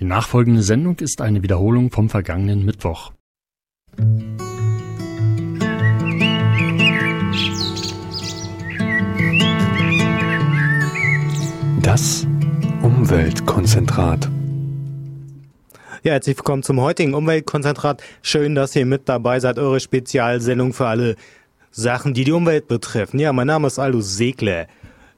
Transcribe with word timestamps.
Die 0.00 0.04
nachfolgende 0.04 0.62
Sendung 0.62 0.96
ist 1.00 1.20
eine 1.20 1.42
Wiederholung 1.42 1.90
vom 1.90 2.08
vergangenen 2.08 2.64
Mittwoch. 2.64 3.10
Das 11.82 12.28
Umweltkonzentrat. 12.82 14.30
Ja, 16.04 16.12
herzlich 16.12 16.36
willkommen 16.36 16.62
zum 16.62 16.80
heutigen 16.80 17.14
Umweltkonzentrat. 17.14 18.00
Schön, 18.22 18.54
dass 18.54 18.76
ihr 18.76 18.86
mit 18.86 19.08
dabei 19.08 19.40
seid. 19.40 19.58
Eure 19.58 19.80
Spezialsendung 19.80 20.74
für 20.74 20.86
alle 20.86 21.16
Sachen, 21.72 22.14
die 22.14 22.22
die 22.22 22.30
Umwelt 22.30 22.68
betreffen. 22.68 23.18
Ja, 23.18 23.32
mein 23.32 23.48
Name 23.48 23.66
ist 23.66 23.80
Aldous 23.80 24.16
Segler. 24.16 24.68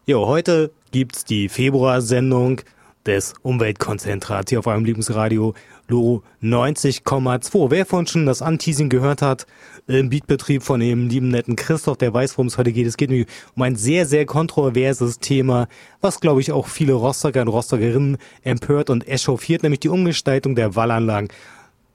Jo, 0.06 0.26
heute 0.26 0.70
gibt's 0.90 1.26
die 1.26 1.50
Februarsendung 1.50 2.62
des 3.10 3.34
Umweltkonzentrats 3.42 4.50
hier 4.50 4.60
auf 4.60 4.68
eurem 4.68 4.84
Lieblingsradio 4.84 5.54
Loro 5.88 6.22
90,2. 6.44 7.68
Wer 7.68 7.84
von 7.84 8.06
schon 8.06 8.24
das 8.24 8.40
Anteasing 8.40 8.88
gehört 8.88 9.20
hat 9.20 9.46
im 9.88 10.10
Beatbetrieb 10.10 10.62
von 10.62 10.78
dem 10.78 11.08
lieben 11.08 11.28
netten 11.28 11.56
Christoph, 11.56 11.96
der 11.96 12.14
weiß, 12.14 12.38
worum 12.38 12.46
es 12.46 12.56
heute 12.56 12.70
geht. 12.70 12.86
Es 12.86 12.96
geht 12.96 13.10
um 13.10 13.62
ein 13.62 13.74
sehr, 13.74 14.06
sehr 14.06 14.26
kontroverses 14.26 15.18
Thema, 15.18 15.66
was 16.00 16.20
glaube 16.20 16.40
ich 16.40 16.52
auch 16.52 16.68
viele 16.68 16.92
Rostocker 16.92 17.42
und 17.42 17.48
Rostockerinnen 17.48 18.16
empört 18.42 18.90
und 18.90 19.08
echauffiert, 19.08 19.64
nämlich 19.64 19.80
die 19.80 19.88
Umgestaltung 19.88 20.54
der 20.54 20.76
Wallanlagen. 20.76 21.30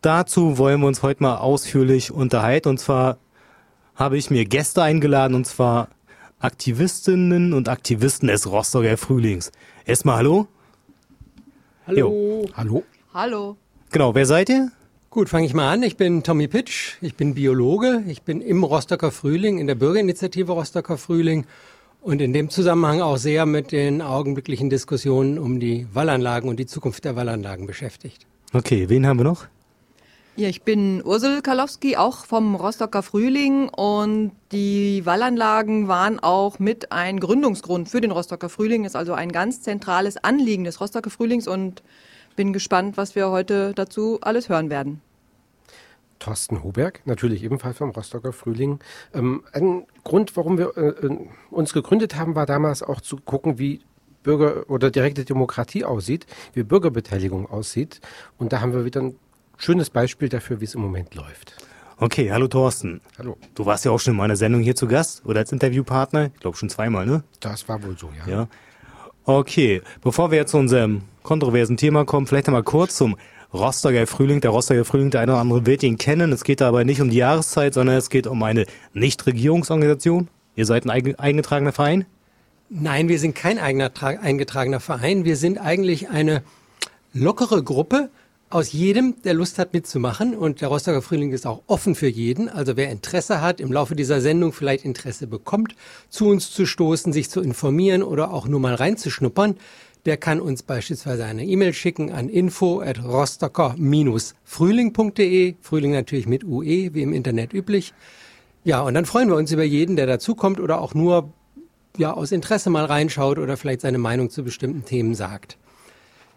Dazu 0.01 0.57
wollen 0.57 0.81
wir 0.81 0.87
uns 0.87 1.01
heute 1.01 1.23
mal 1.23 1.37
ausführlich 1.37 2.11
unterhalten 2.11 2.67
und 2.67 2.77
zwar 2.77 3.19
habe 3.95 4.17
ich 4.17 4.29
mir 4.29 4.43
Gäste 4.43 4.83
eingeladen 4.83 5.33
und 5.33 5.47
zwar 5.47 5.87
Aktivistinnen 6.39 7.53
und 7.53 7.69
Aktivisten 7.69 8.27
des 8.27 8.51
Rostocker 8.51 8.97
Frühlings. 8.97 9.53
Erstmal 9.85 10.17
hallo. 10.17 10.49
Hallo. 11.87 11.99
Jo. 11.99 12.45
Hallo. 12.55 12.83
Hallo. 13.13 13.57
Genau, 13.91 14.15
wer 14.15 14.25
seid 14.25 14.49
ihr? 14.49 14.71
Gut, 15.11 15.29
fange 15.29 15.45
ich 15.45 15.53
mal 15.53 15.71
an. 15.71 15.83
Ich 15.83 15.97
bin 15.97 16.23
Tommy 16.23 16.47
Pitsch, 16.47 16.95
ich 16.99 17.15
bin 17.15 17.35
Biologe, 17.35 18.03
ich 18.07 18.23
bin 18.23 18.41
im 18.41 18.63
Rostocker 18.63 19.11
Frühling, 19.11 19.59
in 19.59 19.67
der 19.67 19.75
Bürgerinitiative 19.75 20.51
Rostocker 20.51 20.97
Frühling 20.97 21.45
und 22.01 22.23
in 22.23 22.33
dem 22.33 22.49
Zusammenhang 22.49 23.01
auch 23.01 23.17
sehr 23.17 23.45
mit 23.45 23.71
den 23.71 24.01
augenblicklichen 24.01 24.71
Diskussionen 24.71 25.37
um 25.37 25.59
die 25.59 25.85
Wallanlagen 25.93 26.49
und 26.49 26.57
die 26.59 26.65
Zukunft 26.65 27.05
der 27.05 27.15
Wallanlagen 27.15 27.67
beschäftigt. 27.67 28.25
Okay, 28.51 28.89
wen 28.89 29.05
haben 29.05 29.19
wir 29.19 29.25
noch? 29.25 29.45
Ja, 30.37 30.49
ich 30.49 30.63
bin 30.63 31.01
Ursel 31.05 31.41
Kalowski, 31.41 31.95
auch 31.95 32.25
vom 32.25 32.55
Rostocker 32.55 33.03
Frühling 33.03 33.69
und 33.69 34.33
die 34.51 35.05
Wallanlagen 35.05 35.87
waren 35.87 36.19
auch 36.19 36.59
mit 36.59 36.91
ein 36.91 37.21
Gründungsgrund 37.21 37.87
für 37.87 38.01
den 38.01 38.11
Rostocker 38.11 38.49
Frühling, 38.49 38.83
ist 38.83 38.97
also 38.97 39.13
ein 39.13 39.31
ganz 39.31 39.61
zentrales 39.61 40.17
Anliegen 40.17 40.65
des 40.65 40.81
Rostocker 40.81 41.09
Frühlings 41.09 41.47
und 41.47 41.83
bin 42.35 42.51
gespannt, 42.51 42.97
was 42.97 43.15
wir 43.15 43.29
heute 43.29 43.71
dazu 43.75 44.19
alles 44.19 44.49
hören 44.49 44.69
werden. 44.69 44.99
Thorsten 46.19 46.63
Hoberg, 46.63 46.99
natürlich 47.05 47.41
ebenfalls 47.41 47.77
vom 47.77 47.91
Rostocker 47.91 48.33
Frühling. 48.33 48.79
Ähm, 49.13 49.45
ein 49.53 49.85
Grund, 50.03 50.35
warum 50.35 50.57
wir 50.57 50.75
äh, 50.75 51.05
äh 51.07 51.17
uns 51.49 51.71
gegründet 51.71 52.17
haben, 52.17 52.35
war 52.35 52.45
damals 52.45 52.83
auch 52.83 52.99
zu 52.99 53.15
gucken, 53.15 53.57
wie 53.57 53.79
Bürger- 54.21 54.69
oder 54.69 54.91
direkte 54.91 55.23
Demokratie 55.23 55.85
aussieht, 55.85 56.25
wie 56.53 56.63
Bürgerbeteiligung 56.63 57.49
aussieht. 57.49 58.01
Und 58.37 58.51
da 58.51 58.59
haben 58.59 58.73
wir 58.73 58.83
wieder 58.83 59.01
ein 59.01 59.15
schönes 59.57 59.89
Beispiel 59.89 60.29
dafür, 60.29 60.61
wie 60.61 60.65
es 60.65 60.75
im 60.75 60.81
Moment 60.81 61.15
läuft. 61.15 61.55
Okay, 61.97 62.31
hallo 62.31 62.47
Thorsten. 62.47 62.99
Hallo. 63.17 63.37
Du 63.53 63.65
warst 63.65 63.85
ja 63.85 63.91
auch 63.91 63.99
schon 63.99 64.11
in 64.11 64.17
meiner 64.17 64.35
Sendung 64.35 64.61
hier 64.61 64.75
zu 64.75 64.87
Gast 64.87 65.25
oder 65.25 65.39
als 65.39 65.51
Interviewpartner. 65.53 66.25
Ich 66.33 66.41
glaube 66.41 66.57
schon 66.57 66.69
zweimal, 66.69 67.05
ne? 67.05 67.23
Das 67.39 67.69
war 67.69 67.81
wohl 67.83 67.97
so, 67.97 68.09
ja. 68.25 68.31
Ja. 68.31 68.47
Okay, 69.23 69.81
bevor 70.01 70.29
wir 70.29 70.37
jetzt 70.39 70.51
zu 70.51 70.57
unserem 70.57 71.03
kontroversen 71.23 71.77
Thema 71.77 72.05
kommen, 72.05 72.27
vielleicht 72.27 72.47
einmal 72.47 72.63
kurz 72.63 72.97
zum 72.97 73.15
Rostocker 73.53 74.05
Frühling. 74.07 74.41
Der 74.41 74.51
Rostocker 74.51 74.83
Frühling, 74.83 75.09
der 75.09 75.21
eine 75.21 75.31
oder 75.31 75.41
andere 75.41 75.65
wird 75.65 75.83
ihn 75.83 75.97
kennen. 75.97 76.33
Es 76.33 76.43
geht 76.43 76.59
dabei 76.59 76.83
nicht 76.83 76.99
um 76.99 77.09
die 77.09 77.17
Jahreszeit, 77.17 77.73
sondern 77.73 77.95
es 77.95 78.09
geht 78.09 78.27
um 78.27 78.43
eine 78.43 78.65
Nichtregierungsorganisation. 78.93 80.27
Ihr 80.55 80.65
seid 80.65 80.85
ein 80.85 81.15
eingetragener 81.17 81.71
Verein? 81.71 82.05
Nein, 82.69 83.07
wir 83.07 83.19
sind 83.19 83.35
kein 83.35 83.57
eigener, 83.57 83.91
eingetragener 84.01 84.79
Verein. 84.79 85.23
Wir 85.23 85.37
sind 85.37 85.59
eigentlich 85.59 86.09
eine 86.09 86.43
lockere 87.13 87.63
Gruppe 87.63 88.09
aus 88.49 88.71
jedem, 88.71 89.21
der 89.23 89.33
Lust 89.33 89.59
hat 89.59 89.73
mitzumachen. 89.73 90.33
Und 90.35 90.61
der 90.61 90.69
Rostocker 90.69 91.01
Frühling 91.01 91.33
ist 91.33 91.47
auch 91.47 91.63
offen 91.67 91.95
für 91.95 92.07
jeden. 92.07 92.47
Also 92.49 92.77
wer 92.77 92.89
Interesse 92.89 93.41
hat, 93.41 93.59
im 93.59 93.71
Laufe 93.71 93.95
dieser 93.95 94.21
Sendung 94.21 94.53
vielleicht 94.53 94.85
Interesse 94.85 95.27
bekommt, 95.27 95.75
zu 96.09 96.27
uns 96.27 96.49
zu 96.51 96.65
stoßen, 96.65 97.13
sich 97.13 97.29
zu 97.29 97.41
informieren 97.41 98.01
oder 98.03 98.31
auch 98.31 98.47
nur 98.47 98.59
mal 98.59 98.75
reinzuschnuppern, 98.75 99.57
der 100.05 100.17
kann 100.17 100.39
uns 100.39 100.61
beispielsweise 100.61 101.25
eine 101.25 101.45
E-Mail 101.45 101.73
schicken 101.73 102.11
an 102.11 102.29
info 102.29 102.81
at 102.81 103.03
rostocker-frühling.de. 103.03 105.55
Frühling 105.61 105.91
natürlich 105.91 106.27
mit 106.27 106.43
UE, 106.43 106.93
wie 106.93 107.01
im 107.01 107.11
Internet 107.11 107.53
üblich. 107.53 107.95
Ja, 108.63 108.81
und 108.81 108.93
dann 108.93 109.05
freuen 109.05 109.29
wir 109.29 109.35
uns 109.35 109.51
über 109.51 109.63
jeden, 109.63 109.95
der 109.95 110.05
dazukommt 110.05 110.59
oder 110.59 110.79
auch 110.79 110.93
nur 110.93 111.33
ja, 111.97 112.13
aus 112.13 112.31
Interesse 112.31 112.69
mal 112.69 112.85
reinschaut 112.85 113.39
oder 113.39 113.57
vielleicht 113.57 113.81
seine 113.81 113.97
Meinung 113.97 114.29
zu 114.29 114.43
bestimmten 114.43 114.85
Themen 114.85 115.15
sagt. 115.15 115.57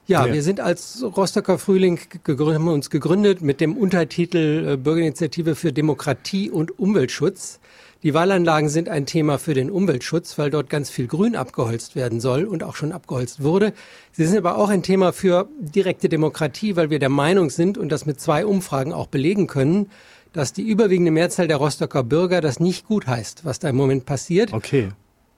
Ja, 0.09 0.27
ja, 0.27 0.33
wir 0.33 0.43
sind 0.43 0.59
als 0.59 1.05
Rostocker 1.05 1.59
Frühling 1.59 2.01
gegründet, 2.25 2.55
haben 2.55 2.69
uns 2.69 2.89
gegründet 2.89 3.43
mit 3.43 3.61
dem 3.61 3.77
Untertitel 3.77 4.67
äh, 4.67 4.77
Bürgerinitiative 4.79 5.55
für 5.55 5.71
Demokratie 5.71 6.51
und 6.51 6.79
Umweltschutz. 6.79 7.61
Die 8.03 8.15
Wallanlagen 8.15 8.71
sind 8.71 8.89
ein 8.89 9.05
Thema 9.05 9.39
für 9.39 9.53
den 9.53 9.71
Umweltschutz, 9.71 10.39
weil 10.39 10.49
dort 10.49 10.71
ganz 10.71 10.89
viel 10.89 11.09
Grün 11.09 11.37
abgeholzt 11.37 11.95
werden 11.95 12.21
soll 12.21 12.45
und 12.45 12.63
auch 12.63 12.75
schon 12.75 12.93
abgeholzt 12.93 13.43
wurde. 13.43 13.75
Sie 14.13 14.25
sind 14.25 14.39
aber 14.39 14.57
auch 14.57 14.71
ein 14.71 14.83
Thema 14.83 15.13
für 15.13 15.47
direkte 15.59 16.09
Demokratie, 16.09 16.75
weil 16.77 16.89
wir 16.89 17.01
der 17.01 17.11
Meinung 17.11 17.51
sind 17.51 17.77
und 17.77 17.91
das 17.91 18.07
mit 18.07 18.19
zwei 18.19 18.47
Umfragen 18.47 18.95
auch 18.95 19.09
belegen 19.09 19.47
können, 19.47 19.91
dass 20.33 20.55
die 20.55 20.63
überwiegende 20.63 21.11
Mehrzahl 21.11 21.49
der 21.49 21.59
Rostocker 21.59 22.03
Bürger 22.03 22.41
das 22.41 22.61
nicht 22.61 22.87
gut 22.87 23.07
heißt, 23.07 23.45
was 23.45 23.59
da 23.59 23.69
im 23.69 23.77
Moment 23.77 24.07
passiert. 24.07 24.55
Okay. 24.55 24.89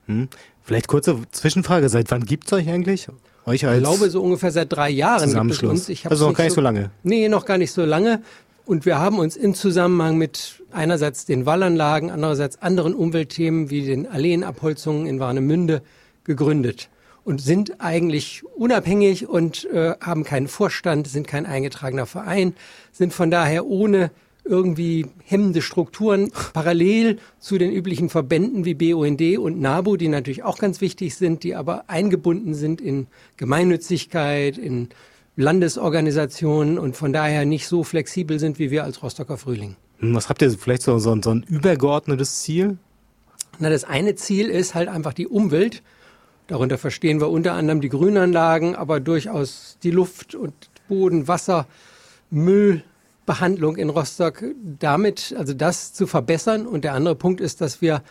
Hm. 0.05 0.29
Vielleicht 0.63 0.87
kurze 0.87 1.17
Zwischenfrage. 1.31 1.89
Seit 1.89 2.09
wann 2.09 2.23
gibt's 2.23 2.53
euch 2.53 2.69
eigentlich? 2.69 3.09
Euch 3.45 3.65
als 3.65 3.77
ich 3.77 3.83
glaube, 3.83 4.09
so 4.09 4.21
ungefähr 4.21 4.51
seit 4.51 4.71
drei 4.71 4.89
Jahren 4.89 5.33
gibt 5.33 5.51
es 5.51 5.63
uns. 5.63 5.89
Ich 5.89 6.05
also 6.05 6.29
noch 6.29 6.35
gar 6.35 6.43
nicht 6.43 6.51
so, 6.51 6.55
so 6.55 6.61
lange? 6.61 6.91
Nee, 7.03 7.27
noch 7.27 7.45
gar 7.45 7.57
nicht 7.57 7.71
so 7.71 7.83
lange. 7.83 8.21
Und 8.65 8.85
wir 8.85 8.99
haben 8.99 9.19
uns 9.19 9.35
in 9.35 9.55
Zusammenhang 9.55 10.17
mit 10.17 10.61
einerseits 10.71 11.25
den 11.25 11.45
Wallanlagen, 11.45 12.11
andererseits 12.11 12.61
anderen 12.61 12.93
Umweltthemen 12.93 13.69
wie 13.69 13.85
den 13.85 14.07
Alleenabholzungen 14.07 15.07
in 15.07 15.19
Warnemünde 15.19 15.81
gegründet 16.23 16.89
und 17.23 17.41
sind 17.41 17.81
eigentlich 17.81 18.43
unabhängig 18.55 19.27
und 19.27 19.65
äh, 19.65 19.95
haben 19.99 20.23
keinen 20.23 20.47
Vorstand, 20.47 21.07
sind 21.07 21.27
kein 21.27 21.45
eingetragener 21.45 22.05
Verein, 22.05 22.53
sind 22.91 23.13
von 23.13 23.31
daher 23.31 23.65
ohne 23.65 24.11
irgendwie 24.43 25.05
hemmende 25.25 25.61
Strukturen 25.61 26.31
parallel 26.53 27.19
zu 27.39 27.57
den 27.57 27.71
üblichen 27.71 28.09
Verbänden 28.09 28.65
wie 28.65 28.73
BUND 28.73 29.21
und 29.37 29.59
NABU, 29.61 29.97
die 29.97 30.07
natürlich 30.07 30.43
auch 30.43 30.57
ganz 30.57 30.81
wichtig 30.81 31.15
sind, 31.15 31.43
die 31.43 31.55
aber 31.55 31.89
eingebunden 31.89 32.53
sind 32.53 32.81
in 32.81 33.07
Gemeinnützigkeit, 33.37 34.57
in 34.57 34.89
Landesorganisationen 35.35 36.77
und 36.77 36.97
von 36.97 37.13
daher 37.13 37.45
nicht 37.45 37.67
so 37.67 37.83
flexibel 37.83 38.39
sind 38.39 38.59
wie 38.59 38.71
wir 38.71 38.83
als 38.83 39.01
Rostocker 39.01 39.37
Frühling. 39.37 39.75
Hm, 39.99 40.15
was 40.15 40.29
habt 40.29 40.41
ihr 40.41 40.51
vielleicht 40.51 40.81
so, 40.81 40.97
so, 40.99 41.17
so 41.21 41.31
ein 41.31 41.43
übergeordnetes 41.43 42.41
Ziel? 42.41 42.77
Na, 43.59 43.69
das 43.69 43.83
eine 43.83 44.15
Ziel 44.15 44.49
ist 44.49 44.75
halt 44.75 44.89
einfach 44.89 45.13
die 45.13 45.27
Umwelt. 45.27 45.83
Darunter 46.47 46.77
verstehen 46.77 47.21
wir 47.21 47.29
unter 47.29 47.53
anderem 47.53 47.79
die 47.79 47.89
Grünanlagen, 47.89 48.75
aber 48.75 48.99
durchaus 48.99 49.77
die 49.83 49.91
Luft 49.91 50.35
und 50.35 50.53
Boden, 50.87 51.27
Wasser, 51.27 51.67
Müll, 52.29 52.83
Behandlung 53.25 53.77
in 53.77 53.89
Rostock 53.89 54.43
damit, 54.79 55.33
also 55.37 55.53
das 55.53 55.93
zu 55.93 56.07
verbessern. 56.07 56.65
Und 56.65 56.83
der 56.83 56.93
andere 56.93 57.15
Punkt 57.15 57.41
ist, 57.41 57.61
dass 57.61 57.81
wir 57.81 58.03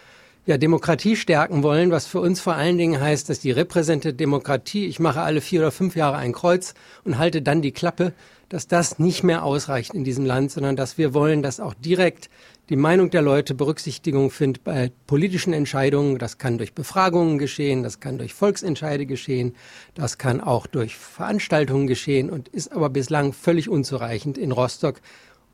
ja 0.47 0.56
Demokratie 0.56 1.16
stärken 1.16 1.62
wollen, 1.62 1.91
was 1.91 2.06
für 2.06 2.21
uns 2.21 2.41
vor 2.41 2.54
allen 2.54 2.78
Dingen 2.78 3.00
heißt, 3.00 3.28
dass 3.28 3.41
die 3.41 3.50
repräsentative 3.50 4.15
Demokratie, 4.15 4.86
ich 4.86 4.98
mache 4.98 5.21
alle 5.21 5.41
vier 5.41 5.60
oder 5.60 5.71
fünf 5.71 5.97
Jahre 5.97 6.16
ein 6.16 6.33
Kreuz 6.33 6.74
und 7.04 7.18
halte 7.18 7.42
dann 7.42 7.62
die 7.62 7.72
Klappe, 7.72 8.12
dass 8.48 8.66
das 8.66 8.98
nicht 8.98 9.22
mehr 9.22 9.45
ausreicht 9.45 9.95
in 9.95 10.03
diesem 10.03 10.27
Land, 10.27 10.51
sondern 10.51 10.77
dass 10.77 10.98
wir 10.98 11.15
wollen, 11.15 11.42
dass 11.42 11.60
auch 11.60 11.74
direkt 11.74 12.30
die 12.71 12.77
Meinung 12.77 13.11
der 13.11 13.21
Leute 13.21 13.55
Berücksichtigung 13.55 14.31
findet 14.31 14.63
bei 14.63 14.93
politischen 15.09 15.53
Entscheidungen. 15.53 16.19
Das 16.19 16.39
kann 16.39 16.57
durch 16.57 16.72
Befragungen 16.72 17.39
geschehen, 17.39 17.83
das 17.83 17.99
kann 17.99 18.17
durch 18.17 18.33
Volksentscheide 18.33 19.07
geschehen, 19.07 19.57
das 19.95 20.19
kann 20.19 20.41
auch 20.41 20.69
durch 20.69 20.97
Veranstaltungen 20.97 21.89
geschehen 21.89 22.31
und 22.31 22.49
ist 22.49 22.71
aber 22.71 22.89
bislang 22.89 23.33
völlig 23.33 23.69
unzureichend 23.69 24.39
in 24.39 24.53
Rostock 24.53 25.01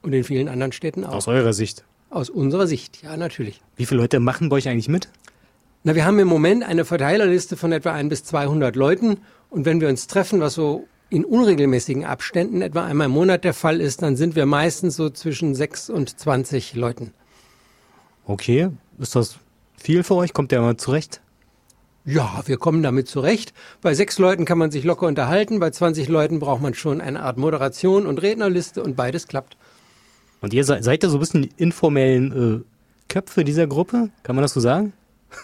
und 0.02 0.12
in 0.12 0.24
vielen 0.24 0.48
anderen 0.48 0.72
Städten 0.72 1.04
auch. 1.04 1.14
Aus 1.14 1.26
eurer 1.26 1.54
Sicht? 1.54 1.84
Aus 2.10 2.28
unserer 2.28 2.66
Sicht, 2.66 3.02
ja, 3.02 3.16
natürlich. 3.16 3.62
Wie 3.76 3.86
viele 3.86 4.02
Leute 4.02 4.20
machen 4.20 4.50
bei 4.50 4.56
euch 4.56 4.68
eigentlich 4.68 4.90
mit? 4.90 5.08
Na, 5.84 5.94
wir 5.94 6.04
haben 6.04 6.18
im 6.18 6.28
Moment 6.28 6.64
eine 6.64 6.84
Verteilerliste 6.84 7.56
von 7.56 7.72
etwa 7.72 7.92
ein 7.92 8.10
bis 8.10 8.24
200 8.24 8.76
Leuten. 8.76 9.18
Und 9.48 9.64
wenn 9.64 9.80
wir 9.80 9.88
uns 9.88 10.06
treffen, 10.06 10.40
was 10.40 10.54
so 10.54 10.86
in 11.08 11.24
unregelmäßigen 11.24 12.04
Abständen 12.04 12.62
etwa 12.62 12.84
einmal 12.84 13.06
im 13.06 13.12
Monat 13.12 13.44
der 13.44 13.54
Fall 13.54 13.80
ist, 13.80 14.02
dann 14.02 14.16
sind 14.16 14.34
wir 14.34 14.46
meistens 14.46 14.96
so 14.96 15.10
zwischen 15.10 15.54
6 15.54 15.90
und 15.90 16.18
20 16.18 16.74
Leuten. 16.74 17.12
Okay, 18.26 18.70
ist 18.98 19.14
das 19.14 19.38
viel 19.76 20.02
für 20.02 20.16
euch? 20.16 20.32
Kommt 20.32 20.50
der 20.50 20.60
mal 20.60 20.76
zurecht? 20.76 21.20
Ja, 22.04 22.42
wir 22.46 22.56
kommen 22.56 22.82
damit 22.82 23.08
zurecht. 23.08 23.52
Bei 23.82 23.92
sechs 23.94 24.18
Leuten 24.18 24.44
kann 24.44 24.58
man 24.58 24.70
sich 24.70 24.84
locker 24.84 25.06
unterhalten, 25.06 25.58
bei 25.58 25.70
20 25.70 26.08
Leuten 26.08 26.38
braucht 26.38 26.62
man 26.62 26.74
schon 26.74 27.00
eine 27.00 27.22
Art 27.22 27.36
Moderation 27.36 28.06
und 28.06 28.22
Rednerliste 28.22 28.82
und 28.82 28.94
beides 28.94 29.26
klappt. 29.26 29.56
Und 30.40 30.54
ihr 30.54 30.64
seid, 30.64 30.84
seid 30.84 31.02
ihr 31.02 31.08
so 31.08 31.16
ein 31.16 31.20
bisschen 31.20 31.42
die 31.42 31.52
informellen 31.56 32.62
äh, 32.62 33.12
Köpfe 33.12 33.44
dieser 33.44 33.66
Gruppe? 33.66 34.10
Kann 34.22 34.36
man 34.36 34.42
das 34.42 34.54
so 34.54 34.60
sagen? 34.60 34.92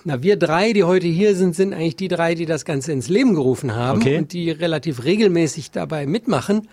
Na, 0.04 0.22
wir 0.22 0.36
drei, 0.36 0.72
die 0.72 0.84
heute 0.84 1.06
hier 1.06 1.34
sind, 1.36 1.54
sind 1.54 1.74
eigentlich 1.74 1.96
die 1.96 2.08
drei, 2.08 2.34
die 2.34 2.46
das 2.46 2.64
Ganze 2.64 2.92
ins 2.92 3.08
Leben 3.08 3.34
gerufen 3.34 3.74
haben 3.74 4.00
Okay. 4.00 4.18
und 4.18 4.32
die 4.32 4.50
relativ 4.50 5.04
regelmäßig 5.04 5.70
dabei 5.70 6.06
mitmachen. 6.06 6.68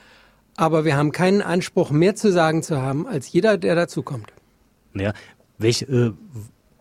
Aber 0.56 0.86
wir 0.86 0.96
haben 0.96 1.12
keinen 1.12 1.42
Anspruch, 1.42 1.90
mehr 1.92 2.16
zu 2.16 2.32
sagen 2.32 2.64
zu 2.64 2.82
haben, 2.82 3.08
als 3.08 3.32
jeder, 3.32 3.58
der 3.58 3.76
dazukommt. 3.76 4.32
Ja, 4.94 5.14
welch, 5.58 5.84
äh, 5.84 6.12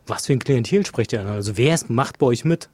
was 0.07 0.27
für 0.27 0.33
ein 0.33 0.39
Klientel 0.39 0.85
spricht 0.87 1.13
ihr 1.13 1.21
an? 1.21 1.29
Also 1.29 1.57
wer 1.57 1.75
ist, 1.75 1.91
macht 1.91 2.19
bei 2.19 2.27
euch 2.27 2.45
mit? 2.45 2.69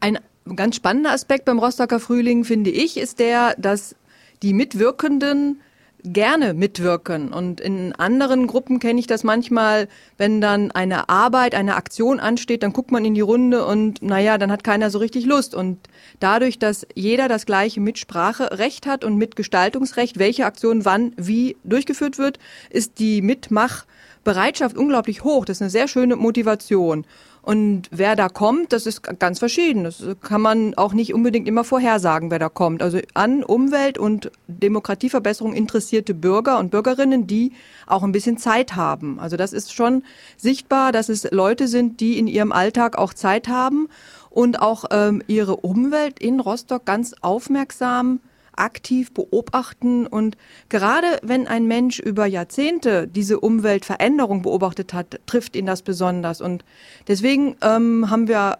Ein 0.00 0.18
ganz 0.56 0.76
spannender 0.76 1.10
Aspekt 1.12 1.44
beim 1.44 1.58
Rostocker 1.58 2.00
Frühling, 2.00 2.44
finde 2.44 2.70
ich, 2.70 2.96
ist 2.96 3.18
der, 3.18 3.54
dass 3.58 3.94
die 4.42 4.52
Mitwirkenden 4.52 5.60
gerne 6.04 6.54
mitwirken. 6.54 7.32
Und 7.32 7.60
in 7.60 7.92
anderen 7.94 8.46
Gruppen 8.46 8.78
kenne 8.78 9.00
ich 9.00 9.06
das 9.06 9.24
manchmal, 9.24 9.88
wenn 10.18 10.40
dann 10.40 10.70
eine 10.70 11.08
Arbeit, 11.08 11.54
eine 11.54 11.76
Aktion 11.76 12.20
ansteht, 12.20 12.62
dann 12.62 12.72
guckt 12.72 12.90
man 12.90 13.04
in 13.04 13.14
die 13.14 13.20
Runde 13.20 13.64
und 13.64 14.02
naja, 14.02 14.38
dann 14.38 14.50
hat 14.50 14.64
keiner 14.64 14.90
so 14.90 14.98
richtig 14.98 15.26
Lust. 15.26 15.54
Und 15.54 15.78
dadurch, 16.20 16.58
dass 16.58 16.86
jeder 16.94 17.28
das 17.28 17.46
gleiche 17.46 17.80
Mitspracherecht 17.80 18.86
hat 18.86 19.04
und 19.04 19.16
Mitgestaltungsrecht, 19.16 20.18
welche 20.18 20.46
Aktion 20.46 20.84
wann 20.84 21.12
wie 21.16 21.56
durchgeführt 21.64 22.18
wird, 22.18 22.38
ist 22.70 22.98
die 22.98 23.22
Mitmachbereitschaft 23.22 24.76
unglaublich 24.76 25.24
hoch. 25.24 25.44
Das 25.44 25.58
ist 25.58 25.62
eine 25.62 25.70
sehr 25.70 25.88
schöne 25.88 26.16
Motivation. 26.16 27.04
Und 27.42 27.88
wer 27.90 28.14
da 28.14 28.28
kommt, 28.28 28.72
das 28.72 28.86
ist 28.86 29.02
ganz 29.18 29.40
verschieden. 29.40 29.82
Das 29.82 30.00
kann 30.20 30.40
man 30.40 30.74
auch 30.74 30.92
nicht 30.92 31.12
unbedingt 31.12 31.48
immer 31.48 31.64
vorhersagen, 31.64 32.30
wer 32.30 32.38
da 32.38 32.48
kommt. 32.48 32.82
Also 32.82 33.00
an 33.14 33.42
Umwelt- 33.42 33.98
und 33.98 34.30
Demokratieverbesserung 34.46 35.52
interessierte 35.52 36.14
Bürger 36.14 36.60
und 36.60 36.70
Bürgerinnen, 36.70 37.26
die 37.26 37.52
auch 37.88 38.04
ein 38.04 38.12
bisschen 38.12 38.38
Zeit 38.38 38.76
haben. 38.76 39.18
Also 39.18 39.36
das 39.36 39.52
ist 39.52 39.74
schon 39.74 40.04
sichtbar, 40.36 40.92
dass 40.92 41.08
es 41.08 41.28
Leute 41.32 41.66
sind, 41.66 41.98
die 41.98 42.16
in 42.16 42.28
ihrem 42.28 42.52
Alltag 42.52 42.96
auch 42.96 43.12
Zeit 43.12 43.48
haben 43.48 43.88
und 44.30 44.62
auch 44.62 44.84
ähm, 44.92 45.20
ihre 45.26 45.56
Umwelt 45.56 46.20
in 46.20 46.38
Rostock 46.38 46.84
ganz 46.84 47.12
aufmerksam 47.22 48.20
aktiv 48.56 49.12
beobachten 49.12 50.06
und 50.06 50.36
gerade 50.68 51.06
wenn 51.22 51.46
ein 51.46 51.66
Mensch 51.66 51.98
über 51.98 52.26
Jahrzehnte 52.26 53.08
diese 53.08 53.40
Umweltveränderung 53.40 54.42
beobachtet 54.42 54.92
hat, 54.92 55.20
trifft 55.26 55.56
ihn 55.56 55.66
das 55.66 55.82
besonders 55.82 56.40
und 56.40 56.64
deswegen 57.08 57.56
ähm, 57.62 58.10
haben 58.10 58.28
wir 58.28 58.58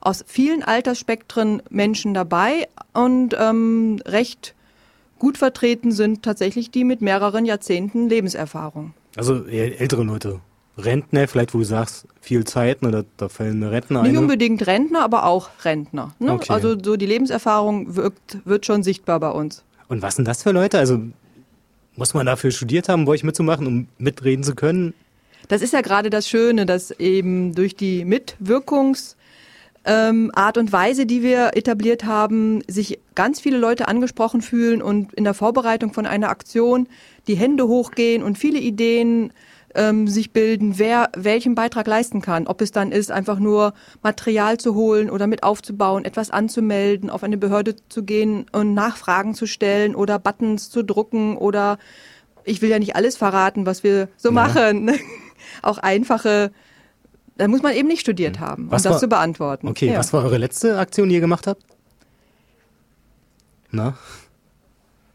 aus 0.00 0.24
vielen 0.26 0.62
Altersspektren 0.62 1.62
Menschen 1.70 2.14
dabei 2.14 2.68
und 2.92 3.36
ähm, 3.38 4.00
recht 4.06 4.54
gut 5.18 5.38
vertreten 5.38 5.92
sind 5.92 6.22
tatsächlich 6.22 6.70
die 6.70 6.84
mit 6.84 7.02
mehreren 7.02 7.44
Jahrzehnten 7.44 8.08
Lebenserfahrung. 8.08 8.94
Also 9.16 9.44
ältere 9.46 10.02
Leute. 10.02 10.40
Rentner, 10.84 11.28
vielleicht 11.28 11.54
wo 11.54 11.58
du 11.58 11.64
sagst, 11.64 12.06
viel 12.20 12.44
Zeit, 12.44 12.82
ne, 12.82 12.90
da, 12.90 13.02
da 13.16 13.28
fallen 13.28 13.62
Rentner 13.62 14.02
Nicht 14.02 14.12
ein. 14.12 14.18
unbedingt 14.18 14.66
Rentner, 14.66 15.02
aber 15.02 15.24
auch 15.24 15.50
Rentner. 15.64 16.14
Ne? 16.18 16.32
Okay. 16.32 16.52
Also 16.52 16.76
so 16.82 16.96
die 16.96 17.06
Lebenserfahrung 17.06 17.96
wirkt, 17.96 18.38
wird 18.44 18.66
schon 18.66 18.82
sichtbar 18.82 19.20
bei 19.20 19.30
uns. 19.30 19.64
Und 19.88 20.02
was 20.02 20.16
sind 20.16 20.26
das 20.26 20.42
für 20.42 20.52
Leute? 20.52 20.78
Also 20.78 21.00
muss 21.96 22.14
man 22.14 22.26
dafür 22.26 22.50
studiert 22.50 22.88
haben, 22.88 23.04
bei 23.04 23.12
euch 23.12 23.24
mitzumachen, 23.24 23.66
um 23.66 23.88
mitreden 23.98 24.44
zu 24.44 24.54
können? 24.54 24.94
Das 25.48 25.62
ist 25.62 25.72
ja 25.72 25.80
gerade 25.80 26.10
das 26.10 26.28
Schöne, 26.28 26.66
dass 26.66 26.92
eben 26.92 27.54
durch 27.54 27.74
die 27.74 28.04
Mitwirkungs 28.04 29.16
ähm, 29.84 30.30
Art 30.34 30.58
und 30.58 30.72
Weise, 30.72 31.06
die 31.06 31.22
wir 31.22 31.56
etabliert 31.56 32.04
haben, 32.04 32.62
sich 32.68 32.98
ganz 33.14 33.40
viele 33.40 33.58
Leute 33.58 33.88
angesprochen 33.88 34.42
fühlen 34.42 34.82
und 34.82 35.12
in 35.14 35.24
der 35.24 35.34
Vorbereitung 35.34 35.92
von 35.92 36.06
einer 36.06 36.28
Aktion 36.28 36.86
die 37.26 37.34
Hände 37.34 37.66
hochgehen 37.66 38.22
und 38.22 38.38
viele 38.38 38.58
Ideen 38.58 39.32
ähm, 39.74 40.08
sich 40.08 40.32
bilden, 40.32 40.78
wer 40.78 41.10
welchen 41.16 41.54
Beitrag 41.54 41.86
leisten 41.86 42.20
kann. 42.20 42.46
Ob 42.46 42.60
es 42.60 42.72
dann 42.72 42.92
ist, 42.92 43.10
einfach 43.10 43.38
nur 43.38 43.72
Material 44.02 44.58
zu 44.58 44.74
holen 44.74 45.10
oder 45.10 45.26
mit 45.26 45.42
aufzubauen, 45.42 46.04
etwas 46.04 46.30
anzumelden, 46.30 47.10
auf 47.10 47.22
eine 47.22 47.36
Behörde 47.38 47.76
zu 47.88 48.02
gehen 48.04 48.46
und 48.52 48.74
Nachfragen 48.74 49.34
zu 49.34 49.46
stellen 49.46 49.94
oder 49.94 50.18
Buttons 50.18 50.70
zu 50.70 50.82
drucken 50.82 51.36
oder 51.36 51.78
ich 52.44 52.62
will 52.62 52.70
ja 52.70 52.78
nicht 52.78 52.96
alles 52.96 53.16
verraten, 53.16 53.66
was 53.66 53.84
wir 53.84 54.08
so 54.16 54.30
machen. 54.32 54.90
Auch 55.62 55.78
einfache, 55.78 56.52
da 57.36 57.48
muss 57.48 57.62
man 57.62 57.74
eben 57.74 57.88
nicht 57.88 58.00
studiert 58.00 58.40
haben, 58.40 58.64
um 58.64 58.70
Was 58.70 58.82
das 58.82 58.92
war- 58.94 58.98
zu 59.00 59.08
beantworten. 59.08 59.68
Okay, 59.68 59.88
ja. 59.92 59.98
was 59.98 60.12
war 60.12 60.24
eure 60.24 60.38
letzte 60.38 60.78
Aktion, 60.78 61.08
die 61.08 61.14
ihr 61.16 61.20
gemacht 61.20 61.46
habt? 61.46 61.62
Na? 63.70 63.96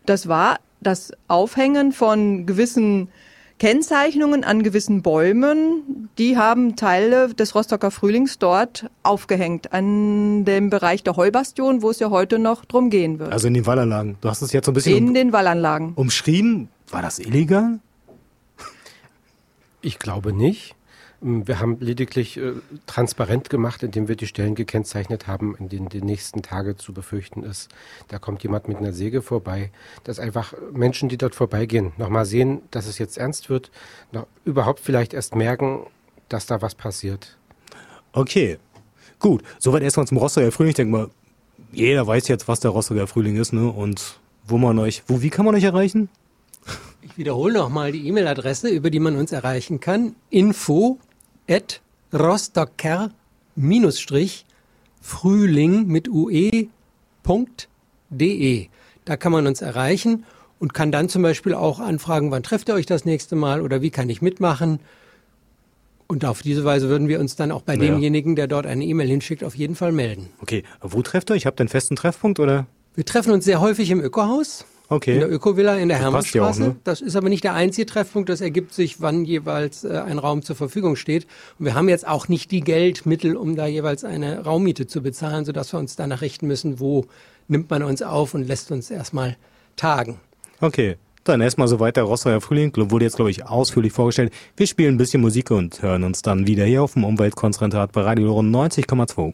Das 0.05 0.27
war 0.27 0.59
das 0.81 1.11
Aufhängen 1.27 1.91
von 1.91 2.45
gewissen 2.45 3.09
Kennzeichnungen 3.57 4.43
an 4.43 4.63
gewissen 4.63 5.01
Bäumen. 5.01 6.09
Die 6.17 6.37
haben 6.37 6.75
Teile 6.75 7.33
des 7.33 7.55
Rostocker 7.55 7.89
Frühlings 7.89 8.37
dort 8.37 8.89
aufgehängt, 9.03 9.71
an 9.71 10.43
dem 10.43 10.69
Bereich 10.69 11.03
der 11.03 11.15
Heubastion, 11.15 11.81
wo 11.81 11.89
es 11.89 11.99
ja 11.99 12.09
heute 12.09 12.37
noch 12.37 12.65
drum 12.65 12.89
gehen 12.89 13.17
wird. 13.19 13.31
Also 13.31 13.47
in 13.47 13.53
den 13.53 13.65
Wallanlagen. 13.65 14.17
Du 14.19 14.29
hast 14.29 14.41
es 14.41 14.51
jetzt 14.51 14.65
so 14.65 14.71
ein 14.71 14.75
bisschen 14.75 14.97
in 14.97 15.07
um, 15.09 15.13
den 15.13 15.31
Wallanlagen. 15.31 15.93
umschrieben. 15.95 16.69
War 16.91 17.01
das 17.01 17.19
illegal? 17.19 17.79
Ich 19.81 19.99
glaube 19.99 20.33
nicht. 20.33 20.75
Ähm, 21.23 21.47
Wir 21.47 21.59
haben 21.59 21.77
lediglich 21.79 22.37
äh, 22.37 22.53
transparent 22.85 23.49
gemacht, 23.49 23.83
indem 23.83 24.07
wir 24.07 24.15
die 24.15 24.27
Stellen 24.27 24.55
gekennzeichnet 24.55 25.27
haben, 25.27 25.55
in 25.57 25.69
denen 25.69 25.89
die 25.89 26.01
nächsten 26.01 26.41
Tage 26.41 26.75
zu 26.75 26.93
befürchten 26.93 27.43
ist. 27.43 27.69
Da 28.07 28.19
kommt 28.19 28.43
jemand 28.43 28.67
mit 28.67 28.77
einer 28.77 28.93
Säge 28.93 29.21
vorbei, 29.21 29.71
dass 30.03 30.19
einfach 30.19 30.53
Menschen, 30.71 31.09
die 31.09 31.17
dort 31.17 31.35
vorbeigehen, 31.35 31.93
nochmal 31.97 32.25
sehen, 32.25 32.61
dass 32.71 32.87
es 32.87 32.97
jetzt 32.97 33.17
ernst 33.17 33.49
wird, 33.49 33.71
noch 34.11 34.27
überhaupt 34.43 34.79
vielleicht 34.79 35.13
erst 35.13 35.35
merken, 35.35 35.85
dass 36.29 36.45
da 36.45 36.61
was 36.61 36.75
passiert. 36.75 37.37
Okay, 38.13 38.57
gut. 39.19 39.43
Soweit 39.59 39.83
erstmal 39.83 40.07
zum 40.07 40.17
Rostocker 40.17 40.51
Frühling. 40.51 40.69
Ich 40.69 40.75
denke 40.75 40.91
mal, 40.91 41.09
jeder 41.71 42.07
weiß 42.07 42.27
jetzt, 42.29 42.47
was 42.47 42.61
der 42.61 42.71
Rostocker 42.71 43.07
Frühling 43.07 43.35
ist, 43.35 43.53
ne? 43.53 43.69
Und 43.69 44.19
wo 44.47 44.57
man 44.57 44.79
euch, 44.79 45.03
wo, 45.07 45.21
wie 45.21 45.29
kann 45.29 45.45
man 45.45 45.55
euch 45.55 45.63
erreichen? 45.63 46.09
Ich 47.05 47.19
wiederhole 47.19 47.53
nochmal 47.53 47.91
die 47.91 48.07
E-Mail-Adresse, 48.07 48.67
über 48.67 48.89
die 48.89 48.99
man 48.99 49.15
uns 49.15 49.31
erreichen 49.31 49.79
kann. 49.79 50.15
Info 50.31 50.97
at 51.47 51.79
rostocker 52.11 53.11
Strich 53.91 54.45
Frühling 55.01 55.85
mit 55.85 56.09
ue 56.09 56.67
Punkt 57.21 57.69
de. 58.09 58.69
Da 59.05 59.17
kann 59.17 59.31
man 59.31 59.45
uns 59.45 59.61
erreichen 59.61 60.25
und 60.57 60.73
kann 60.73 60.91
dann 60.91 61.07
zum 61.07 61.21
Beispiel 61.21 61.53
auch 61.53 61.79
anfragen, 61.79 62.31
wann 62.31 62.41
trefft 62.41 62.69
ihr 62.69 62.73
euch 62.73 62.87
das 62.87 63.05
nächste 63.05 63.35
Mal 63.35 63.61
oder 63.61 63.83
wie 63.83 63.91
kann 63.91 64.09
ich 64.09 64.23
mitmachen. 64.23 64.79
Und 66.07 66.25
auf 66.25 66.41
diese 66.41 66.65
Weise 66.65 66.89
würden 66.89 67.07
wir 67.07 67.19
uns 67.19 67.35
dann 67.35 67.51
auch 67.51 67.61
bei 67.61 67.73
Ja. 67.75 67.81
demjenigen, 67.81 68.35
der 68.35 68.47
dort 68.47 68.65
eine 68.65 68.83
E-Mail 68.83 69.07
hinschickt, 69.07 69.43
auf 69.43 69.55
jeden 69.55 69.75
Fall 69.75 69.91
melden. 69.91 70.29
Okay, 70.41 70.63
wo 70.81 71.03
trefft 71.03 71.29
ihr 71.29 71.35
euch? 71.35 71.45
Habt 71.45 71.59
ihr 71.59 71.63
einen 71.63 71.69
festen 71.69 71.95
Treffpunkt 71.95 72.39
oder? 72.39 72.65
Wir 72.95 73.05
treffen 73.05 73.31
uns 73.31 73.45
sehr 73.45 73.61
häufig 73.61 73.91
im 73.91 74.01
Ökohaus. 74.01 74.65
Okay. 74.89 75.13
In 75.13 75.19
der 75.19 75.31
Ökovilla 75.31 75.75
in 75.77 75.89
der 75.89 75.97
Das 75.97 76.01
auch, 76.01 76.11
Hermannstraße. 76.11 76.61
ne? 76.61 76.75
Das 76.83 77.01
ist 77.01 77.15
aber 77.15 77.29
nicht 77.29 77.43
der 77.43 77.53
einzige 77.53 77.85
Treffpunkt. 77.85 78.29
Das 78.29 78.41
ergibt 78.41 78.73
sich, 78.73 79.01
wann 79.01 79.25
jeweils 79.25 79.83
äh, 79.83 79.97
ein 80.05 80.19
Raum 80.19 80.41
zur 80.43 80.55
Verfügung 80.55 80.95
steht. 80.95 81.25
Und 81.57 81.65
wir 81.65 81.73
haben 81.73 81.89
jetzt 81.89 82.07
auch 82.07 82.27
nicht 82.27 82.51
die 82.51 82.61
Geldmittel, 82.61 83.35
um 83.35 83.55
da 83.55 83.65
jeweils 83.65 84.03
eine 84.03 84.43
Raummiete 84.43 84.85
zu 84.87 85.01
bezahlen, 85.01 85.45
sodass 85.45 85.73
wir 85.73 85.79
uns 85.79 85.95
danach 85.95 86.21
richten 86.21 86.47
müssen, 86.47 86.79
wo 86.79 87.05
nimmt 87.47 87.69
man 87.69 87.83
uns 87.83 88.01
auf 88.01 88.33
und 88.33 88.47
lässt 88.47 88.71
uns 88.71 88.91
erstmal 88.91 89.37
tagen. 89.75 90.19
Okay. 90.61 90.97
Dann 91.23 91.41
erstmal 91.41 91.67
soweit 91.67 91.97
der 91.97 92.03
Rostocker 92.03 92.39
Frühling. 92.39 92.71
Wurde 92.75 93.05
jetzt, 93.05 93.15
glaube 93.15 93.31
ich, 93.31 93.47
ausführlich 93.47 93.91
vorgestellt. 93.91 94.31
Wir 94.55 94.67
spielen 94.67 94.93
ein 94.93 94.97
bisschen 94.99 95.21
Musik 95.21 95.49
und 95.49 95.81
hören 95.81 96.03
uns 96.03 96.21
dann 96.21 96.45
wieder 96.45 96.65
hier 96.65 96.83
auf 96.83 96.93
dem 96.93 97.03
Umweltkonzentrat 97.03 97.91
bei 97.93 98.01
Radio 98.01 98.27
Loren 98.27 98.55
90,2. 98.55 99.33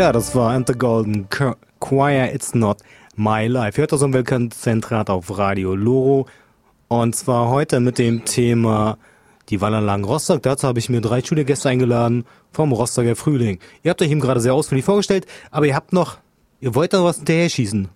Ja, 0.00 0.12
das 0.12 0.34
war 0.34 0.52
And 0.52 0.66
the 0.66 0.72
Golden 0.72 1.28
Cho- 1.28 1.56
Choir, 1.78 2.34
It's 2.34 2.54
Not 2.54 2.78
My 3.16 3.46
Life. 3.46 3.78
Hört 3.78 3.92
das 3.92 4.00
Umweltkonzentrat 4.00 5.10
auf 5.10 5.36
Radio 5.36 5.74
Loro. 5.74 6.26
Und 6.88 7.14
zwar 7.14 7.50
heute 7.50 7.80
mit 7.80 7.98
dem 7.98 8.24
Thema 8.24 8.96
die 9.50 9.60
Wallanlagen 9.60 10.06
Rostock. 10.06 10.42
Dazu 10.42 10.66
habe 10.66 10.78
ich 10.78 10.88
mir 10.88 11.02
drei 11.02 11.20
Studiogäste 11.20 11.68
eingeladen 11.68 12.24
vom 12.50 12.72
Rostocker 12.72 13.14
Frühling. 13.14 13.58
Ihr 13.82 13.90
habt 13.90 14.00
euch 14.00 14.10
eben 14.10 14.20
gerade 14.20 14.40
sehr 14.40 14.54
ausführlich 14.54 14.86
vorgestellt, 14.86 15.26
aber 15.50 15.66
ihr 15.66 15.76
habt 15.76 15.92
noch, 15.92 16.16
ihr 16.60 16.74
wollt 16.74 16.94
noch 16.94 17.04
was 17.04 17.18
hinterher 17.18 17.50
schießen. 17.50 17.90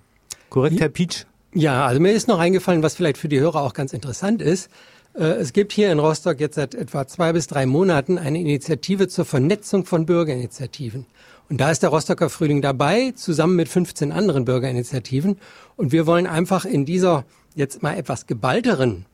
Korrekt, 0.50 0.80
Herr 0.80 0.90
Peach? 0.90 1.24
Ja, 1.54 1.86
also 1.86 2.02
mir 2.02 2.12
ist 2.12 2.28
noch 2.28 2.38
eingefallen, 2.38 2.82
was 2.82 2.96
vielleicht 2.96 3.16
für 3.16 3.28
die 3.28 3.40
Hörer 3.40 3.62
auch 3.62 3.72
ganz 3.72 3.94
interessant 3.94 4.42
ist. 4.42 4.68
Äh, 5.14 5.22
es 5.24 5.54
gibt 5.54 5.72
hier 5.72 5.90
in 5.90 6.00
Rostock 6.00 6.38
jetzt 6.38 6.56
seit 6.56 6.74
etwa 6.74 7.06
zwei 7.06 7.32
bis 7.32 7.46
drei 7.46 7.64
Monaten 7.64 8.18
eine 8.18 8.38
Initiative 8.38 9.08
zur 9.08 9.24
Vernetzung 9.24 9.86
von 9.86 10.04
Bürgerinitiativen. 10.04 11.06
Und 11.48 11.60
da 11.60 11.70
ist 11.70 11.82
der 11.82 11.90
Rostocker 11.90 12.30
Frühling 12.30 12.62
dabei, 12.62 13.12
zusammen 13.12 13.56
mit 13.56 13.68
15 13.68 14.12
anderen 14.12 14.44
Bürgerinitiativen. 14.44 15.36
Und 15.76 15.92
wir 15.92 16.06
wollen 16.06 16.26
einfach 16.26 16.64
in 16.64 16.84
dieser 16.84 17.24
jetzt 17.54 17.82
mal 17.82 17.96
etwas 17.96 18.26
geballteren 18.26 19.06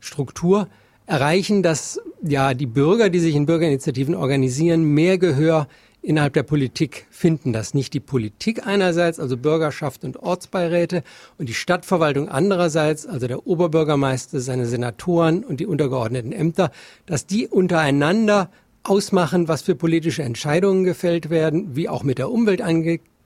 Struktur 0.00 0.68
erreichen, 1.06 1.62
dass 1.62 2.00
ja 2.22 2.54
die 2.54 2.66
Bürger, 2.66 3.08
die 3.08 3.18
sich 3.18 3.34
in 3.34 3.46
Bürgerinitiativen 3.46 4.14
organisieren, 4.14 4.82
mehr 4.82 5.18
Gehör 5.18 5.66
innerhalb 6.02 6.34
der 6.34 6.42
Politik 6.42 7.06
finden, 7.10 7.52
dass 7.52 7.74
nicht 7.74 7.92
die 7.92 8.00
Politik 8.00 8.66
einerseits, 8.66 9.18
also 9.18 9.36
Bürgerschaft 9.36 10.04
und 10.04 10.16
Ortsbeiräte 10.18 11.02
und 11.38 11.48
die 11.48 11.54
Stadtverwaltung 11.54 12.28
andererseits, 12.28 13.06
also 13.06 13.26
der 13.26 13.46
Oberbürgermeister, 13.46 14.40
seine 14.40 14.66
Senatoren 14.66 15.44
und 15.44 15.60
die 15.60 15.66
untergeordneten 15.66 16.32
Ämter, 16.32 16.70
dass 17.06 17.26
die 17.26 17.48
untereinander 17.48 18.50
ausmachen, 18.88 19.48
was 19.48 19.62
für 19.62 19.74
politische 19.74 20.22
Entscheidungen 20.22 20.84
gefällt 20.84 21.30
werden, 21.30 21.76
wie 21.76 21.88
auch 21.88 22.02
mit 22.02 22.18
der 22.18 22.30
Umwelt 22.30 22.62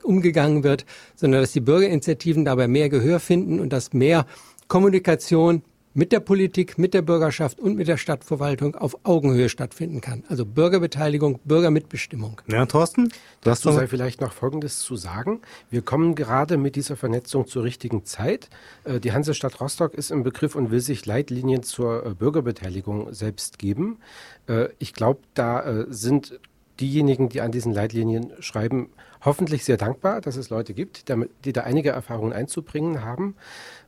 umgegangen 0.02 0.64
wird, 0.64 0.84
sondern 1.14 1.42
dass 1.42 1.52
die 1.52 1.60
Bürgerinitiativen 1.60 2.44
dabei 2.44 2.68
mehr 2.68 2.88
Gehör 2.88 3.20
finden 3.20 3.60
und 3.60 3.72
dass 3.72 3.92
mehr 3.92 4.26
Kommunikation 4.68 5.62
mit 5.94 6.12
der 6.12 6.20
Politik, 6.20 6.78
mit 6.78 6.94
der 6.94 7.02
Bürgerschaft 7.02 7.60
und 7.60 7.76
mit 7.76 7.88
der 7.88 7.96
Stadtverwaltung 7.96 8.74
auf 8.74 8.96
Augenhöhe 9.04 9.48
stattfinden 9.48 10.00
kann. 10.00 10.24
Also 10.28 10.44
Bürgerbeteiligung, 10.44 11.40
Bürgermitbestimmung. 11.44 12.40
Ja, 12.46 12.64
Thorsten? 12.66 13.12
Dazu 13.42 13.72
sei 13.72 13.86
vielleicht 13.86 14.20
noch 14.20 14.32
Folgendes 14.32 14.80
zu 14.80 14.96
sagen. 14.96 15.40
Wir 15.70 15.82
kommen 15.82 16.14
gerade 16.14 16.56
mit 16.56 16.76
dieser 16.76 16.96
Vernetzung 16.96 17.46
zur 17.46 17.64
richtigen 17.64 18.04
Zeit. 18.04 18.48
Äh, 18.84 19.00
die 19.00 19.12
Hansestadt 19.12 19.60
Rostock 19.60 19.94
ist 19.94 20.10
im 20.10 20.22
Begriff 20.22 20.54
und 20.54 20.70
will 20.70 20.80
sich 20.80 21.04
Leitlinien 21.06 21.62
zur 21.62 22.06
äh, 22.06 22.14
Bürgerbeteiligung 22.14 23.12
selbst 23.12 23.58
geben. 23.58 23.98
Äh, 24.46 24.68
ich 24.78 24.94
glaube, 24.94 25.20
da 25.34 25.84
sind 25.88 26.38
diejenigen, 26.82 27.28
die 27.28 27.40
an 27.40 27.52
diesen 27.52 27.72
Leitlinien 27.72 28.32
schreiben, 28.40 28.90
hoffentlich 29.24 29.64
sehr 29.64 29.76
dankbar, 29.76 30.20
dass 30.20 30.36
es 30.36 30.50
Leute 30.50 30.74
gibt, 30.74 31.04
die 31.44 31.52
da 31.52 31.62
einige 31.62 31.90
Erfahrungen 31.90 32.32
einzubringen 32.32 33.02
haben 33.02 33.36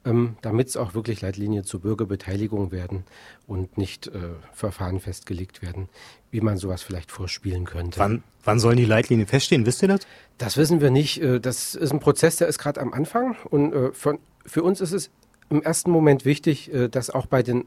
ähm, 0.05 0.37
damit 0.43 0.69
es 0.69 0.77
auch 0.77 0.95
wirklich 0.95 1.21
Leitlinien 1.21 1.65
zur 1.65 1.81
Bürgerbeteiligung 1.81 2.73
werden 2.73 3.05
und 3.47 3.79
nicht 3.79 4.09
äh, 4.09 4.11
Verfahren 4.53 5.01
festgelegt 5.01 5.63
werden, 5.63 5.89
wie 6.31 6.41
man 6.41 6.57
sowas 6.57 6.83
vielleicht 6.83 7.11
vorspielen 7.11 7.65
könnte. 7.65 7.99
Wann, 7.99 8.23
wann 8.45 8.59
sollen 8.59 8.77
die 8.77 8.85
Leitlinien 8.85 9.27
feststehen? 9.27 9.67
Wisst 9.67 9.83
ihr 9.83 9.89
das? 9.89 10.01
Das 10.39 10.57
wissen 10.57 10.81
wir 10.81 10.91
nicht. 10.91 11.23
Äh, 11.23 11.41
das 11.41 11.75
ist 11.75 11.93
ein 11.93 12.01
Prozess, 12.01 12.37
der 12.37 12.49
ist 12.49 12.59
gerade 12.59 12.81
am 12.81 12.93
Anfang 12.93 13.37
und 13.51 13.73
äh, 13.73 13.93
von, 13.93 14.19
für 14.45 14.63
uns 14.63 14.81
ist 14.81 14.93
es 14.93 15.11
im 15.51 15.63
ersten 15.63 15.91
Moment 15.91 16.25
wichtig, 16.25 16.73
äh, 16.73 16.89
dass 16.89 17.11
auch 17.11 17.27
bei 17.27 17.43
den 17.43 17.65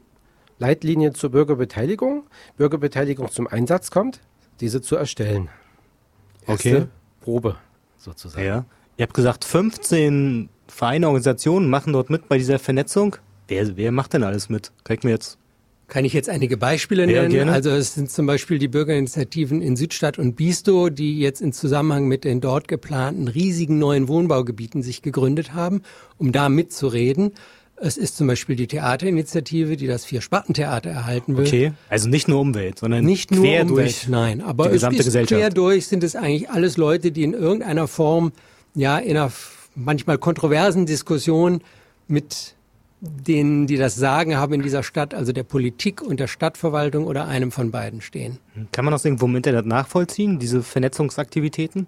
Leitlinien 0.58 1.14
zur 1.14 1.30
Bürgerbeteiligung 1.30 2.24
Bürgerbeteiligung 2.56 3.30
zum 3.30 3.46
Einsatz 3.46 3.90
kommt, 3.90 4.20
diese 4.60 4.80
zu 4.80 4.96
erstellen. 4.96 5.48
Erste 6.46 6.76
okay. 6.76 6.86
Probe 7.20 7.56
sozusagen. 7.96 8.44
Ja. 8.44 8.64
Ihr 8.96 9.02
habt 9.04 9.14
gesagt, 9.14 9.44
15 9.44 10.48
Vereine, 10.66 11.06
Organisationen 11.06 11.68
machen 11.68 11.92
dort 11.92 12.10
mit 12.10 12.28
bei 12.28 12.38
dieser 12.38 12.58
Vernetzung. 12.58 13.16
Wer, 13.46 13.76
wer 13.76 13.92
macht 13.92 14.12
denn 14.12 14.22
alles 14.22 14.48
mit? 14.48 14.72
Kriegt 14.84 15.04
mir 15.04 15.10
jetzt 15.10 15.38
kann 15.88 16.04
ich 16.04 16.12
jetzt 16.12 16.28
einige 16.28 16.58
Beispiele 16.58 17.06
nennen? 17.06 17.30
Ja, 17.30 17.46
also 17.46 17.70
es 17.70 17.94
sind 17.94 18.10
zum 18.10 18.26
Beispiel 18.26 18.58
die 18.58 18.68
Bürgerinitiativen 18.68 19.62
in 19.62 19.74
Südstadt 19.74 20.18
und 20.18 20.36
Bisto, 20.36 20.90
die 20.90 21.18
jetzt 21.18 21.40
in 21.40 21.54
Zusammenhang 21.54 22.06
mit 22.06 22.24
den 22.24 22.42
dort 22.42 22.68
geplanten 22.68 23.26
riesigen 23.26 23.78
neuen 23.78 24.06
Wohnbaugebieten 24.06 24.82
sich 24.82 25.00
gegründet 25.00 25.54
haben, 25.54 25.82
um 26.18 26.30
da 26.30 26.50
mitzureden. 26.50 27.32
Es 27.80 27.96
ist 27.96 28.16
zum 28.16 28.26
Beispiel 28.26 28.56
die 28.56 28.66
Theaterinitiative, 28.66 29.76
die 29.76 29.86
das 29.86 30.04
Vier-Sparten-Theater 30.04 30.90
erhalten 30.90 31.36
will. 31.36 31.46
Okay, 31.46 31.72
also 31.88 32.08
nicht 32.08 32.26
nur 32.26 32.40
Umwelt, 32.40 32.80
sondern 32.80 33.04
nicht 33.04 33.30
nur 33.30 33.44
quer 33.44 33.62
Umwelt, 33.62 33.86
durch 33.86 34.08
nein, 34.08 34.40
aber 34.40 34.64
die 34.64 34.72
gesamte 34.72 34.96
es 34.96 35.00
ist 35.00 35.06
Gesellschaft. 35.06 35.40
quer 35.40 35.50
durch 35.50 35.86
sind 35.86 36.02
es 36.02 36.16
eigentlich 36.16 36.50
alles 36.50 36.76
Leute, 36.76 37.12
die 37.12 37.22
in 37.22 37.34
irgendeiner 37.34 37.86
Form 37.86 38.32
ja 38.74 38.98
in 38.98 39.16
einer 39.16 39.32
manchmal 39.74 40.18
kontroversen 40.18 40.86
Diskussionen 40.86 41.62
mit 42.08 42.54
denen, 43.00 43.66
die 43.66 43.76
das 43.76 43.94
Sagen 43.94 44.36
haben 44.36 44.54
in 44.54 44.62
dieser 44.62 44.82
Stadt, 44.82 45.14
also 45.14 45.32
der 45.32 45.44
Politik 45.44 46.02
und 46.02 46.18
der 46.18 46.26
Stadtverwaltung 46.26 47.06
oder 47.06 47.28
einem 47.28 47.52
von 47.52 47.70
beiden 47.70 48.00
stehen. 48.00 48.38
Kann 48.72 48.84
man 48.84 48.92
das 48.92 49.04
irgendwo 49.04 49.26
im 49.26 49.36
Internet 49.36 49.66
nachvollziehen, 49.66 50.38
diese 50.40 50.62
Vernetzungsaktivitäten? 50.62 51.86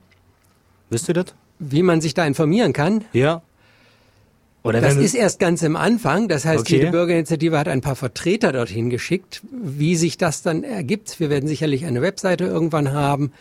Wisst 0.89 1.09
ihr 1.09 1.15
das? 1.15 1.35
Wie 1.59 1.83
man 1.83 2.01
sich 2.01 2.15
da 2.15 2.25
informieren 2.25 2.73
kann? 2.73 3.05
Ja. 3.13 3.43
Oder 4.63 4.81
das 4.81 4.97
ist 4.97 5.15
erst 5.15 5.39
ganz 5.39 5.63
im 5.63 5.75
Anfang. 5.75 6.29
Das 6.29 6.45
heißt, 6.45 6.61
okay. 6.61 6.77
jede 6.77 6.91
Bürgerinitiative 6.91 7.59
hat 7.59 7.69
ein 7.69 7.81
paar 7.81 7.97
Vertreter 7.97 8.53
dorthin 8.53 8.91
geschickt. 8.91 9.41
Wie 9.51 9.97
sich 9.97 10.19
das 10.19 10.43
dann 10.43 10.65
ergibt, 10.65 11.19
wir 11.19 11.31
werden 11.31 11.49
sicherlich 11.49 11.87
eine 11.87 12.03
Webseite 12.03 12.45
irgendwann 12.45 12.93
haben 12.93 13.33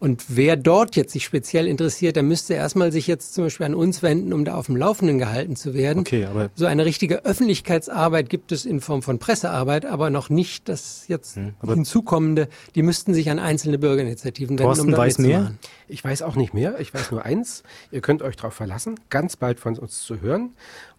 und 0.00 0.24
wer 0.28 0.56
dort 0.56 0.96
jetzt 0.96 1.12
sich 1.12 1.24
speziell 1.24 1.66
interessiert, 1.66 2.16
der 2.16 2.22
müsste 2.22 2.54
erstmal 2.54 2.90
sich 2.90 3.06
jetzt 3.06 3.34
zum 3.34 3.44
Beispiel 3.44 3.66
an 3.66 3.74
uns 3.74 4.02
wenden, 4.02 4.32
um 4.32 4.46
da 4.46 4.54
auf 4.54 4.64
dem 4.64 4.76
Laufenden 4.76 5.18
gehalten 5.18 5.56
zu 5.56 5.74
werden. 5.74 5.98
Okay, 5.98 6.24
aber 6.24 6.48
so 6.54 6.64
eine 6.64 6.86
richtige 6.86 7.26
Öffentlichkeitsarbeit 7.26 8.30
gibt 8.30 8.50
es 8.50 8.64
in 8.64 8.80
Form 8.80 9.02
von 9.02 9.18
Pressearbeit, 9.18 9.84
aber 9.84 10.08
noch 10.08 10.30
nicht 10.30 10.70
das 10.70 11.04
jetzt 11.08 11.36
hm, 11.36 11.52
hinzukommende. 11.62 12.48
Die 12.74 12.82
müssten 12.82 13.12
sich 13.12 13.28
an 13.28 13.38
einzelne 13.38 13.78
Bürgerinitiativen 13.78 14.58
wenden, 14.58 14.64
Thorsten 14.68 14.94
um 14.94 14.96
weiß 14.98 15.18
mehr. 15.18 15.52
Ich 15.86 16.02
weiß 16.02 16.22
auch 16.22 16.34
nicht 16.34 16.54
mehr. 16.54 16.80
Ich 16.80 16.94
weiß 16.94 17.10
nur 17.10 17.26
eins. 17.26 17.62
Ihr 17.90 18.00
könnt 18.00 18.22
euch 18.22 18.36
darauf 18.36 18.54
verlassen, 18.54 18.98
ganz 19.10 19.36
bald 19.36 19.60
von 19.60 19.76
uns 19.76 20.00
zu 20.02 20.22
hören. 20.22 20.54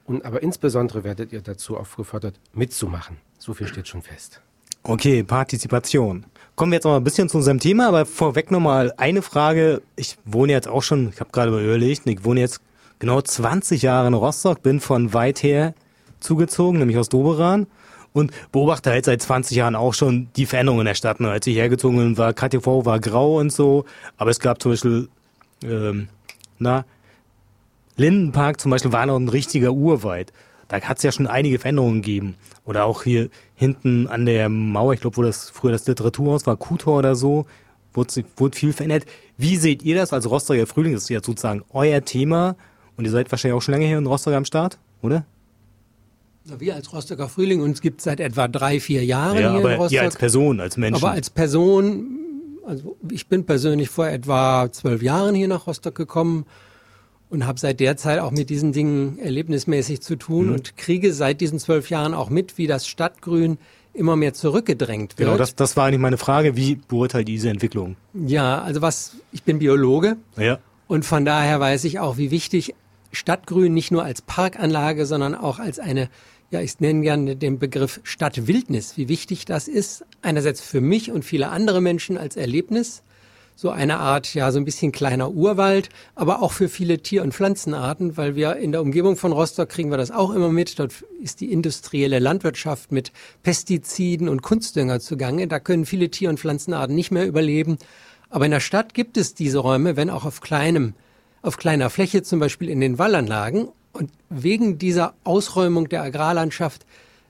Und 0.06 0.26
aber 0.26 0.44
insbesondere 0.44 1.04
werdet 1.04 1.34
ihr 1.34 1.42
dazu 1.42 1.76
aufgefordert, 1.76 2.40
mitzumachen. 2.54 3.18
So 3.40 3.56
viel 3.56 3.66
steht 3.66 3.88
schon 3.88 4.04
fest. 4.04 4.42
Okay, 4.84 5.24
Partizipation. 5.24 6.26
Kommen 6.62 6.74
wir 6.74 6.76
jetzt 6.76 6.84
noch 6.84 6.96
ein 6.96 7.04
bisschen 7.04 7.28
zu 7.28 7.38
unserem 7.38 7.58
Thema, 7.58 7.88
aber 7.88 8.06
vorweg 8.06 8.52
noch 8.52 8.60
mal 8.60 8.94
eine 8.98 9.24
Frage. 9.24 9.82
Ich 9.96 10.20
wohne 10.26 10.52
jetzt 10.52 10.68
auch 10.68 10.84
schon, 10.84 11.10
ich 11.10 11.20
habe 11.20 11.32
gerade 11.32 11.50
überlegt, 11.50 12.06
ich 12.06 12.24
wohne 12.24 12.40
jetzt 12.40 12.62
genau 13.00 13.20
20 13.20 13.82
Jahre 13.82 14.06
in 14.06 14.14
Rostock, 14.14 14.62
bin 14.62 14.80
von 14.80 15.12
weit 15.12 15.42
her 15.42 15.74
zugezogen, 16.20 16.78
nämlich 16.78 17.00
aus 17.00 17.10
Doberan 17.10 17.66
und 18.14 18.32
beobachte 18.52 18.92
halt 18.92 19.06
seit 19.06 19.24
20 19.24 19.58
Jahren 19.58 19.76
auch 19.76 19.96
schon 19.96 20.28
die 20.36 20.46
Veränderungen 20.46 20.82
in 20.82 20.86
der 20.86 20.94
Stadt. 20.94 21.20
Ne? 21.20 21.32
Als 21.32 21.48
ich 21.48 21.56
hergezogen 21.56 21.98
bin, 21.98 22.18
war 22.20 22.32
KTV 22.32 22.86
war 22.86 23.00
grau 23.00 23.40
und 23.40 23.52
so, 23.52 23.86
aber 24.18 24.30
es 24.30 24.40
gab 24.40 24.62
zum 24.62 24.74
Beispiel, 24.74 25.10
ähm, 25.64 26.10
na, 26.60 26.86
Lindenpark 27.96 28.62
zum 28.62 28.70
Beispiel 28.70 28.92
war 28.92 29.08
noch 29.08 29.18
ein 29.18 29.30
richtiger 29.30 29.72
Urwald. 29.72 30.32
Da 30.72 30.80
hat 30.80 30.98
es 30.98 31.04
ja 31.04 31.12
schon 31.12 31.28
einige 31.28 31.60
Veränderungen 31.60 32.02
gegeben. 32.02 32.36
Oder 32.64 32.86
auch 32.86 33.04
hier 33.04 33.30
hinten 33.56 34.08
an 34.08 34.26
der 34.26 34.48
Mauer, 34.48 34.94
ich 34.94 35.02
glaube, 35.02 35.18
wo 35.18 35.22
das 35.22 35.50
früher 35.50 35.74
das 35.74 35.86
Literaturhaus 35.86 36.48
war, 36.48 36.56
Kutor 36.56 37.00
oder 37.00 37.14
so, 37.14 37.46
wurde, 37.94 38.24
wurde 38.38 38.58
viel 38.58 38.72
verändert. 38.72 39.06
Wie 39.38 39.58
seht 39.58 39.84
ihr 39.84 39.96
das 39.96 40.14
als 40.14 40.30
Rostocker 40.30 40.66
Frühling? 40.66 40.94
Das 40.94 41.04
ist 41.04 41.10
ja 41.10 41.22
sozusagen 41.22 41.66
euer 41.74 42.06
Thema. 42.06 42.56
Und 42.96 43.04
ihr 43.04 43.12
seid 43.12 43.30
wahrscheinlich 43.30 43.58
auch 43.58 43.62
schon 43.62 43.74
lange 43.74 43.86
hier 43.86 43.98
in 43.98 44.08
Rostock 44.08 44.34
am 44.34 44.46
Start, 44.46 44.78
oder? 45.02 45.26
Wir 46.46 46.76
als 46.76 46.94
Rostocker 46.94 47.28
Frühling, 47.28 47.62
uns 47.62 47.82
gibt 47.82 48.00
es 48.00 48.06
seit 48.06 48.22
etwa 48.22 48.48
drei, 48.48 48.80
vier 48.80 49.04
Jahren 49.04 49.36
ja, 49.36 49.50
hier 49.52 49.60
aber 49.60 49.74
in 49.74 49.78
Rostock. 49.78 49.92
Ihr 49.92 50.02
als 50.04 50.16
Person, 50.16 50.62
als 50.62 50.78
Mensch. 50.78 50.96
Aber 50.96 51.12
als 51.12 51.30
Person, 51.30 52.18
also 52.66 52.96
ich 53.10 53.28
bin 53.28 53.46
persönlich 53.46 53.90
vor 53.90 54.08
etwa 54.08 54.72
zwölf 54.72 55.02
Jahren 55.02 55.36
hier 55.36 55.50
nach 55.50 55.68
Rostock 55.68 55.96
gekommen 55.96 56.46
und 57.32 57.48
habe 57.48 57.60
seit 57.60 57.80
der 57.80 57.98
Zeit 57.98 58.20
auch 58.20 58.32
mit 58.32 58.50
diesen 58.50 58.74
Dingen 58.74 59.18
erlebnismäßig 59.18 60.02
zu 60.02 60.18
tun 60.18 60.48
mhm. 60.48 60.54
und 60.54 60.78
kriege 60.78 61.14
seit 61.14 61.42
diesen 61.42 61.58
zwölf 61.58 61.90
Jahren 61.90 62.14
auch 62.14 62.30
mit, 62.30 62.58
wie 62.58 62.68
das 62.68 62.86
Stadtgrün 62.86 63.58
immer 63.94 64.16
mehr 64.16 64.34
zurückgedrängt 64.34 65.18
wird. 65.18 65.28
Genau, 65.28 65.38
das, 65.38 65.56
das 65.56 65.76
war 65.76 65.86
eigentlich 65.88 66.02
meine 66.02 66.18
Frage. 66.18 66.56
Wie 66.56 66.76
beurteilt 66.76 67.28
diese 67.28 67.50
Entwicklung? 67.50 67.96
Ja, 68.14 68.62
also 68.62 68.82
was, 68.82 69.16
ich 69.32 69.44
bin 69.44 69.60
Biologe. 69.60 70.18
Ja. 70.38 70.60
Und 70.88 71.06
von 71.06 71.24
daher 71.24 71.60
weiß 71.60 71.86
ich 71.86 72.00
auch, 72.00 72.18
wie 72.18 72.32
wichtig 72.32 72.76
Stadtgrün 73.14 73.74
nicht 73.74 73.92
nur 73.92 74.04
als 74.04 74.22
Parkanlage, 74.22 75.06
sondern 75.06 75.34
auch 75.34 75.60
als 75.60 75.80
eine, 75.80 76.10
ja, 76.52 76.60
ich 76.60 76.80
nenne 76.82 77.02
gerne 77.02 77.36
den 77.38 77.60
Begriff 77.60 78.02
Stadtwildnis, 78.04 78.98
wie 78.98 79.08
wichtig 79.08 79.46
das 79.46 79.70
ist. 79.70 80.04
Einerseits 80.22 80.60
für 80.60 80.82
mich 80.82 81.12
und 81.12 81.24
viele 81.24 81.48
andere 81.50 81.80
Menschen 81.80 82.18
als 82.18 82.36
Erlebnis 82.36 83.04
so 83.62 83.70
eine 83.70 84.00
Art, 84.00 84.34
ja, 84.34 84.52
so 84.52 84.58
ein 84.58 84.66
bisschen 84.66 84.92
kleiner 84.92 85.30
Urwald, 85.30 85.90
aber 86.16 86.42
auch 86.42 86.52
für 86.52 86.68
viele 86.68 86.98
Tier- 86.98 87.22
und 87.22 87.32
Pflanzenarten, 87.32 88.18
weil 88.18 88.36
wir 88.36 88.56
in 88.56 88.72
der 88.72 88.82
Umgebung 88.82 89.18
von 89.18 89.32
Rostock 89.32 89.70
kriegen 89.70 89.92
wir 89.92 90.00
das 90.00 90.10
auch 90.10 90.32
immer 90.32 90.50
mit. 90.50 90.80
Dort 90.80 91.04
ist 91.22 91.42
die 91.42 91.52
industrielle 91.52 92.18
Landwirtschaft 92.18 92.92
mit 92.92 93.12
Pestiziden 93.44 94.30
und 94.30 94.42
Kunstdünger 94.42 95.00
zugange. 95.00 95.48
Da 95.48 95.60
können 95.60 95.86
viele 95.86 96.10
Tier- 96.10 96.32
und 96.32 96.40
Pflanzenarten 96.40 96.96
nicht 96.96 97.12
mehr 97.12 97.28
überleben. 97.28 97.78
Aber 98.32 98.46
in 98.46 98.52
der 98.52 98.62
Stadt 98.62 98.96
gibt 98.96 99.16
es 99.16 99.36
diese 99.36 99.60
Räume, 99.60 99.96
wenn 99.96 100.10
auch 100.10 100.26
auf 100.26 100.42
kleinem, 100.42 100.96
auf 101.44 101.58
kleiner 101.58 101.92
Fläche, 101.92 102.24
zum 102.24 102.40
Beispiel 102.40 102.68
in 102.68 102.80
den 102.80 102.98
Wallanlagen. 102.98 103.68
Und 103.94 104.10
wegen 104.32 104.80
dieser 104.80 105.14
Ausräumung 105.24 105.88
der 105.88 106.02
Agrarlandschaft 106.02 106.84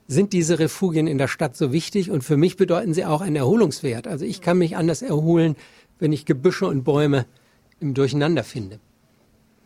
sind 0.08 0.32
diese 0.32 0.58
Refugien 0.58 1.06
in 1.06 1.18
der 1.18 1.28
Stadt 1.28 1.56
so 1.56 1.72
wichtig 1.72 2.10
und 2.10 2.22
für 2.22 2.36
mich 2.36 2.56
bedeuten 2.56 2.94
sie 2.94 3.04
auch 3.04 3.20
einen 3.20 3.36
Erholungswert. 3.36 4.06
Also 4.06 4.24
ich 4.24 4.40
kann 4.40 4.58
mich 4.58 4.76
anders 4.76 5.02
erholen, 5.02 5.56
wenn 6.02 6.12
ich 6.12 6.26
Gebüsche 6.26 6.66
und 6.66 6.82
Bäume 6.82 7.26
im 7.78 7.94
Durcheinander 7.94 8.42
finde. 8.42 8.80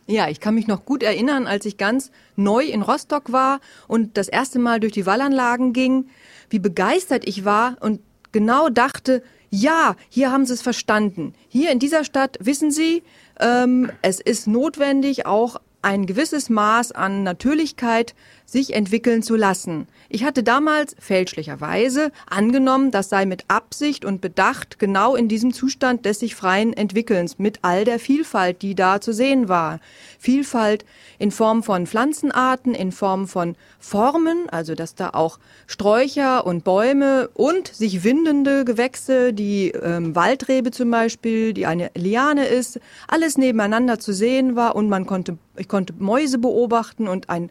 Ja, 0.05 0.29
ich 0.29 0.39
kann 0.39 0.53
mich 0.53 0.67
noch 0.67 0.85
gut 0.85 1.01
erinnern, 1.01 1.47
als 1.47 1.65
ich 1.65 1.77
ganz 1.77 2.11
neu 2.35 2.63
in 2.63 2.83
Rostock 2.83 3.31
war 3.31 3.59
und 3.87 4.17
das 4.17 4.27
erste 4.27 4.59
Mal 4.59 4.79
durch 4.79 4.93
die 4.93 5.07
Wallanlagen 5.07 5.73
ging, 5.73 6.09
wie 6.51 6.59
begeistert 6.59 7.27
ich 7.27 7.43
war 7.43 7.77
und 7.79 8.01
genau 8.31 8.69
dachte, 8.69 9.23
ja, 9.49 9.95
hier 10.09 10.31
haben 10.31 10.45
sie 10.45 10.53
es 10.53 10.61
verstanden. 10.61 11.33
Hier 11.47 11.71
in 11.71 11.79
dieser 11.79 12.03
Stadt 12.03 12.37
wissen 12.39 12.69
sie, 12.69 13.01
ähm, 13.39 13.91
es 14.03 14.19
ist 14.19 14.45
notwendig, 14.45 15.25
auch 15.25 15.59
ein 15.81 16.05
gewisses 16.05 16.51
Maß 16.51 16.91
an 16.91 17.23
Natürlichkeit 17.23 18.13
sich 18.47 18.73
entwickeln 18.73 19.21
zu 19.21 19.35
lassen. 19.35 19.87
Ich 20.07 20.23
hatte 20.23 20.41
damals 20.41 20.95
fälschlicherweise 20.97 22.13
angenommen, 22.29 22.91
das 22.91 23.09
sei 23.09 23.25
mit 23.25 23.43
Absicht 23.49 24.05
und 24.05 24.21
Bedacht 24.21 24.79
genau 24.79 25.15
in 25.15 25.27
diesem 25.27 25.51
Zustand 25.51 26.05
des 26.05 26.19
sich 26.19 26.33
freien 26.33 26.71
Entwickelns 26.71 27.39
mit 27.39 27.59
all 27.63 27.83
der 27.83 27.99
Vielfalt, 27.99 28.61
die 28.61 28.73
da 28.73 29.01
zu 29.01 29.11
sehen 29.11 29.49
war. 29.49 29.81
Vielfalt 30.17 30.85
in 31.19 31.31
Form 31.31 31.61
von 31.61 31.87
Pflanzenarten, 31.87 32.73
in 32.73 32.93
Form 32.93 33.27
von 33.27 33.55
Formen, 33.79 34.47
also 34.49 34.75
dass 34.75 34.95
da 34.95 35.09
auch 35.09 35.39
Sträucher 35.67 36.45
und 36.45 36.63
Bäume 36.63 37.29
und 37.33 37.67
sich 37.67 38.05
windende 38.05 38.63
Gewächse, 38.63 39.33
die 39.33 39.71
ähm, 39.71 40.15
Waldrebe 40.15 40.71
zum 40.71 40.89
Beispiel, 40.89 41.53
die 41.53 41.65
eine 41.65 41.91
Liane 41.95 42.47
ist, 42.47 42.79
alles 43.09 43.37
nebeneinander 43.37 43.99
zu 43.99 44.13
sehen 44.13 44.55
war 44.55 44.75
und 44.75 44.87
man 44.87 45.05
konnte, 45.05 45.37
ich 45.57 45.67
konnte 45.67 45.93
Mäuse 45.99 46.37
beobachten 46.37 47.09
und 47.09 47.29
ein 47.29 47.49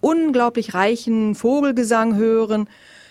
unglaublich 0.00 0.74
reichen 0.74 1.34
Vogelgesang 1.34 2.16
hören. 2.16 2.68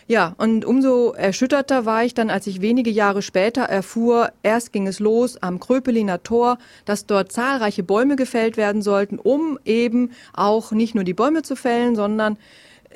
Ja, 0.08 0.34
und 0.38 0.66
umso 0.66 1.12
erschütterter 1.12 1.86
war 1.86 2.04
ich 2.04 2.16
dann, 2.16 2.32
als 2.32 2.48
ich 2.48 2.62
wenige 2.62 2.90
Jahre 2.90 3.22
später 3.22 3.62
erfuhr, 3.62 4.32
erst 4.42 4.74
ging 4.74 4.88
es 4.88 5.00
los 5.00 5.38
am 5.38 5.60
Kröpeliner 5.60 6.24
Tor, 6.24 6.58
dass 6.86 7.06
dort 7.06 7.32
zahlreiche 7.32 7.84
Bäume 7.84 8.16
gefällt 8.16 8.58
werden 8.58 8.82
sollten, 8.82 9.20
um 9.20 9.60
eben 9.66 10.10
auch 10.34 10.72
nicht 10.72 10.96
nur 10.96 11.04
die 11.04 11.14
Bäume 11.14 11.44
zu 11.44 11.56
fällen, 11.56 11.96
sondern 11.96 12.40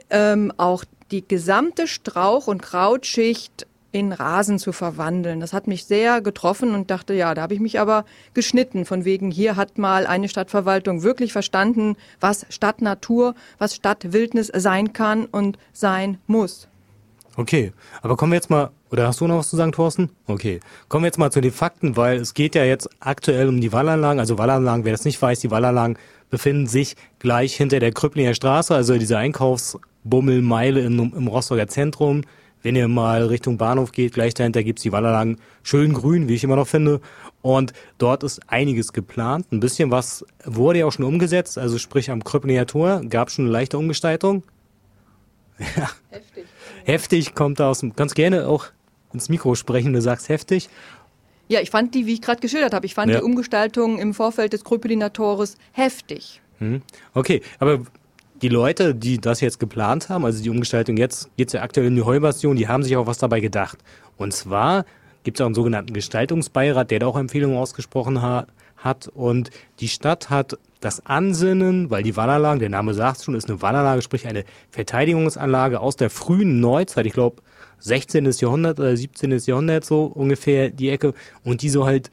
ähm, 0.09 0.51
auch 0.57 0.85
die 1.11 1.27
gesamte 1.27 1.87
Strauch- 1.87 2.47
und 2.47 2.63
Krautschicht 2.63 3.67
in 3.93 4.11
Rasen 4.11 4.59
zu 4.59 4.73
verwandeln. 4.73 5.39
Das 5.39 5.53
hat 5.53 5.67
mich 5.67 5.85
sehr 5.85 6.19
getroffen 6.19 6.73
und 6.75 6.91
dachte, 6.91 7.13
ja, 7.13 7.33
da 7.33 7.43
habe 7.43 7.53
ich 7.53 7.59
mich 7.59 7.79
aber 7.79 8.03
geschnitten. 8.33 8.85
Von 8.85 9.05
wegen, 9.05 9.31
hier 9.31 9.55
hat 9.55 9.77
mal 9.77 10.05
eine 10.07 10.27
Stadtverwaltung 10.27 11.03
wirklich 11.03 11.31
verstanden, 11.31 11.95
was 12.19 12.45
Stadtnatur, 12.49 13.35
was 13.59 13.75
Stadtwildnis 13.75 14.51
sein 14.53 14.91
kann 14.93 15.25
und 15.25 15.57
sein 15.71 16.17
muss. 16.27 16.67
Okay, 17.35 17.71
aber 18.01 18.17
kommen 18.17 18.31
wir 18.31 18.37
jetzt 18.37 18.49
mal, 18.49 18.71
oder 18.91 19.07
hast 19.07 19.21
du 19.21 19.27
noch 19.27 19.37
was 19.37 19.49
zu 19.49 19.55
sagen, 19.55 19.71
Thorsten? 19.71 20.09
Okay, 20.27 20.59
kommen 20.87 21.03
wir 21.03 21.07
jetzt 21.07 21.17
mal 21.17 21.31
zu 21.31 21.41
den 21.41 21.51
Fakten, 21.51 21.95
weil 21.95 22.19
es 22.19 22.33
geht 22.33 22.55
ja 22.55 22.63
jetzt 22.63 22.89
aktuell 22.99 23.47
um 23.47 23.61
die 23.61 23.71
Wallanlagen. 23.71 24.19
Also 24.19 24.37
Wallanlagen, 24.37 24.85
wer 24.85 24.91
das 24.91 25.05
nicht 25.05 25.21
weiß, 25.21 25.39
die 25.39 25.49
Wallanlagen 25.49 25.97
befinden 26.29 26.65
sich 26.65 26.95
gleich 27.19 27.55
hinter 27.55 27.79
der 27.79 27.91
Krüpplinger 27.91 28.33
Straße, 28.33 28.73
also 28.73 28.97
diese 28.97 29.17
Einkaufsbummelmeile 29.17 30.81
im, 30.81 31.13
im 31.15 31.27
Rostocker 31.27 31.67
Zentrum. 31.67 32.23
Wenn 32.63 32.75
ihr 32.75 32.87
mal 32.87 33.25
Richtung 33.25 33.57
Bahnhof 33.57 33.91
geht, 33.91 34.13
gleich 34.13 34.33
dahinter 34.33 34.63
gibt's 34.63 34.81
die 34.81 34.91
Wallerlagen 34.91 35.37
schön 35.61 35.93
grün, 35.93 36.27
wie 36.27 36.33
ich 36.33 36.43
immer 36.43 36.55
noch 36.55 36.67
finde. 36.67 37.01
Und 37.41 37.73
dort 37.97 38.23
ist 38.23 38.41
einiges 38.47 38.93
geplant. 38.93 39.51
Ein 39.51 39.59
bisschen 39.59 39.91
was 39.91 40.25
wurde 40.45 40.79
ja 40.79 40.85
auch 40.85 40.93
schon 40.93 41.05
umgesetzt. 41.05 41.57
Also 41.57 41.77
sprich 41.77 42.09
am 42.09 42.23
Kröppener 42.23 42.65
Tor 42.65 43.01
gab 43.07 43.29
schon 43.29 43.45
eine 43.45 43.51
leichte 43.51 43.77
Umgestaltung. 43.77 44.43
Ja. 45.77 45.89
Heftig. 46.09 46.45
Heftig 46.83 47.35
kommt 47.35 47.59
da 47.59 47.69
aus 47.69 47.79
dem, 47.79 47.95
ganz 47.95 48.15
gerne 48.15 48.47
auch 48.47 48.65
ins 49.13 49.29
Mikro 49.29 49.53
sprechen, 49.53 49.93
du 49.93 50.01
sagst 50.01 50.27
heftig. 50.27 50.67
Ja, 51.47 51.61
ich 51.61 51.69
fand 51.69 51.93
die, 51.93 52.05
wie 52.05 52.13
ich 52.13 52.21
gerade 52.21 52.41
geschildert 52.41 52.73
habe, 52.73 52.85
ich 52.85 52.95
fand 52.95 53.11
ja. 53.11 53.19
die 53.19 53.23
Umgestaltung 53.23 53.99
im 53.99 54.13
Vorfeld 54.13 54.53
des 54.53 54.63
Kröpeliner 54.63 55.13
Tores 55.13 55.57
heftig. 55.71 56.41
Hm. 56.57 56.81
Okay, 57.13 57.41
aber 57.59 57.81
die 58.43 58.49
Leute, 58.49 58.93
die 58.93 59.19
das 59.19 59.39
jetzt 59.39 59.57
geplant 59.57 60.09
haben, 60.09 60.25
also 60.25 60.43
die 60.43 60.49
Umgestaltung 60.49 60.97
jetzt, 60.97 61.29
geht's 61.37 61.53
ja 61.53 61.61
aktuell 61.61 61.87
in 61.87 61.95
die 61.95 62.01
Heubastion, 62.01 62.57
die 62.57 62.67
haben 62.67 62.83
sich 62.83 62.97
auch 62.97 63.07
was 63.07 63.17
dabei 63.17 63.39
gedacht. 63.39 63.77
Und 64.17 64.33
zwar 64.33 64.83
gibt 65.23 65.37
es 65.37 65.41
auch 65.41 65.45
einen 65.45 65.55
sogenannten 65.55 65.93
Gestaltungsbeirat, 65.93 66.91
der 66.91 66.99
da 66.99 67.07
auch 67.07 67.17
Empfehlungen 67.17 67.57
ausgesprochen 67.57 68.21
ha 68.21 68.45
hat. 68.75 69.07
Und 69.07 69.49
die 69.79 69.87
Stadt 69.87 70.29
hat 70.29 70.57
das 70.81 71.05
Ansinnen, 71.05 71.89
weil 71.89 72.03
die 72.03 72.17
Wallanlage, 72.17 72.59
der 72.59 72.69
Name 72.69 72.93
sagt 72.93 73.23
schon, 73.23 73.33
ist 73.33 73.49
eine 73.49 73.61
Wallanlage, 73.61 74.01
sprich 74.01 74.27
eine 74.27 74.43
Verteidigungsanlage 74.71 75.79
aus 75.79 75.95
der 75.95 76.09
frühen 76.09 76.59
Neuzeit, 76.59 77.05
ich 77.05 77.13
glaube 77.13 77.41
16. 77.79 78.29
Jahrhundert 78.29 78.77
oder 78.77 78.97
17. 78.97 79.31
Jahrhundert 79.45 79.85
so 79.85 80.03
ungefähr 80.03 80.69
die 80.69 80.89
Ecke 80.89 81.13
und 81.45 81.61
die 81.61 81.69
so 81.69 81.85
halt 81.85 82.11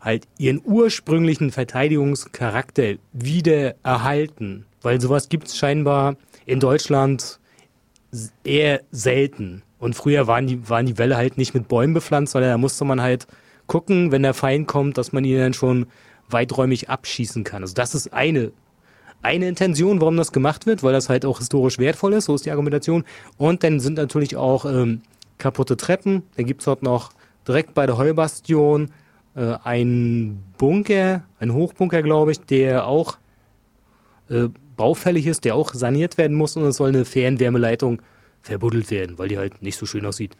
halt 0.00 0.28
ihren 0.38 0.60
ursprünglichen 0.64 1.50
Verteidigungscharakter 1.50 2.94
wieder 3.12 3.74
erhalten. 3.82 4.65
Weil 4.82 5.00
sowas 5.00 5.28
gibt 5.28 5.48
es 5.48 5.56
scheinbar 5.56 6.16
in 6.44 6.60
Deutschland 6.60 7.40
eher 8.44 8.80
selten. 8.90 9.62
Und 9.78 9.94
früher 9.94 10.26
waren 10.26 10.46
die, 10.46 10.68
waren 10.68 10.86
die 10.86 10.98
Wälle 10.98 11.16
halt 11.16 11.38
nicht 11.38 11.54
mit 11.54 11.68
Bäumen 11.68 11.94
bepflanzt, 11.94 12.32
sondern 12.32 12.50
da 12.50 12.58
musste 12.58 12.84
man 12.84 13.00
halt 13.00 13.26
gucken, 13.66 14.12
wenn 14.12 14.22
der 14.22 14.34
Feind 14.34 14.68
kommt, 14.68 14.96
dass 14.96 15.12
man 15.12 15.24
ihn 15.24 15.38
dann 15.38 15.52
schon 15.52 15.86
weiträumig 16.28 16.88
abschießen 16.88 17.44
kann. 17.44 17.62
Also 17.62 17.74
das 17.74 17.94
ist 17.94 18.12
eine, 18.12 18.52
eine 19.22 19.48
Intention, 19.48 20.00
warum 20.00 20.16
das 20.16 20.32
gemacht 20.32 20.66
wird, 20.66 20.82
weil 20.82 20.92
das 20.92 21.08
halt 21.08 21.24
auch 21.24 21.38
historisch 21.38 21.78
wertvoll 21.78 22.14
ist, 22.14 22.26
so 22.26 22.34
ist 22.34 22.46
die 22.46 22.50
Argumentation. 22.50 23.04
Und 23.36 23.62
dann 23.62 23.80
sind 23.80 23.96
natürlich 23.98 24.36
auch 24.36 24.64
ähm, 24.64 25.02
kaputte 25.38 25.76
Treppen. 25.76 26.22
Dann 26.36 26.46
gibt's 26.46 26.64
dort 26.64 26.82
noch 26.82 27.10
direkt 27.46 27.74
bei 27.74 27.86
der 27.86 27.98
Heubastion 27.98 28.90
äh, 29.34 29.56
ein 29.62 30.42
Bunker, 30.58 31.24
ein 31.38 31.52
Hochbunker, 31.52 32.02
glaube 32.02 32.32
ich, 32.32 32.40
der 32.40 32.86
auch 32.86 33.18
äh, 34.30 34.48
baufällig 34.76 35.26
ist, 35.26 35.44
der 35.44 35.54
auch 35.54 35.74
saniert 35.74 36.18
werden 36.18 36.36
muss 36.36 36.56
und 36.56 36.64
es 36.64 36.76
soll 36.76 36.90
eine 36.90 37.04
Fernwärmeleitung 37.04 38.02
verbuddelt 38.42 38.90
werden, 38.90 39.18
weil 39.18 39.28
die 39.28 39.38
halt 39.38 39.62
nicht 39.62 39.78
so 39.78 39.86
schön 39.86 40.06
aussieht. 40.06 40.36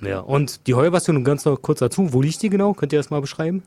Ja, 0.00 0.20
und 0.20 0.66
die 0.66 0.74
Heubastion, 0.74 1.22
ganz 1.24 1.44
noch 1.44 1.60
kurz 1.62 1.78
dazu, 1.78 2.12
wo 2.12 2.20
liegt 2.20 2.42
die 2.42 2.50
genau? 2.50 2.74
Könnt 2.74 2.92
ihr 2.92 2.98
das 2.98 3.10
mal 3.10 3.20
beschreiben? 3.20 3.62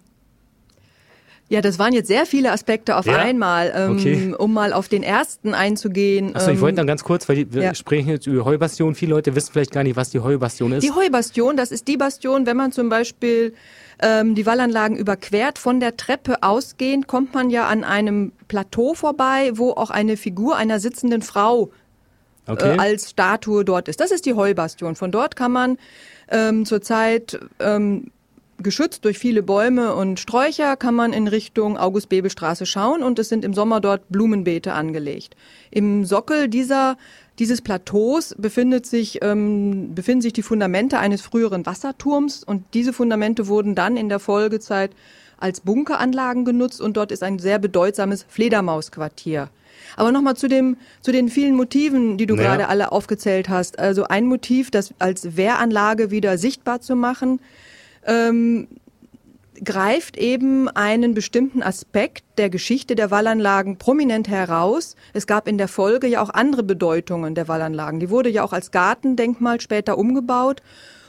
Ja, 1.49 1.61
das 1.61 1.79
waren 1.79 1.93
jetzt 1.93 2.07
sehr 2.07 2.25
viele 2.25 2.51
Aspekte 2.51 2.97
auf 2.97 3.05
ja? 3.05 3.17
einmal, 3.17 3.71
ähm, 3.73 3.91
okay. 3.93 4.35
um 4.37 4.53
mal 4.53 4.73
auf 4.73 4.89
den 4.89 5.01
ersten 5.01 5.53
einzugehen. 5.53 6.35
Achso, 6.35 6.51
ich 6.51 6.59
wollte 6.59 6.75
dann 6.75 6.83
ähm, 6.83 6.87
ganz 6.87 7.05
kurz, 7.05 7.29
weil 7.29 7.51
wir 7.53 7.63
ja. 7.63 7.73
sprechen 7.73 8.09
jetzt 8.09 8.27
über 8.27 8.43
Heubastion. 8.43 8.95
Viele 8.95 9.11
Leute 9.11 9.33
wissen 9.33 9.53
vielleicht 9.53 9.71
gar 9.71 9.83
nicht, 9.83 9.95
was 9.95 10.09
die 10.09 10.19
Heubastion 10.19 10.73
ist. 10.73 10.83
Die 10.83 10.91
Heubastion, 10.91 11.55
das 11.55 11.71
ist 11.71 11.87
die 11.87 11.95
Bastion, 11.95 12.45
wenn 12.45 12.57
man 12.57 12.73
zum 12.73 12.89
Beispiel 12.89 13.53
ähm, 13.99 14.35
die 14.35 14.45
Wallanlagen 14.45 14.97
überquert. 14.97 15.59
Von 15.59 15.79
der 15.79 15.97
Treppe 15.97 16.43
ausgehend 16.43 17.07
kommt 17.07 17.33
man 17.33 17.49
ja 17.49 17.67
an 17.67 17.83
einem 17.83 18.31
Plateau 18.47 18.93
vorbei, 18.93 19.51
wo 19.53 19.71
auch 19.71 19.89
eine 19.89 20.17
Figur 20.17 20.55
einer 20.55 20.79
sitzenden 20.79 21.21
Frau 21.21 21.71
äh, 22.47 22.51
okay. 22.51 22.75
äh, 22.75 22.79
als 22.79 23.09
Statue 23.11 23.65
dort 23.65 23.87
ist. 23.87 23.99
Das 23.99 24.11
ist 24.11 24.25
die 24.25 24.33
Heubastion. 24.33 24.95
Von 24.95 25.11
dort 25.11 25.35
kann 25.35 25.51
man 25.51 25.77
ähm, 26.29 26.65
zurzeit 26.65 27.39
ähm, 27.59 28.11
geschützt 28.59 29.05
durch 29.05 29.19
viele 29.19 29.43
Bäume 29.43 29.93
und 29.93 30.19
Sträucher 30.19 30.75
kann 30.77 30.95
man 30.95 31.13
in 31.13 31.27
Richtung 31.27 31.77
August-Bebel-Straße 31.77 32.65
schauen 32.65 33.03
und 33.03 33.19
es 33.19 33.29
sind 33.29 33.45
im 33.45 33.53
Sommer 33.53 33.79
dort 33.81 34.09
Blumenbeete 34.09 34.73
angelegt. 34.73 35.35
Im 35.69 36.05
Sockel 36.05 36.47
dieser 36.47 36.97
dieses 37.39 37.61
Plateaus 37.61 38.35
befindet 38.37 38.85
sich, 38.85 39.19
ähm, 39.21 39.93
befinden 39.93 40.21
sich 40.21 40.33
die 40.33 40.41
Fundamente 40.41 40.97
eines 40.99 41.21
früheren 41.21 41.65
Wasserturms 41.65 42.43
und 42.43 42.63
diese 42.73 42.93
Fundamente 42.93 43.47
wurden 43.47 43.75
dann 43.75 43.95
in 43.97 44.09
der 44.09 44.19
Folgezeit 44.19 44.91
als 45.39 45.61
Bunkeranlagen 45.61 46.45
genutzt 46.45 46.81
und 46.81 46.97
dort 46.97 47.11
ist 47.11 47.21
ein 47.21 47.37
sehr 47.37 47.59
bedeutsames 47.59 48.25
Fledermausquartier. 48.27 49.49
Aber 49.95 50.11
nochmal 50.11 50.35
zu 50.35 50.47
dem, 50.47 50.77
zu 51.01 51.11
den 51.11 51.29
vielen 51.29 51.55
Motiven, 51.55 52.17
die 52.17 52.25
du 52.25 52.35
naja. 52.35 52.49
gerade 52.49 52.67
alle 52.67 52.91
aufgezählt 52.91 53.49
hast. 53.49 53.79
Also 53.79 54.05
ein 54.05 54.25
Motiv, 54.25 54.71
das 54.71 54.93
als 54.99 55.37
Wehranlage 55.37 56.11
wieder 56.11 56.37
sichtbar 56.37 56.81
zu 56.81 56.95
machen, 56.95 57.39
ähm, 58.05 58.67
greift 59.63 60.17
eben 60.17 60.67
einen 60.69 61.13
bestimmten 61.13 61.63
Aspekt 61.63 62.23
der 62.37 62.49
Geschichte 62.49 62.95
der 62.95 63.11
Wallanlagen 63.11 63.77
prominent 63.77 64.27
heraus. 64.27 64.95
Es 65.13 65.27
gab 65.27 65.47
in 65.47 65.57
der 65.57 65.67
Folge 65.67 66.07
ja 66.07 66.21
auch 66.21 66.29
andere 66.29 66.63
Bedeutungen 66.63 67.35
der 67.35 67.47
Wallanlagen. 67.47 67.99
Die 67.99 68.09
wurde 68.09 68.29
ja 68.29 68.43
auch 68.43 68.53
als 68.53 68.71
Gartendenkmal 68.71 69.61
später 69.61 69.97
umgebaut 69.97 70.61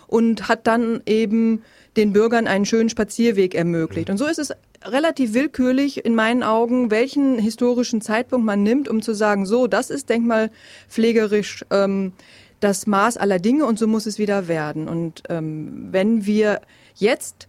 und 0.07 0.49
hat 0.49 0.67
dann 0.67 1.03
eben 1.07 1.63
den 1.97 2.13
Bürgern 2.13 2.47
einen 2.47 2.65
schönen 2.65 2.89
Spazierweg 2.89 3.55
ermöglicht. 3.55 4.11
Und 4.11 4.19
so 4.19 4.27
ist 4.27 4.39
es 4.39 4.53
relativ 4.85 5.35
willkürlich 5.35 6.05
in 6.05 6.15
meinen 6.15 6.43
Augen, 6.43 6.91
welchen 6.91 7.39
historischen 7.39 8.01
Zeitpunkt 8.01 8.47
man 8.47 8.63
nimmt, 8.63 8.89
um 8.89 9.03
zu 9.03 9.15
sagen, 9.15 9.47
so, 9.47 9.67
das 9.67 9.91
ist 9.91 10.09
denkmalpflegerisch 10.09 11.65
ähm, 11.71 12.13
das 12.61 12.87
Maß 12.87 13.17
aller 13.17 13.39
Dinge 13.39 13.67
und 13.67 13.79
so 13.79 13.87
muss 13.87 14.07
es 14.07 14.19
wieder 14.19 14.49
werden. 14.49 14.89
Und 14.89 15.23
ähm, 15.29 15.89
wenn 15.91 16.27
wir 16.27 16.61
jetzt 16.95 17.49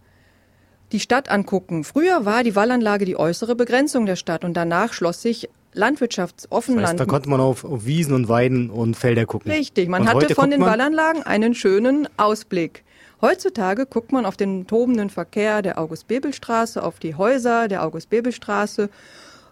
die 0.92 1.00
Stadt 1.00 1.30
angucken. 1.30 1.84
Früher 1.84 2.24
war 2.24 2.42
die 2.42 2.56
Wallanlage 2.56 3.04
die 3.04 3.16
äußere 3.16 3.54
Begrenzung 3.54 4.06
der 4.06 4.16
Stadt 4.16 4.44
und 4.44 4.54
danach 4.54 4.92
schloss 4.92 5.22
sich 5.22 5.48
Landwirtschaftsoffenland. 5.72 6.84
Das 6.84 6.90
heißt, 6.92 7.00
da 7.00 7.04
konnte 7.04 7.28
man 7.28 7.40
auf, 7.40 7.64
auf, 7.64 7.84
Wiesen 7.84 8.14
und 8.14 8.28
Weiden 8.28 8.70
und 8.70 8.96
Felder 8.96 9.26
gucken. 9.26 9.50
Richtig, 9.52 9.88
man 9.88 10.02
und 10.02 10.08
hatte 10.08 10.34
von 10.34 10.50
den 10.50 10.60
Wallanlagen 10.60 11.22
einen 11.22 11.54
schönen 11.54 12.08
Ausblick. 12.16 12.82
Heutzutage 13.20 13.86
guckt 13.86 14.12
man 14.12 14.24
auf 14.24 14.36
den 14.36 14.66
tobenden 14.66 15.10
Verkehr 15.10 15.62
der 15.62 15.78
August-Bebel-Straße, 15.78 16.82
auf 16.82 16.98
die 16.98 17.14
Häuser 17.14 17.68
der 17.68 17.84
August-Bebel-Straße, 17.84 18.88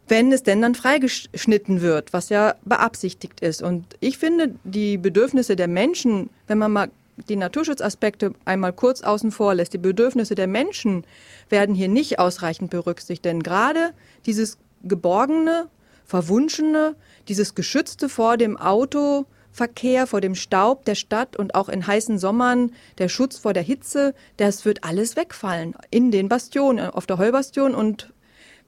wenn 0.08 0.32
es 0.32 0.42
denn 0.42 0.62
dann 0.62 0.74
freigeschnitten 0.74 1.82
wird, 1.82 2.14
was 2.14 2.30
ja 2.30 2.54
beabsichtigt 2.64 3.40
ist. 3.40 3.62
Und 3.62 3.84
ich 4.00 4.16
finde, 4.16 4.54
die 4.64 4.96
Bedürfnisse 4.96 5.54
der 5.54 5.68
Menschen, 5.68 6.30
wenn 6.46 6.58
man 6.58 6.72
mal 6.72 6.90
die 7.28 7.36
Naturschutzaspekte 7.36 8.32
einmal 8.44 8.72
kurz 8.72 9.02
außen 9.02 9.30
vor 9.30 9.54
lässt, 9.54 9.72
die 9.72 9.78
Bedürfnisse 9.78 10.34
der 10.34 10.46
Menschen 10.46 11.04
werden 11.48 11.74
hier 11.74 11.88
nicht 11.88 12.18
ausreichend 12.18 12.70
berücksichtigt. 12.70 13.24
Denn 13.24 13.42
gerade 13.42 13.92
dieses 14.26 14.58
Geborgene, 14.82 15.68
Verwunschene, 16.04 16.96
dieses 17.28 17.54
Geschützte 17.54 18.08
vor 18.08 18.36
dem 18.36 18.56
Auto, 18.56 19.26
Verkehr, 19.50 20.06
vor 20.06 20.20
dem 20.20 20.34
Staub 20.34 20.84
der 20.84 20.94
Stadt 20.94 21.36
und 21.36 21.54
auch 21.54 21.68
in 21.68 21.86
heißen 21.86 22.18
Sommern 22.18 22.72
der 22.98 23.08
Schutz 23.08 23.38
vor 23.38 23.52
der 23.52 23.62
Hitze, 23.62 24.14
das 24.36 24.64
wird 24.64 24.84
alles 24.84 25.16
wegfallen 25.16 25.74
in 25.90 26.10
den 26.10 26.28
Bastionen, 26.28 26.90
auf 26.90 27.06
der 27.06 27.18
Heubastion 27.18 27.74
und 27.74 28.12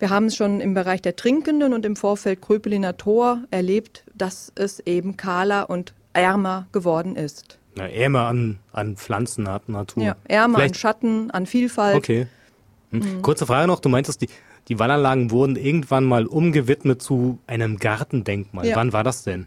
wir 0.00 0.10
haben 0.10 0.26
es 0.26 0.36
schon 0.36 0.60
im 0.60 0.74
Bereich 0.74 1.02
der 1.02 1.14
Trinkenden 1.14 1.74
und 1.74 1.84
im 1.84 1.94
Vorfeld 1.94 2.40
Kröpeliner 2.40 2.96
Tor 2.96 3.44
erlebt, 3.50 4.02
dass 4.14 4.50
es 4.54 4.80
eben 4.80 5.16
kahler 5.16 5.68
und 5.68 5.94
ärmer 6.14 6.66
geworden 6.72 7.16
ist. 7.16 7.59
Na, 7.76 7.86
ärmer 7.86 8.26
an, 8.26 8.58
an 8.72 8.96
Pflanzen, 8.96 9.44
Natur. 9.44 10.02
Ja, 10.02 10.16
ärmer 10.24 10.58
Vielleicht. 10.58 10.74
an 10.74 10.78
Schatten, 10.78 11.30
an 11.30 11.46
Vielfalt. 11.46 11.96
Okay. 11.96 12.26
Hm. 12.90 12.98
Mhm. 12.98 13.22
Kurze 13.22 13.46
Frage 13.46 13.66
noch, 13.68 13.80
du 13.80 13.88
meintest, 13.88 14.22
die, 14.22 14.28
die 14.68 14.78
Wallanlagen 14.78 15.30
wurden 15.30 15.56
irgendwann 15.56 16.04
mal 16.04 16.26
umgewidmet 16.26 17.00
zu 17.00 17.38
einem 17.46 17.78
Gartendenkmal. 17.78 18.66
Ja. 18.66 18.76
Wann 18.76 18.92
war 18.92 19.04
das 19.04 19.22
denn? 19.22 19.46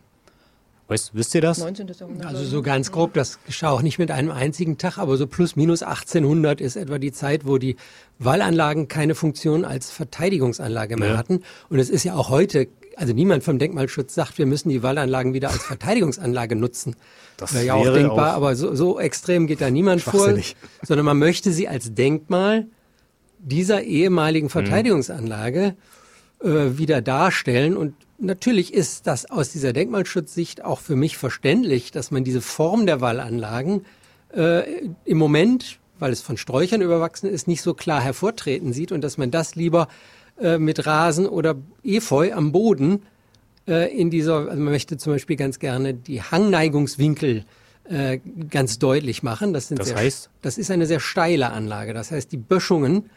Weißt, 0.88 1.12
wisst 1.14 1.34
ihr 1.34 1.42
das? 1.42 1.60
19. 1.60 1.88
Jahrhundert. 1.88 2.28
Also 2.28 2.44
so 2.44 2.62
ganz 2.62 2.92
grob, 2.92 3.14
das 3.14 3.40
geschah 3.46 3.70
auch 3.70 3.82
nicht 3.82 4.00
mit 4.00 4.12
einem 4.12 4.32
einzigen 4.32 4.78
Tag, 4.78 4.98
aber 4.98 5.16
so 5.16 5.28
plus 5.28 5.56
minus 5.56 5.82
1800 5.82 6.60
ist 6.60 6.76
etwa 6.76 6.98
die 6.98 7.14
Zeit, 7.14 7.48
wo 7.48 7.58
die 7.58 7.78
Wallanlagen 8.20 8.90
keine 8.90 9.16
Funktion 9.16 9.64
als 9.64 9.92
Verteidigungsanlage 9.92 10.98
mehr 10.98 11.10
ja. 11.10 11.18
hatten. 11.18 11.44
Und 11.70 11.80
es 11.80 11.90
ist 11.90 12.04
ja 12.04 12.16
auch 12.16 12.30
heute, 12.30 12.68
also 12.98 13.14
niemand 13.14 13.44
vom 13.46 13.60
Denkmalschutz 13.60 14.14
sagt, 14.14 14.38
wir 14.38 14.46
müssen 14.46 14.70
die 14.70 14.84
Wallanlagen 14.84 15.34
wieder 15.34 15.52
als 15.52 15.64
Verteidigungsanlage 15.64 16.58
nutzen. 16.58 16.98
Das 17.38 17.54
wäre 17.54 17.66
ja 17.66 17.74
auch 17.76 17.94
denkbar, 17.94 18.34
auch 18.34 18.38
aber 18.38 18.56
so, 18.58 18.76
so 18.76 19.00
extrem 19.00 19.48
geht 19.48 19.62
da 19.62 19.70
niemand 19.70 20.02
vor, 20.02 20.38
sondern 20.82 21.06
man 21.06 21.18
möchte 21.18 21.54
sie 21.54 21.70
als 21.70 21.94
Denkmal 21.94 22.68
dieser 23.40 23.84
ehemaligen 23.84 24.48
mhm. 24.48 25.76
Äh, 26.44 26.78
wieder 26.78 27.02
darstellen 27.02 27.78
und 27.78 27.94
natürlich 28.20 28.74
ist 28.74 29.08
das 29.08 29.32
aus 29.32 29.54
dieser 29.54 29.72
Denkmalschutzsicht 29.72 30.66
auch 30.66 30.82
für 30.82 30.98
mich 30.98 31.16
verständlich, 31.18 31.92
dass 31.92 32.12
man 32.12 32.26
diese 32.26 32.42
Form 32.42 32.86
der 32.86 33.00
Wallanlagen 33.00 33.86
äh, 34.36 34.64
im 35.06 35.18
Moment, 35.18 35.80
weil 36.00 36.12
es 36.12 36.22
von 36.22 36.36
Sträuchern 36.36 36.82
überwachsen 36.82 37.30
ist, 37.30 37.48
nicht 37.48 37.62
so 37.62 37.74
klar 37.74 38.02
hervortreten 38.02 38.74
sieht 38.74 38.92
und 38.92 39.02
dass 39.06 39.18
man 39.18 39.32
das 39.32 39.56
lieber 39.56 39.88
äh, 40.38 40.58
mit 40.58 40.86
Rasen 40.86 41.28
oder 41.28 41.56
Efeu 41.82 42.34
am 42.34 42.52
Boden 42.52 43.04
äh, 43.66 43.98
in 43.98 44.10
dieser, 44.10 44.40
also 44.40 44.62
man 44.62 44.74
möchte 44.74 44.98
zum 44.98 45.14
Beispiel 45.14 45.38
ganz 45.38 45.60
gerne 45.60 45.94
die 45.94 46.22
Hangneigungswinkel 46.22 47.46
äh, 47.86 48.20
ganz 48.50 48.80
deutlich 48.80 49.24
machen. 49.24 49.54
Das, 49.54 49.70
sind 49.70 49.80
das 49.80 49.88
sehr, 49.88 49.96
heißt? 49.96 50.30
Das 50.42 50.58
ist 50.58 50.72
eine 50.72 50.88
sehr 50.88 51.00
steile 51.00 51.52
Anlage. 51.52 51.94
Das 51.94 52.12
heißt, 52.12 52.34
die 52.34 52.38
Böschungen 52.38 53.10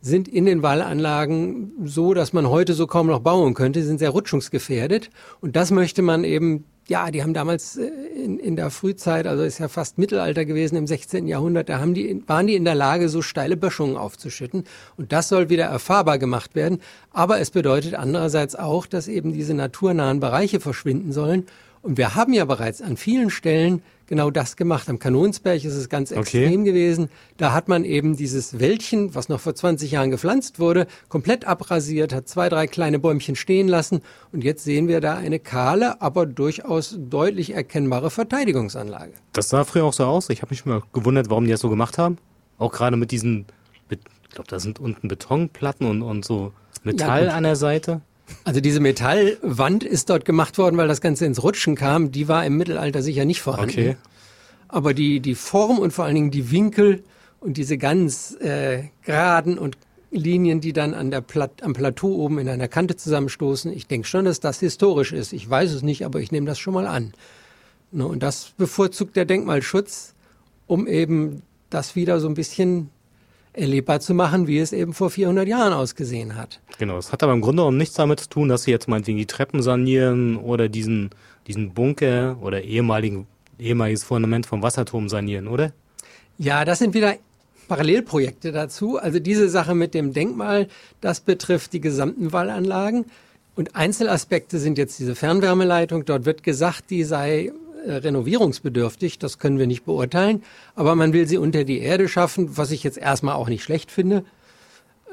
sind 0.00 0.28
in 0.28 0.46
den 0.46 0.62
Wallanlagen 0.62 1.72
so, 1.84 2.14
dass 2.14 2.32
man 2.32 2.48
heute 2.48 2.74
so 2.74 2.86
kaum 2.86 3.08
noch 3.08 3.20
bauen 3.20 3.54
könnte, 3.54 3.80
Sie 3.80 3.88
sind 3.88 3.98
sehr 3.98 4.10
rutschungsgefährdet. 4.10 5.10
Und 5.40 5.56
das 5.56 5.70
möchte 5.70 6.02
man 6.02 6.24
eben, 6.24 6.64
ja, 6.86 7.10
die 7.10 7.22
haben 7.22 7.34
damals 7.34 7.76
äh, 7.76 7.86
in, 7.86 8.38
in 8.38 8.56
der 8.56 8.70
Frühzeit, 8.70 9.26
also 9.26 9.42
ist 9.42 9.58
ja 9.58 9.68
fast 9.68 9.98
Mittelalter 9.98 10.44
gewesen 10.44 10.76
im 10.76 10.86
16. 10.86 11.26
Jahrhundert, 11.26 11.68
da 11.68 11.80
haben 11.80 11.94
die, 11.94 12.22
waren 12.26 12.46
die 12.46 12.54
in 12.54 12.64
der 12.64 12.74
Lage, 12.74 13.08
so 13.08 13.22
steile 13.22 13.56
Böschungen 13.56 13.96
aufzuschütten. 13.96 14.64
Und 14.96 15.12
das 15.12 15.28
soll 15.28 15.48
wieder 15.48 15.64
erfahrbar 15.64 16.18
gemacht 16.18 16.54
werden. 16.54 16.78
Aber 17.10 17.40
es 17.40 17.50
bedeutet 17.50 17.94
andererseits 17.94 18.54
auch, 18.54 18.86
dass 18.86 19.08
eben 19.08 19.32
diese 19.32 19.54
naturnahen 19.54 20.20
Bereiche 20.20 20.60
verschwinden 20.60 21.12
sollen. 21.12 21.46
Und 21.86 21.98
wir 21.98 22.16
haben 22.16 22.32
ja 22.32 22.44
bereits 22.44 22.82
an 22.82 22.96
vielen 22.96 23.30
Stellen 23.30 23.80
genau 24.08 24.32
das 24.32 24.56
gemacht. 24.56 24.88
Am 24.88 24.98
Kanonsberg 24.98 25.64
ist 25.64 25.76
es 25.76 25.88
ganz 25.88 26.10
extrem 26.10 26.62
okay. 26.62 26.64
gewesen. 26.64 27.08
Da 27.36 27.52
hat 27.52 27.68
man 27.68 27.84
eben 27.84 28.16
dieses 28.16 28.58
Wäldchen, 28.58 29.14
was 29.14 29.28
noch 29.28 29.38
vor 29.38 29.54
20 29.54 29.92
Jahren 29.92 30.10
gepflanzt 30.10 30.58
wurde, 30.58 30.88
komplett 31.08 31.46
abrasiert, 31.46 32.12
hat 32.12 32.26
zwei, 32.26 32.48
drei 32.48 32.66
kleine 32.66 32.98
Bäumchen 32.98 33.36
stehen 33.36 33.68
lassen. 33.68 34.00
Und 34.32 34.42
jetzt 34.42 34.64
sehen 34.64 34.88
wir 34.88 35.00
da 35.00 35.14
eine 35.14 35.38
kahle, 35.38 36.02
aber 36.02 36.26
durchaus 36.26 36.96
deutlich 36.98 37.54
erkennbare 37.54 38.10
Verteidigungsanlage. 38.10 39.12
Das 39.32 39.50
sah 39.50 39.62
früher 39.62 39.84
auch 39.84 39.92
so 39.92 40.06
aus. 40.06 40.28
Ich 40.28 40.42
habe 40.42 40.50
mich 40.50 40.66
mal 40.66 40.82
gewundert, 40.92 41.30
warum 41.30 41.44
die 41.44 41.52
das 41.52 41.60
so 41.60 41.70
gemacht 41.70 41.98
haben. 41.98 42.18
Auch 42.58 42.72
gerade 42.72 42.96
mit 42.96 43.12
diesen, 43.12 43.46
ich 43.90 44.00
glaube, 44.30 44.48
da 44.48 44.58
sind 44.58 44.80
unten 44.80 45.06
Betonplatten 45.06 45.86
und, 45.86 46.02
und 46.02 46.24
so 46.24 46.52
Metall 46.82 47.26
ja, 47.26 47.34
an 47.34 47.44
der 47.44 47.54
Seite. 47.54 48.00
Also 48.44 48.60
diese 48.60 48.80
Metallwand 48.80 49.84
ist 49.84 50.10
dort 50.10 50.24
gemacht 50.24 50.58
worden, 50.58 50.76
weil 50.76 50.88
das 50.88 51.00
Ganze 51.00 51.26
ins 51.26 51.42
Rutschen 51.42 51.74
kam. 51.74 52.10
Die 52.10 52.28
war 52.28 52.44
im 52.44 52.56
Mittelalter 52.56 53.02
sicher 53.02 53.24
nicht 53.24 53.40
vorhanden. 53.40 53.70
Okay. 53.70 53.96
Aber 54.68 54.94
die, 54.94 55.20
die 55.20 55.34
Form 55.34 55.78
und 55.78 55.92
vor 55.92 56.04
allen 56.04 56.14
Dingen 56.14 56.30
die 56.30 56.50
Winkel 56.50 57.04
und 57.40 57.56
diese 57.56 57.78
ganz 57.78 58.36
äh, 58.40 58.84
geraden 59.04 59.58
und 59.58 59.76
Linien, 60.10 60.60
die 60.60 60.72
dann 60.72 60.94
an 60.94 61.10
der 61.10 61.20
Plat 61.20 61.62
am 61.62 61.72
Plateau 61.72 62.14
oben 62.14 62.38
in 62.38 62.48
einer 62.48 62.68
Kante 62.68 62.96
zusammenstoßen, 62.96 63.72
ich 63.72 63.86
denke 63.86 64.06
schon, 64.08 64.24
dass 64.24 64.40
das 64.40 64.60
historisch 64.60 65.12
ist. 65.12 65.32
Ich 65.32 65.48
weiß 65.48 65.72
es 65.72 65.82
nicht, 65.82 66.04
aber 66.04 66.20
ich 66.20 66.32
nehme 66.32 66.46
das 66.46 66.58
schon 66.58 66.74
mal 66.74 66.86
an. 66.86 67.12
Ne, 67.92 68.06
und 68.06 68.22
das 68.22 68.52
bevorzugt 68.56 69.16
der 69.16 69.24
Denkmalschutz, 69.24 70.14
um 70.66 70.86
eben 70.86 71.42
das 71.70 71.96
wieder 71.96 72.20
so 72.20 72.28
ein 72.28 72.34
bisschen 72.34 72.90
erlebbar 73.56 74.00
zu 74.00 74.14
machen, 74.14 74.46
wie 74.46 74.58
es 74.58 74.72
eben 74.72 74.92
vor 74.92 75.10
400 75.10 75.48
Jahren 75.48 75.72
ausgesehen 75.72 76.36
hat. 76.36 76.60
Genau, 76.78 76.98
es 76.98 77.12
hat 77.12 77.22
aber 77.22 77.32
im 77.32 77.40
Grunde 77.40 77.62
genommen 77.62 77.78
nichts 77.78 77.94
damit 77.94 78.20
zu 78.20 78.28
tun, 78.28 78.48
dass 78.48 78.64
sie 78.64 78.70
jetzt 78.70 78.88
meinetwegen 78.88 79.18
die 79.18 79.26
Treppen 79.26 79.62
sanieren 79.62 80.36
oder 80.36 80.68
diesen, 80.68 81.10
diesen 81.46 81.72
Bunker 81.72 82.36
oder 82.40 82.62
ehemaligen, 82.62 83.26
ehemaliges 83.58 84.04
Fundament 84.04 84.46
vom 84.46 84.62
Wasserturm 84.62 85.08
sanieren, 85.08 85.48
oder? 85.48 85.72
Ja, 86.38 86.64
das 86.64 86.78
sind 86.80 86.94
wieder 86.94 87.14
Parallelprojekte 87.68 88.52
dazu. 88.52 88.98
Also 88.98 89.18
diese 89.18 89.48
Sache 89.48 89.74
mit 89.74 89.94
dem 89.94 90.12
Denkmal, 90.12 90.68
das 91.00 91.20
betrifft 91.20 91.72
die 91.72 91.80
gesamten 91.80 92.32
Wallanlagen. 92.32 93.06
Und 93.54 93.74
Einzelaspekte 93.74 94.58
sind 94.58 94.76
jetzt 94.76 94.98
diese 94.98 95.14
Fernwärmeleitung. 95.14 96.04
Dort 96.04 96.26
wird 96.26 96.42
gesagt, 96.42 96.90
die 96.90 97.04
sei 97.04 97.52
renovierungsbedürftig, 97.92 99.18
das 99.18 99.38
können 99.38 99.58
wir 99.58 99.66
nicht 99.66 99.84
beurteilen, 99.84 100.42
aber 100.74 100.94
man 100.94 101.12
will 101.12 101.26
sie 101.26 101.38
unter 101.38 101.64
die 101.64 101.80
Erde 101.80 102.08
schaffen, 102.08 102.56
was 102.56 102.70
ich 102.70 102.82
jetzt 102.82 102.98
erstmal 102.98 103.34
auch 103.34 103.48
nicht 103.48 103.62
schlecht 103.62 103.90
finde. 103.90 104.24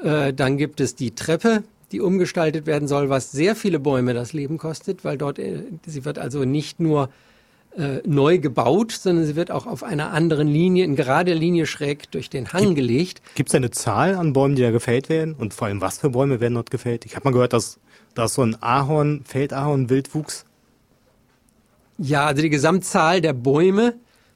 Äh, 0.02 0.32
dann 0.32 0.56
gibt 0.56 0.80
es 0.80 0.94
die 0.94 1.14
Treppe, 1.14 1.62
die 1.92 2.00
umgestaltet 2.00 2.66
werden 2.66 2.88
soll, 2.88 3.08
was 3.08 3.32
sehr 3.32 3.54
viele 3.54 3.78
Bäume 3.78 4.14
das 4.14 4.32
Leben 4.32 4.58
kostet, 4.58 5.04
weil 5.04 5.16
dort, 5.16 5.38
äh, 5.38 5.62
sie 5.86 6.04
wird 6.04 6.18
also 6.18 6.44
nicht 6.44 6.80
nur 6.80 7.10
äh, 7.76 8.00
neu 8.06 8.38
gebaut, 8.38 8.92
sondern 8.92 9.24
sie 9.24 9.36
wird 9.36 9.50
auch 9.50 9.66
auf 9.66 9.82
einer 9.82 10.12
anderen 10.12 10.48
Linie, 10.48 10.84
in 10.84 10.96
gerade 10.96 11.34
Linie 11.34 11.66
schräg 11.66 12.10
durch 12.10 12.30
den 12.30 12.52
Hang 12.52 12.74
gelegt. 12.74 13.20
Gibt 13.34 13.48
es 13.48 13.54
eine 13.54 13.70
Zahl 13.70 14.14
an 14.14 14.32
Bäumen, 14.32 14.56
die 14.56 14.62
da 14.62 14.70
gefällt 14.70 15.08
werden? 15.08 15.34
Und 15.34 15.54
vor 15.54 15.68
allem, 15.68 15.80
was 15.80 15.98
für 15.98 16.10
Bäume 16.10 16.40
werden 16.40 16.54
dort 16.54 16.70
gefällt? 16.70 17.04
Ich 17.04 17.16
habe 17.16 17.24
mal 17.24 17.32
gehört, 17.32 17.52
dass, 17.52 17.78
dass 18.14 18.34
so 18.34 18.42
ein 18.42 18.56
Ahorn, 18.62 19.22
Feldahorn, 19.24 19.90
Wildwuchs 19.90 20.44
ja, 21.98 22.26
also 22.26 22.42
die 22.42 22.50
Gesamtzahl 22.50 23.20
der 23.20 23.32
Bäume 23.32 23.94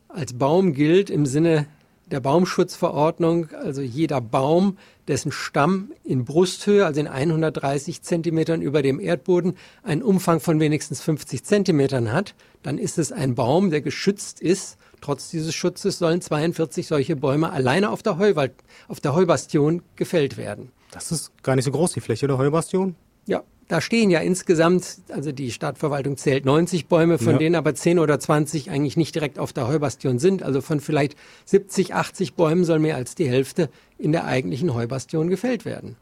als 0.09 0.33
Baum 0.33 0.73
gilt 0.73 1.11
im 1.11 1.27
Sinne 1.27 1.67
der 2.11 2.21
Baumschutzverordnung, 2.21 3.51
also 3.53 3.83
jeder 3.83 4.21
Baum, 4.21 4.79
dessen 5.09 5.33
Stamm 5.33 5.93
in 6.05 6.25
Brusthöhe, 6.25 6.87
also 6.87 7.01
in 7.01 7.07
130 7.07 8.03
Zentimetern 8.03 8.63
über 8.63 8.83
dem 8.83 9.01
Erdboden, 9.01 9.57
einen 9.83 10.03
Umfang 10.03 10.41
von 10.41 10.61
wenigstens 10.61 11.01
50 11.01 11.45
Zentimetern 11.45 12.13
hat, 12.13 12.35
dann 12.63 12.79
ist 12.79 12.99
es 12.99 13.13
ein 13.13 13.35
Baum, 13.35 13.71
der 13.71 13.81
geschützt 13.81 14.41
ist. 14.41 14.79
Trotz 15.01 15.31
dieses 15.31 15.55
Schutzes 15.55 15.99
sollen 15.99 16.21
42 16.21 16.87
solche 16.87 17.17
Bäume 17.17 17.53
alleine 17.53 17.91
auf 17.91 18.03
der, 18.03 18.19
Heuwald, 18.19 18.53
auf 18.89 19.01
der 19.01 19.15
Heubastion 19.15 19.83
gefällt 19.97 20.37
werden. 20.37 20.73
Das 20.91 21.13
ist 21.13 21.31
gar 21.43 21.57
nicht 21.57 21.67
so 21.67 21.71
groß, 21.71 21.93
die 21.93 22.01
Fläche 22.01 22.27
der 22.27 22.39
Heubastion? 22.39 22.97
Ja, 23.27 23.43
da 23.69 23.83
stehen 23.83 24.09
ja 24.11 24.21
insgesamt, 24.21 24.99
also 25.11 25.31
die 25.31 25.51
Stadtverwaltung 25.51 26.17
zählt 26.17 26.47
90 26.47 26.87
Bäume, 26.87 27.19
von 27.19 27.35
ja. 27.35 27.39
denen 27.39 27.55
aber 27.55 27.75
10 27.75 27.99
oder 27.99 28.19
20 28.19 28.71
eigentlich 28.71 28.97
nicht 28.97 29.15
direkt 29.15 29.39
auf 29.39 29.53
der 29.53 29.69
Heubastion 29.69 30.19
sind. 30.19 30.43
Also 30.43 30.63
von 30.63 30.81
vielleicht 30.81 31.17
70, 31.45 31.95
80 31.95 32.35
Bäumen 32.35 32.65
soll 32.65 32.79
mehr 32.79 32.97
als 32.97 33.15
die 33.15 33.29
Hälfte 33.29 33.69
in 33.99 34.13
der 34.13 34.25
eigentlichen 34.25 34.75
Heubastion 34.75 35.29
gefällt 35.29 35.67
werden. 35.67 35.97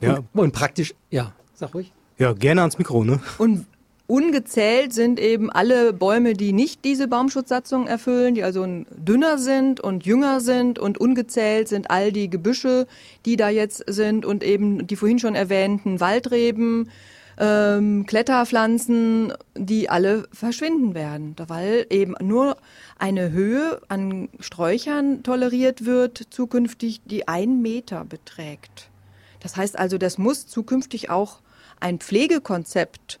Ja. 0.00 0.16
Und, 0.16 0.40
und 0.40 0.52
praktisch, 0.52 0.94
ja, 1.10 1.32
sag 1.54 1.74
ruhig. 1.74 1.92
Ja, 2.18 2.32
gerne 2.32 2.62
ans 2.62 2.76
Mikro, 2.78 3.04
ne? 3.04 3.20
Und 3.38 3.66
Ungezählt 4.10 4.92
sind 4.92 5.20
eben 5.20 5.50
alle 5.50 5.92
Bäume, 5.92 6.32
die 6.32 6.52
nicht 6.52 6.84
diese 6.84 7.06
Baumschutzsatzung 7.06 7.86
erfüllen, 7.86 8.34
die 8.34 8.42
also 8.42 8.66
dünner 8.90 9.38
sind 9.38 9.78
und 9.78 10.04
jünger 10.04 10.40
sind. 10.40 10.80
Und 10.80 10.98
ungezählt 10.98 11.68
sind 11.68 11.92
all 11.92 12.10
die 12.10 12.28
Gebüsche, 12.28 12.88
die 13.24 13.36
da 13.36 13.50
jetzt 13.50 13.84
sind 13.86 14.26
und 14.26 14.42
eben 14.42 14.88
die 14.88 14.96
vorhin 14.96 15.20
schon 15.20 15.36
erwähnten 15.36 16.00
Waldreben, 16.00 16.90
ähm, 17.38 18.04
Kletterpflanzen, 18.04 19.32
die 19.56 19.88
alle 19.88 20.26
verschwinden 20.32 20.96
werden, 20.96 21.36
weil 21.46 21.86
eben 21.88 22.16
nur 22.20 22.56
eine 22.98 23.30
Höhe 23.30 23.80
an 23.86 24.28
Sträuchern 24.40 25.22
toleriert 25.22 25.86
wird, 25.86 26.20
zukünftig 26.30 27.00
die 27.04 27.28
ein 27.28 27.62
Meter 27.62 28.04
beträgt. 28.04 28.90
Das 29.38 29.56
heißt 29.56 29.78
also, 29.78 29.98
das 29.98 30.18
muss 30.18 30.48
zukünftig 30.48 31.10
auch 31.10 31.38
ein 31.78 32.00
Pflegekonzept 32.00 33.20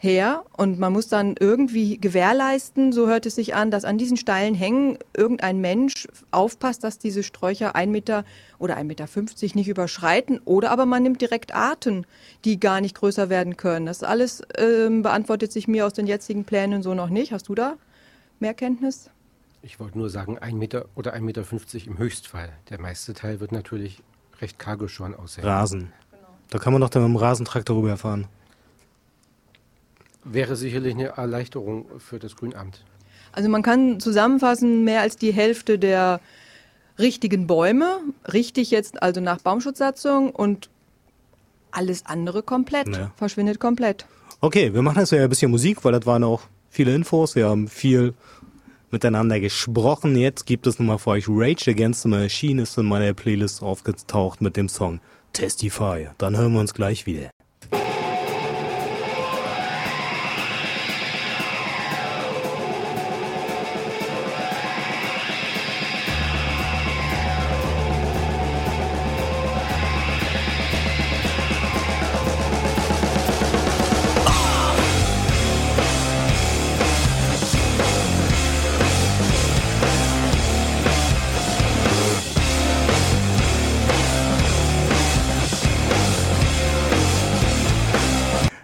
her 0.00 0.44
und 0.56 0.78
man 0.78 0.92
muss 0.92 1.08
dann 1.08 1.34
irgendwie 1.40 1.98
gewährleisten, 1.98 2.92
so 2.92 3.08
hört 3.08 3.26
es 3.26 3.34
sich 3.34 3.56
an, 3.56 3.72
dass 3.72 3.84
an 3.84 3.98
diesen 3.98 4.16
steilen 4.16 4.54
Hängen 4.54 4.96
irgendein 5.12 5.60
Mensch 5.60 6.06
aufpasst, 6.30 6.84
dass 6.84 7.00
diese 7.00 7.24
Sträucher 7.24 7.74
ein 7.74 7.90
Meter 7.90 8.24
oder 8.60 8.76
ein 8.76 8.86
Meter 8.86 9.08
fünfzig 9.08 9.56
nicht 9.56 9.66
überschreiten 9.66 10.40
oder 10.44 10.70
aber 10.70 10.86
man 10.86 11.02
nimmt 11.02 11.20
direkt 11.20 11.52
Arten, 11.52 12.06
die 12.44 12.60
gar 12.60 12.80
nicht 12.80 12.94
größer 12.94 13.28
werden 13.28 13.56
können. 13.56 13.86
Das 13.86 14.04
alles 14.04 14.40
ähm, 14.56 15.02
beantwortet 15.02 15.50
sich 15.50 15.66
mir 15.66 15.84
aus 15.84 15.94
den 15.94 16.06
jetzigen 16.06 16.44
Plänen 16.44 16.84
so 16.84 16.94
noch 16.94 17.08
nicht. 17.08 17.32
Hast 17.32 17.48
du 17.48 17.56
da 17.56 17.74
mehr 18.38 18.54
Kenntnis? 18.54 19.10
Ich 19.62 19.80
wollte 19.80 19.98
nur 19.98 20.10
sagen, 20.10 20.38
ein 20.38 20.58
Meter 20.58 20.84
oder 20.94 21.12
ein 21.12 21.24
Meter 21.24 21.42
fünfzig 21.42 21.88
im 21.88 21.98
Höchstfall. 21.98 22.50
Der 22.70 22.80
meiste 22.80 23.14
Teil 23.14 23.40
wird 23.40 23.50
natürlich 23.50 24.00
recht 24.40 24.60
karge 24.60 24.88
schon 24.88 25.16
aussehen. 25.16 25.44
Rasen. 25.44 25.92
Da 26.50 26.60
kann 26.60 26.72
man 26.72 26.80
doch 26.80 26.88
dann 26.88 27.02
mit 27.02 27.10
dem 27.10 27.16
Rasentraktor 27.16 27.76
rüberfahren. 27.76 28.28
Wäre 30.24 30.56
sicherlich 30.56 30.94
eine 30.94 31.08
Erleichterung 31.16 31.86
für 31.98 32.18
das 32.18 32.36
Grünamt. 32.36 32.84
Also 33.32 33.48
man 33.48 33.62
kann 33.62 34.00
zusammenfassen, 34.00 34.84
mehr 34.84 35.00
als 35.00 35.16
die 35.16 35.32
Hälfte 35.32 35.78
der 35.78 36.20
richtigen 36.98 37.46
Bäume, 37.46 38.00
richtig 38.32 38.70
jetzt 38.70 39.02
also 39.02 39.20
nach 39.20 39.38
Baumschutzsatzung 39.40 40.30
und 40.30 40.68
alles 41.70 42.06
andere 42.06 42.42
komplett, 42.42 42.88
Ja. 42.88 43.12
verschwindet 43.16 43.60
komplett. 43.60 44.06
Okay, 44.40 44.72
wir 44.72 44.82
machen 44.82 44.98
jetzt 45.00 45.12
ja 45.12 45.22
ein 45.22 45.28
bisschen 45.28 45.50
Musik, 45.50 45.84
weil 45.84 45.92
das 45.92 46.06
waren 46.06 46.24
auch 46.24 46.42
viele 46.70 46.94
Infos. 46.94 47.34
Wir 47.34 47.48
haben 47.48 47.68
viel 47.68 48.14
miteinander 48.90 49.38
gesprochen. 49.38 50.16
Jetzt 50.16 50.46
gibt 50.46 50.66
es 50.66 50.78
nochmal 50.78 50.98
für 50.98 51.10
euch 51.10 51.26
Rage 51.28 51.70
Against 51.70 52.02
the 52.02 52.08
Machine 52.08 52.62
ist 52.62 52.76
in 52.78 52.86
meiner 52.86 53.12
Playlist 53.14 53.62
aufgetaucht 53.62 54.40
mit 54.40 54.56
dem 54.56 54.68
Song 54.68 55.00
Testify. 55.32 56.08
Dann 56.18 56.36
hören 56.36 56.52
wir 56.54 56.60
uns 56.60 56.72
gleich 56.74 57.04
wieder. 57.06 57.30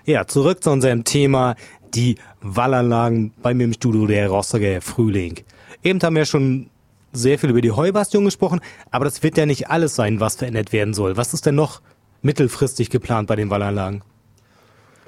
Ja, 0.06 0.26
zurück 0.26 0.62
zu 0.62 0.70
unserem 0.70 1.04
Thema, 1.04 1.56
die 1.94 2.16
Wallanlagen 2.42 3.32
bei 3.42 3.54
mir 3.54 3.64
im 3.64 3.72
Studio, 3.72 4.06
der 4.06 4.28
Rostocker 4.28 4.82
Frühling. 4.82 5.40
Eben 5.82 5.98
haben 6.02 6.14
wir 6.14 6.26
schon 6.26 6.68
sehr 7.14 7.38
viel 7.38 7.48
über 7.48 7.62
die 7.62 7.70
Heubastion 7.70 8.26
gesprochen, 8.26 8.60
aber 8.90 9.06
das 9.06 9.22
wird 9.22 9.38
ja 9.38 9.46
nicht 9.46 9.70
alles 9.70 9.94
sein, 9.94 10.20
was 10.20 10.36
verändert 10.36 10.74
werden 10.74 10.92
soll. 10.92 11.16
Was 11.16 11.32
ist 11.32 11.46
denn 11.46 11.54
noch 11.54 11.80
mittelfristig 12.20 12.90
geplant 12.90 13.28
bei 13.28 13.36
den 13.36 13.48
Wallanlagen? 13.48 14.02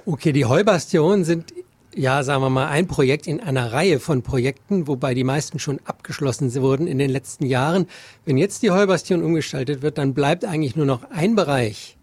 Okay, 0.06 0.32
die 0.32 0.46
Heubastionen 0.46 1.24
sind, 1.24 1.52
ja, 1.94 2.22
sagen 2.22 2.42
wir 2.42 2.48
mal, 2.48 2.68
ein 2.68 2.86
Projekt 2.86 3.26
in 3.26 3.40
einer 3.40 3.74
Reihe 3.74 4.00
von 4.00 4.22
Projekten, 4.22 4.86
wobei 4.86 5.12
die 5.12 5.24
meisten 5.24 5.58
schon 5.58 5.78
abgeschlossen 5.84 6.54
wurden 6.54 6.86
in 6.86 6.96
den 6.96 7.10
letzten 7.10 7.44
Jahren. 7.44 7.86
Wenn 8.24 8.38
jetzt 8.38 8.62
die 8.62 8.70
Heubastion 8.70 9.22
umgestaltet 9.22 9.82
wird, 9.82 9.98
dann 9.98 10.14
bleibt 10.14 10.46
eigentlich 10.46 10.74
nur 10.74 10.86
noch 10.86 11.10
ein 11.10 11.34
Bereich 11.34 11.98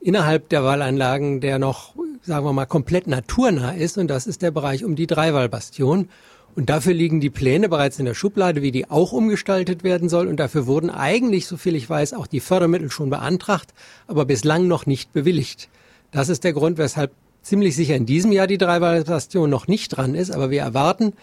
innerhalb 0.00 0.48
der 0.48 0.64
Wallanlagen, 0.64 1.40
der 1.40 1.58
noch, 1.58 1.94
sagen 2.22 2.46
wir 2.46 2.52
mal, 2.52 2.66
komplett 2.66 3.06
naturnah 3.06 3.72
ist, 3.72 3.98
und 3.98 4.08
das 4.08 4.26
ist 4.26 4.42
der 4.42 4.50
Bereich 4.50 4.84
um 4.84 4.96
die 4.96 5.06
Dreiwallbastion. 5.06 6.08
Und 6.54 6.68
dafür 6.68 6.92
liegen 6.92 7.20
die 7.20 7.30
Pläne 7.30 7.68
bereits 7.68 7.98
in 7.98 8.04
der 8.04 8.14
Schublade, 8.14 8.60
wie 8.60 8.72
die 8.72 8.90
auch 8.90 9.12
umgestaltet 9.12 9.84
werden 9.84 10.08
soll. 10.08 10.28
Und 10.28 10.36
dafür 10.36 10.66
wurden 10.66 10.90
eigentlich, 10.90 11.46
soviel 11.46 11.74
ich 11.74 11.88
weiß, 11.88 12.12
auch 12.12 12.26
die 12.26 12.40
Fördermittel 12.40 12.90
schon 12.90 13.08
beantragt, 13.08 13.72
aber 14.06 14.26
bislang 14.26 14.68
noch 14.68 14.84
nicht 14.84 15.12
bewilligt. 15.12 15.68
Das 16.10 16.28
ist 16.28 16.44
der 16.44 16.52
Grund, 16.52 16.76
weshalb 16.76 17.12
ziemlich 17.42 17.74
sicher 17.74 17.96
in 17.96 18.06
diesem 18.06 18.32
Jahr 18.32 18.46
die 18.46 18.58
Dreiwallbastion 18.58 19.48
noch 19.48 19.66
nicht 19.66 19.88
dran 19.88 20.14
ist. 20.14 20.30
Aber 20.30 20.50
wir 20.50 20.60
erwarten 20.60 21.14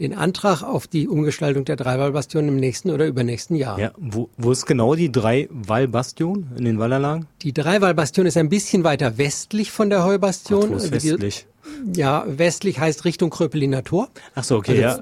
den 0.00 0.14
Antrag 0.14 0.62
auf 0.62 0.86
die 0.86 1.08
Umgestaltung 1.08 1.64
der 1.64 1.76
Dreiwallbastion 1.76 2.48
im 2.48 2.56
nächsten 2.56 2.90
oder 2.90 3.06
übernächsten 3.06 3.56
Jahr. 3.56 3.78
Ja, 3.78 3.92
wo, 3.96 4.28
wo 4.36 4.52
ist 4.52 4.66
genau 4.66 4.94
die 4.94 5.10
drei 5.10 5.48
Wallbastion 5.50 6.46
in 6.56 6.64
den 6.64 6.78
Wallanlagen? 6.78 7.26
Die 7.42 7.52
Dreiwallbastion 7.52 8.26
ist 8.26 8.36
ein 8.36 8.48
bisschen 8.48 8.84
weiter 8.84 9.18
westlich 9.18 9.72
von 9.72 9.90
der 9.90 10.04
Heubastion. 10.04 10.66
Ach, 10.70 10.74
Also 10.74 10.92
westlich? 10.92 11.46
Ja, 11.94 12.24
westlich 12.26 12.78
heißt 12.78 13.04
Richtung 13.04 13.30
Kröpeliner 13.30 13.84
Tor. 13.84 14.08
Ach 14.34 14.44
so, 14.44 14.56
okay, 14.56 14.80
ja. 14.80 14.98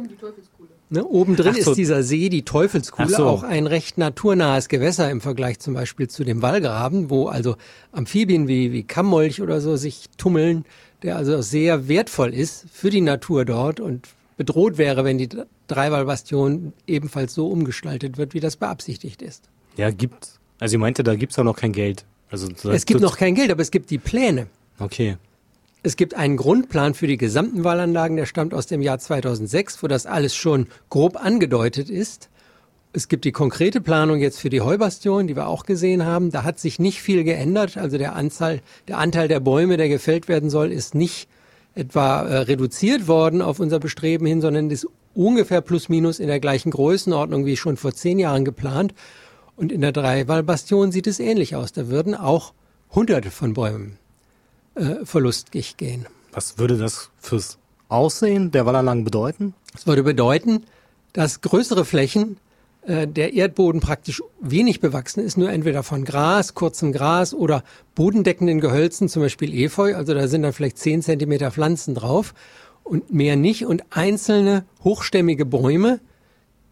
Ne, 0.88 1.04
oben 1.04 1.34
drin 1.34 1.54
so. 1.54 1.72
ist 1.72 1.76
dieser 1.76 2.04
See, 2.04 2.28
die 2.28 2.44
Teufelskuhle, 2.44 3.08
so. 3.08 3.26
auch 3.26 3.42
ein 3.42 3.66
recht 3.66 3.98
naturnahes 3.98 4.68
Gewässer 4.68 5.10
im 5.10 5.20
Vergleich 5.20 5.58
zum 5.58 5.74
Beispiel 5.74 6.08
zu 6.08 6.22
dem 6.22 6.42
Wallgraben, 6.42 7.10
wo 7.10 7.26
also 7.26 7.56
Amphibien 7.90 8.46
wie, 8.46 8.70
wie 8.70 8.84
Kammmolch 8.84 9.42
oder 9.42 9.60
so 9.60 9.76
sich 9.76 10.06
tummeln, 10.16 10.64
der 11.02 11.16
also 11.16 11.42
sehr 11.42 11.88
wertvoll 11.88 12.32
ist 12.32 12.66
für 12.72 12.90
die 12.90 13.00
Natur 13.00 13.44
dort 13.44 13.80
und 13.80 14.06
bedroht 14.36 14.78
wäre, 14.78 15.04
wenn 15.04 15.18
die 15.18 15.28
Dreiwallbastion 15.68 16.72
ebenfalls 16.86 17.34
so 17.34 17.48
umgestaltet 17.48 18.18
wird, 18.18 18.34
wie 18.34 18.40
das 18.40 18.56
beabsichtigt 18.56 19.22
ist. 19.22 19.48
Ja, 19.76 19.90
gibt's. 19.90 20.38
Also 20.58 20.76
ich 20.76 20.80
meinte, 20.80 21.02
da 21.02 21.14
gibt's 21.14 21.38
auch 21.38 21.44
noch 21.44 21.56
kein 21.56 21.72
Geld. 21.72 22.04
Also 22.30 22.48
Es 22.70 22.86
gibt 22.86 23.00
noch 23.00 23.16
kein 23.16 23.34
Geld, 23.34 23.50
aber 23.50 23.62
es 23.62 23.70
gibt 23.70 23.90
die 23.90 23.98
Pläne. 23.98 24.48
Okay. 24.78 25.16
Es 25.82 25.96
gibt 25.96 26.14
einen 26.14 26.36
Grundplan 26.36 26.94
für 26.94 27.06
die 27.06 27.16
gesamten 27.16 27.62
Wallanlagen, 27.62 28.16
der 28.16 28.26
stammt 28.26 28.52
aus 28.52 28.66
dem 28.66 28.82
Jahr 28.82 28.98
2006, 28.98 29.82
wo 29.82 29.86
das 29.86 30.06
alles 30.06 30.34
schon 30.34 30.66
grob 30.90 31.16
angedeutet 31.16 31.88
ist. 31.88 32.28
Es 32.92 33.08
gibt 33.08 33.24
die 33.24 33.32
konkrete 33.32 33.80
Planung 33.80 34.18
jetzt 34.18 34.40
für 34.40 34.48
die 34.48 34.62
Heubastion, 34.62 35.26
die 35.26 35.36
wir 35.36 35.46
auch 35.46 35.64
gesehen 35.64 36.04
haben. 36.04 36.30
Da 36.30 36.42
hat 36.42 36.58
sich 36.58 36.78
nicht 36.78 37.02
viel 37.02 37.24
geändert. 37.24 37.76
Also 37.76 37.98
der 37.98 38.16
Anzahl, 38.16 38.62
der 38.88 38.98
Anteil 38.98 39.28
der 39.28 39.38
Bäume, 39.38 39.76
der 39.76 39.88
gefällt 39.88 40.28
werden 40.28 40.50
soll, 40.50 40.72
ist 40.72 40.94
nicht 40.94 41.28
etwa 41.76 42.22
äh, 42.22 42.38
reduziert 42.38 43.06
worden 43.06 43.42
auf 43.42 43.60
unser 43.60 43.78
Bestreben 43.78 44.26
hin, 44.26 44.40
sondern 44.40 44.70
ist 44.70 44.88
ungefähr 45.14 45.60
plus 45.60 45.88
minus 45.88 46.18
in 46.18 46.26
der 46.26 46.40
gleichen 46.40 46.70
Größenordnung 46.70 47.46
wie 47.46 47.56
schon 47.56 47.76
vor 47.76 47.92
zehn 47.92 48.18
Jahren 48.18 48.44
geplant. 48.44 48.94
Und 49.56 49.70
in 49.70 49.82
der 49.82 49.92
Dreiwallbastion 49.92 50.90
sieht 50.90 51.06
es 51.06 51.20
ähnlich 51.20 51.54
aus. 51.54 51.72
Da 51.72 51.88
würden 51.88 52.14
auch 52.14 52.52
hunderte 52.94 53.30
von 53.30 53.54
Bäumen 53.54 53.98
äh, 54.74 55.04
verlustig 55.04 55.76
gehen. 55.76 56.06
Was 56.32 56.58
würde 56.58 56.76
das 56.76 57.10
fürs 57.20 57.58
Aussehen 57.88 58.50
der 58.50 58.66
Wallanlagen 58.66 59.04
bedeuten? 59.04 59.54
Das 59.72 59.86
würde 59.86 60.02
bedeuten, 60.02 60.64
dass 61.12 61.40
größere 61.40 61.84
Flächen 61.84 62.38
äh, 62.86 63.08
der 63.08 63.34
Erdboden 63.34 63.80
praktisch 63.80 64.22
wenig 64.40 64.80
bewachsen 64.80 65.20
ist, 65.20 65.36
nur 65.36 65.50
entweder 65.50 65.82
von 65.82 66.04
Gras, 66.04 66.54
kurzem 66.54 66.92
Gras 66.92 67.34
oder 67.34 67.64
bodendeckenden 67.96 68.60
Gehölzen, 68.60 69.08
zum 69.08 69.22
Beispiel 69.22 69.52
Efeu, 69.52 69.96
also 69.96 70.14
da 70.14 70.28
sind 70.28 70.42
dann 70.42 70.52
vielleicht 70.52 70.78
10 70.78 71.02
Zentimeter 71.02 71.50
Pflanzen 71.50 71.94
drauf 71.94 72.32
und 72.84 73.12
mehr 73.12 73.34
nicht 73.34 73.66
und 73.66 73.82
einzelne 73.90 74.64
hochstämmige 74.84 75.44
Bäume, 75.44 76.00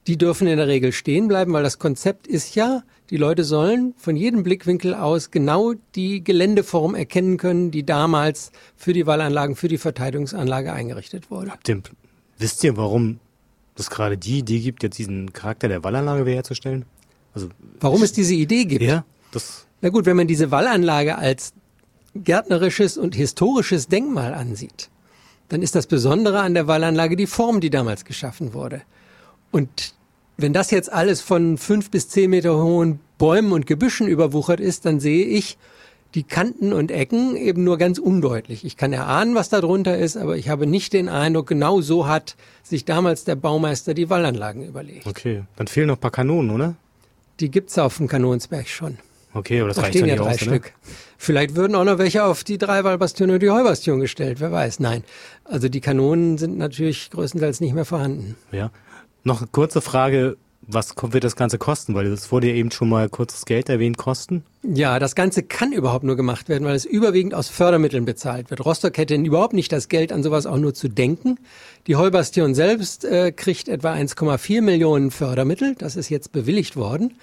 die 0.06 0.16
dürfen 0.16 0.46
in 0.46 0.56
der 0.56 0.68
Regel 0.68 0.92
stehen 0.92 1.26
bleiben, 1.26 1.52
weil 1.52 1.64
das 1.64 1.80
Konzept 1.80 2.28
ist 2.28 2.54
ja, 2.54 2.84
die 3.10 3.16
Leute 3.16 3.42
sollen 3.42 3.94
von 3.96 4.14
jedem 4.14 4.44
Blickwinkel 4.44 4.94
aus 4.94 5.32
genau 5.32 5.74
die 5.94 6.22
Geländeform 6.22 6.94
erkennen 6.94 7.38
können, 7.38 7.72
die 7.72 7.84
damals 7.84 8.52
für 8.76 8.92
die 8.92 9.06
Wallanlagen, 9.06 9.56
für 9.56 9.68
die 9.68 9.78
Verteidigungsanlage 9.78 10.72
eingerichtet 10.72 11.30
wurde. 11.30 11.52
Wisst 12.38 12.62
ihr, 12.62 12.76
warum 12.76 13.18
es 13.80 13.90
gerade 13.90 14.16
die 14.16 14.38
Idee 14.38 14.60
gibt, 14.60 14.82
jetzt 14.82 14.98
diesen 14.98 15.32
Charakter 15.32 15.68
der 15.68 15.82
Wallanlage 15.84 16.26
wiederherzustellen? 16.26 16.84
Also, 17.34 17.48
Warum 17.80 18.02
es 18.02 18.12
diese 18.12 18.34
Idee 18.34 18.64
gibt? 18.64 18.82
ja, 18.82 19.04
das, 19.32 19.66
Na 19.80 19.88
gut, 19.88 20.06
wenn 20.06 20.16
man 20.16 20.28
diese 20.28 20.50
Wallanlage 20.50 21.18
als 21.18 21.52
gärtnerisches 22.14 22.96
und 22.96 23.14
historisches 23.14 23.88
Denkmal 23.88 24.34
ansieht, 24.34 24.88
dann 25.48 25.62
ist 25.62 25.74
das 25.74 25.86
Besondere 25.86 26.40
an 26.40 26.54
der 26.54 26.66
Wallanlage 26.66 27.16
die 27.16 27.26
Form, 27.26 27.60
die 27.60 27.70
damals 27.70 28.04
geschaffen 28.04 28.54
wurde. 28.54 28.82
Und 29.50 29.94
wenn 30.36 30.52
das 30.52 30.70
jetzt 30.70 30.92
alles 30.92 31.20
von 31.20 31.58
fünf 31.58 31.90
bis 31.90 32.08
zehn 32.08 32.30
Meter 32.30 32.56
hohen 32.56 33.00
Bäumen 33.18 33.52
und 33.52 33.66
Gebüschen 33.66 34.08
überwuchert 34.08 34.60
ist, 34.60 34.84
dann 34.84 35.00
sehe 35.00 35.26
ich 35.26 35.58
die 36.14 36.22
Kanten 36.22 36.72
und 36.72 36.90
Ecken 36.90 37.36
eben 37.36 37.64
nur 37.64 37.76
ganz 37.76 37.98
undeutlich. 37.98 38.64
Ich 38.64 38.76
kann 38.76 38.92
erahnen, 38.92 39.34
was 39.34 39.48
da 39.48 39.60
drunter 39.60 39.98
ist, 39.98 40.16
aber 40.16 40.36
ich 40.36 40.48
habe 40.48 40.66
nicht 40.66 40.92
den 40.92 41.08
Eindruck, 41.08 41.48
genau 41.48 41.80
so 41.80 42.06
hat 42.06 42.36
sich 42.62 42.84
damals 42.84 43.24
der 43.24 43.34
Baumeister 43.34 43.94
die 43.94 44.08
Wallanlagen 44.10 44.64
überlegt. 44.64 45.06
okay. 45.06 45.42
Dann 45.56 45.66
fehlen 45.66 45.88
noch 45.88 45.96
ein 45.96 46.00
paar 46.00 46.10
Kanonen, 46.12 46.50
oder? 46.50 46.74
Die 47.40 47.50
gibt's 47.50 47.78
auf 47.78 47.96
dem 47.96 48.06
Kanonsberg 48.06 48.68
schon. 48.68 48.98
Okay, 49.32 49.58
aber 49.58 49.68
das 49.68 49.76
Da 49.76 49.82
reicht 49.82 49.96
stehen 49.96 50.08
ja 50.08 50.14
drei 50.14 50.34
aus, 50.34 50.40
ne? 50.42 50.46
Stück. 50.46 50.72
Vielleicht 51.18 51.56
würden 51.56 51.74
auch 51.74 51.82
noch 51.82 51.98
welche 51.98 52.22
auf 52.22 52.44
die 52.44 52.58
Dreiwallbastion 52.58 53.30
und 53.30 53.42
die 53.42 53.50
Heubastion 53.50 53.98
gestellt, 53.98 54.38
wer 54.38 54.52
weiß. 54.52 54.78
Nein. 54.78 55.02
Also 55.42 55.68
die 55.68 55.80
Kanonen 55.80 56.38
sind 56.38 56.56
natürlich 56.56 57.10
größtenteils 57.10 57.60
nicht 57.60 57.74
mehr 57.74 57.84
vorhanden. 57.84 58.36
Ja. 58.52 58.70
Noch 59.24 59.40
eine 59.40 59.48
kurze 59.50 59.80
Frage, 59.80 60.36
was 60.66 60.94
wird 61.00 61.24
das 61.24 61.36
Ganze 61.36 61.58
kosten? 61.58 61.94
Weil 61.94 62.06
es 62.06 62.30
wurde 62.32 62.48
ja 62.48 62.54
eben 62.54 62.70
schon 62.70 62.88
mal 62.88 63.08
kurzes 63.08 63.44
Geld 63.44 63.68
erwähnt, 63.68 63.96
kosten. 63.96 64.44
Ja, 64.62 64.98
das 64.98 65.14
Ganze 65.14 65.42
kann 65.42 65.72
überhaupt 65.72 66.04
nur 66.04 66.16
gemacht 66.16 66.48
werden, 66.48 66.64
weil 66.64 66.74
es 66.74 66.84
überwiegend 66.84 67.34
aus 67.34 67.48
Fördermitteln 67.48 68.04
bezahlt 68.04 68.50
wird. 68.50 68.64
Rostock 68.64 68.96
hätte 68.96 69.14
überhaupt 69.14 69.52
nicht 69.52 69.72
das 69.72 69.88
Geld, 69.88 70.12
an 70.12 70.22
sowas 70.22 70.46
auch 70.46 70.58
nur 70.58 70.74
zu 70.74 70.88
denken. 70.88 71.38
Die 71.86 71.96
Heubastion 71.96 72.54
selbst 72.54 73.04
äh, 73.04 73.32
kriegt 73.32 73.68
etwa 73.68 73.92
1,4 73.92 74.62
Millionen 74.62 75.10
Fördermittel. 75.10 75.74
Das 75.76 75.96
ist 75.96 76.08
jetzt 76.08 76.32
bewilligt 76.32 76.76
worden. 76.76 77.14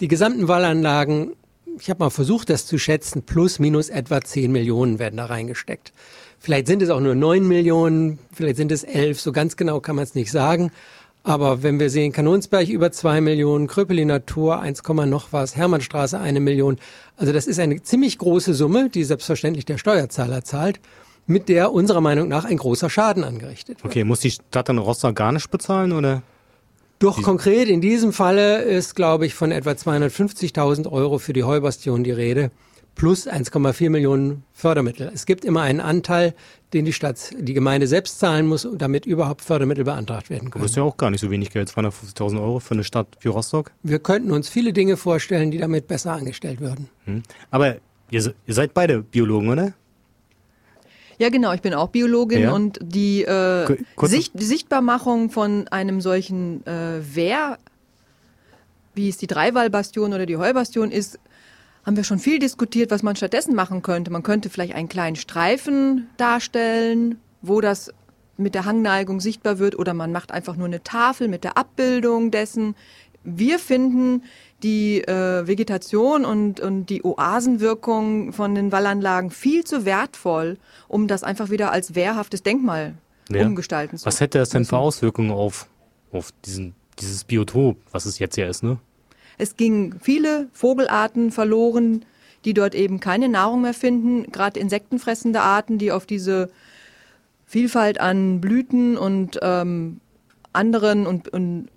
Die 0.00 0.08
gesamten 0.08 0.48
Wallanlagen, 0.48 1.32
ich 1.78 1.90
habe 1.90 2.04
mal 2.04 2.10
versucht, 2.10 2.50
das 2.50 2.66
zu 2.66 2.78
schätzen, 2.78 3.22
plus 3.22 3.58
minus 3.58 3.88
etwa 3.88 4.20
10 4.20 4.52
Millionen 4.52 4.98
werden 4.98 5.16
da 5.16 5.26
reingesteckt. 5.26 5.92
Vielleicht 6.38 6.66
sind 6.66 6.82
es 6.82 6.90
auch 6.90 7.00
nur 7.00 7.14
9 7.14 7.46
Millionen, 7.48 8.18
vielleicht 8.32 8.56
sind 8.56 8.70
es 8.70 8.84
11, 8.84 9.20
so 9.20 9.32
ganz 9.32 9.56
genau 9.56 9.80
kann 9.80 9.96
man 9.96 10.04
es 10.04 10.14
nicht 10.14 10.30
sagen. 10.30 10.70
Aber 11.26 11.62
wenn 11.62 11.80
wir 11.80 11.88
sehen, 11.88 12.12
Kanonsberg 12.12 12.68
über 12.68 12.92
2 12.92 13.22
Millionen, 13.22 13.66
Kröpeliner 13.66 14.26
Tor 14.26 14.60
1, 14.60 14.82
noch 15.06 15.32
was, 15.32 15.56
Hermannstraße 15.56 16.20
eine 16.20 16.38
Million. 16.38 16.76
Also 17.16 17.32
das 17.32 17.46
ist 17.46 17.58
eine 17.58 17.82
ziemlich 17.82 18.18
große 18.18 18.52
Summe, 18.52 18.90
die 18.90 19.04
selbstverständlich 19.04 19.64
der 19.64 19.78
Steuerzahler 19.78 20.44
zahlt, 20.44 20.80
mit 21.26 21.48
der 21.48 21.72
unserer 21.72 22.02
Meinung 22.02 22.28
nach 22.28 22.44
ein 22.44 22.58
großer 22.58 22.90
Schaden 22.90 23.24
angerichtet 23.24 23.82
wird. 23.82 23.86
Okay, 23.86 24.04
muss 24.04 24.20
die 24.20 24.32
Stadt 24.32 24.68
dann 24.68 24.76
Rostock 24.76 25.16
gar 25.16 25.32
nicht 25.32 25.50
bezahlen 25.50 25.92
oder? 25.92 26.22
Doch 26.98 27.22
konkret 27.22 27.68
in 27.68 27.80
diesem 27.80 28.12
Falle 28.12 28.62
ist, 28.62 28.94
glaube 28.94 29.24
ich, 29.24 29.34
von 29.34 29.50
etwa 29.50 29.70
250.000 29.70 30.92
Euro 30.92 31.18
für 31.18 31.32
die 31.32 31.42
Heubastion 31.42 32.04
die 32.04 32.12
Rede, 32.12 32.50
plus 32.94 33.26
1,4 33.28 33.90
Millionen 33.90 34.44
Fördermittel. 34.52 35.10
Es 35.12 35.26
gibt 35.26 35.44
immer 35.44 35.62
einen 35.62 35.80
Anteil, 35.80 36.34
den 36.72 36.84
die 36.84 36.92
Stadt, 36.92 37.30
die 37.38 37.54
Gemeinde 37.54 37.86
selbst 37.86 38.18
zahlen 38.18 38.46
muss, 38.46 38.66
damit 38.76 39.06
überhaupt 39.06 39.42
Fördermittel 39.42 39.84
beantragt 39.84 40.30
werden 40.30 40.44
Das 40.46 40.52
können. 40.52 40.64
ist 40.64 40.76
ja 40.76 40.82
auch 40.82 40.96
gar 40.96 41.10
nicht 41.10 41.20
so 41.20 41.30
wenig 41.30 41.50
Geld, 41.50 41.68
250.000 41.68 42.40
Euro 42.40 42.60
für 42.60 42.74
eine 42.74 42.84
Stadt 42.84 43.08
wie 43.20 43.28
Rostock. 43.28 43.72
Wir 43.82 43.98
könnten 43.98 44.30
uns 44.32 44.48
viele 44.48 44.72
Dinge 44.72 44.96
vorstellen, 44.96 45.50
die 45.50 45.58
damit 45.58 45.86
besser 45.88 46.12
angestellt 46.12 46.60
würden. 46.60 46.88
Hm. 47.04 47.22
Aber 47.50 47.76
ihr, 48.10 48.34
ihr 48.46 48.54
seid 48.54 48.74
beide 48.74 49.02
Biologen, 49.02 49.48
oder? 49.48 49.72
Ja, 51.18 51.28
genau, 51.28 51.52
ich 51.52 51.62
bin 51.62 51.74
auch 51.74 51.88
Biologin 51.88 52.42
Ja. 52.42 52.52
und 52.52 52.78
die, 52.82 53.22
äh, 53.24 53.76
Sicht, 54.02 54.32
die 54.34 54.44
Sichtbarmachung 54.44 55.30
von 55.30 55.68
einem 55.68 56.00
solchen 56.00 56.66
äh, 56.66 57.00
Wehr, 57.14 57.58
wie 58.94 59.08
es 59.08 59.16
die 59.16 59.28
Dreiwallbastion 59.28 60.12
oder 60.12 60.26
die 60.26 60.36
Heubastion 60.36 60.90
ist, 60.90 61.18
haben 61.84 61.96
wir 61.96 62.04
schon 62.04 62.18
viel 62.18 62.38
diskutiert, 62.38 62.90
was 62.90 63.02
man 63.02 63.16
stattdessen 63.16 63.54
machen 63.54 63.82
könnte. 63.82 64.10
Man 64.10 64.22
könnte 64.22 64.48
vielleicht 64.50 64.74
einen 64.74 64.88
kleinen 64.88 65.16
Streifen 65.16 66.08
darstellen, 66.16 67.18
wo 67.42 67.60
das 67.60 67.92
mit 68.36 68.54
der 68.54 68.64
Hangneigung 68.64 69.20
sichtbar 69.20 69.58
wird, 69.58 69.78
oder 69.78 69.94
man 69.94 70.10
macht 70.10 70.32
einfach 70.32 70.56
nur 70.56 70.66
eine 70.66 70.82
Tafel 70.82 71.28
mit 71.28 71.44
der 71.44 71.56
Abbildung 71.56 72.30
dessen. 72.30 72.74
Wir 73.22 73.58
finden 73.58 74.22
die 74.62 75.02
äh, 75.02 75.46
Vegetation 75.46 76.24
und, 76.24 76.58
und 76.60 76.86
die 76.86 77.02
Oasenwirkung 77.04 78.32
von 78.32 78.54
den 78.54 78.72
Wallanlagen 78.72 79.30
viel 79.30 79.64
zu 79.64 79.84
wertvoll, 79.84 80.56
um 80.88 81.06
das 81.06 81.22
einfach 81.22 81.50
wieder 81.50 81.70
als 81.70 81.94
wehrhaftes 81.94 82.42
Denkmal 82.42 82.94
Ja. 83.28 83.46
umgestalten 83.46 83.98
zu 83.98 84.06
Was 84.06 84.20
hätte 84.20 84.38
das 84.38 84.48
denn 84.50 84.64
für 84.64 84.78
Auswirkungen 84.78 85.30
auf, 85.30 85.68
auf 86.12 86.30
diesen, 86.44 86.74
dieses 86.98 87.24
Biotop, 87.24 87.76
was 87.92 88.06
es 88.06 88.18
jetzt 88.18 88.36
ja 88.36 88.48
ist, 88.48 88.62
ne? 88.62 88.78
Es 89.38 89.56
gingen 89.56 89.98
viele 90.00 90.48
Vogelarten 90.52 91.30
verloren, 91.30 92.04
die 92.44 92.54
dort 92.54 92.74
eben 92.74 93.00
keine 93.00 93.28
Nahrung 93.28 93.62
mehr 93.62 93.74
finden, 93.74 94.30
gerade 94.30 94.60
insektenfressende 94.60 95.40
Arten, 95.40 95.78
die 95.78 95.92
auf 95.92 96.06
diese 96.06 96.50
Vielfalt 97.46 98.00
an 98.00 98.40
Blüten 98.40 98.96
und 98.96 99.38
ähm, 99.42 100.00
anderen 100.52 101.06
und, 101.06 101.28
und 101.28 101.68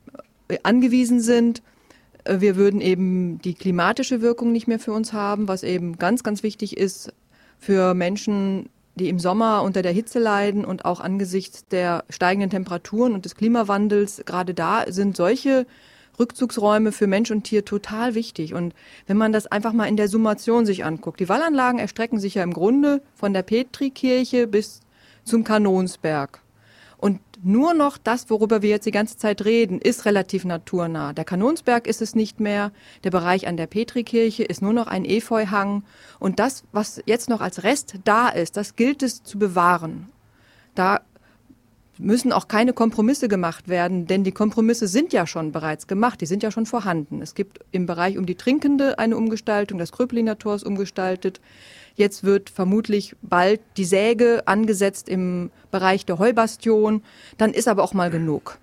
äh, 0.48 0.58
angewiesen 0.64 1.20
sind. 1.20 1.62
Äh, 2.24 2.42
Wir 2.42 2.56
würden 2.56 2.82
eben 2.82 3.40
die 3.42 3.54
klimatische 3.54 4.22
Wirkung 4.22 4.52
nicht 4.52 4.68
mehr 4.68 4.80
für 4.80 4.94
uns 4.94 5.14
haben, 5.14 5.48
was 5.48 5.64
eben 5.64 5.98
ganz, 5.98 6.24
ganz 6.24 6.44
wichtig 6.44 6.78
ist 6.78 7.14
für 7.60 7.94
Menschen, 7.94 8.70
die 8.96 9.10
im 9.10 9.20
Sommer 9.20 9.64
unter 9.64 9.82
der 9.82 9.92
Hitze 9.92 10.20
leiden 10.20 10.66
und 10.66 10.86
auch 10.86 11.00
angesichts 11.00 11.66
der 11.68 12.04
steigenden 12.10 12.50
Temperaturen 12.50 13.14
und 13.14 13.26
des 13.26 13.36
Klimawandels. 13.36 14.24
Gerade 14.26 14.54
da 14.54 14.86
sind 14.88 15.16
solche 15.16 15.66
Rückzugsräume 16.20 16.92
für 16.92 17.08
Mensch 17.08 17.32
und 17.32 17.44
Tier 17.44 17.66
total 17.66 18.16
wichtig. 18.16 18.54
Und 18.54 18.74
wenn 19.06 19.18
man 19.18 19.32
das 19.32 19.48
einfach 19.48 19.74
mal 19.74 19.86
in 19.86 19.98
der 19.98 20.08
Summation 20.08 20.66
sich 20.66 20.86
anguckt, 20.86 21.20
die 21.20 21.30
Wallanlagen 21.30 21.80
erstrecken 21.80 22.20
sich 22.20 22.36
ja 22.36 22.44
im 22.44 22.54
Grunde 22.54 23.02
von 23.16 23.34
der 23.34 23.44
Petrikirche 23.44 24.48
bis 24.48 24.82
zum 25.24 25.44
Kanonsberg. 25.44 26.42
Und 26.98 27.20
nur 27.44 27.76
noch 27.76 27.98
das, 28.00 28.30
worüber 28.32 28.64
wir 28.64 28.72
jetzt 28.72 28.88
die 28.88 28.92
ganze 28.92 29.18
Zeit 29.18 29.46
reden, 29.46 29.80
ist 29.80 30.06
relativ 30.06 30.46
naturnah. 30.46 31.14
Der 31.14 31.26
Kanonsberg 31.26 31.86
ist 31.86 32.02
es 32.02 32.16
nicht 32.16 32.40
mehr. 32.40 32.72
Der 33.04 33.12
Bereich 33.12 33.48
an 33.48 33.58
der 33.58 33.68
Petrikirche 33.68 34.44
ist 34.44 34.64
nur 34.64 34.74
noch 34.74 34.88
ein 34.88 35.06
Efeuhang. 35.06 35.84
Und 36.20 36.40
das, 36.40 36.64
was 36.72 37.02
jetzt 37.06 37.30
noch 37.30 37.42
als 37.42 37.64
Rest 37.64 38.00
da 38.04 38.30
ist, 38.30 38.58
das 38.58 38.76
gilt 38.76 39.04
es 39.04 39.22
zu 39.22 39.38
bewahren. 39.38 40.10
Da 40.74 41.02
müssen 42.00 42.32
auch 42.32 42.48
keine 42.48 42.74
Kompromisse 42.74 43.28
gemacht 43.28 43.68
werden, 43.68 44.08
denn 44.08 44.24
die 44.24 44.32
Kompromisse 44.32 44.88
sind 44.88 45.14
ja 45.14 45.28
schon 45.28 45.52
bereits 45.52 45.88
gemacht, 45.88 46.22
die 46.22 46.26
sind 46.26 46.44
ja 46.44 46.52
schon 46.52 46.66
vorhanden. 46.66 47.22
Es 47.22 47.36
gibt 47.36 47.60
im 47.72 47.86
Bereich 47.86 48.18
um 48.18 48.26
die 48.26 48.36
Trinkende 48.36 49.00
eine 49.00 49.18
Umgestaltung, 49.18 49.78
das 49.80 49.92
Kröpliner 49.92 50.38
Tor 50.38 50.56
ist 50.56 50.64
umgestaltet. 50.64 51.42
Jetzt 51.96 52.24
wird 52.24 52.52
vermutlich 52.52 53.16
bald 53.24 53.60
die 53.76 53.86
Säge 53.86 54.44
angesetzt 54.46 55.10
im 55.10 55.50
Bereich 55.72 56.06
der 56.06 56.20
Heubastion. 56.20 57.02
Dann 57.40 57.54
ist 57.54 57.68
aber 57.68 57.84
auch 57.84 57.96
mal 57.96 58.12
genug. 58.12 58.60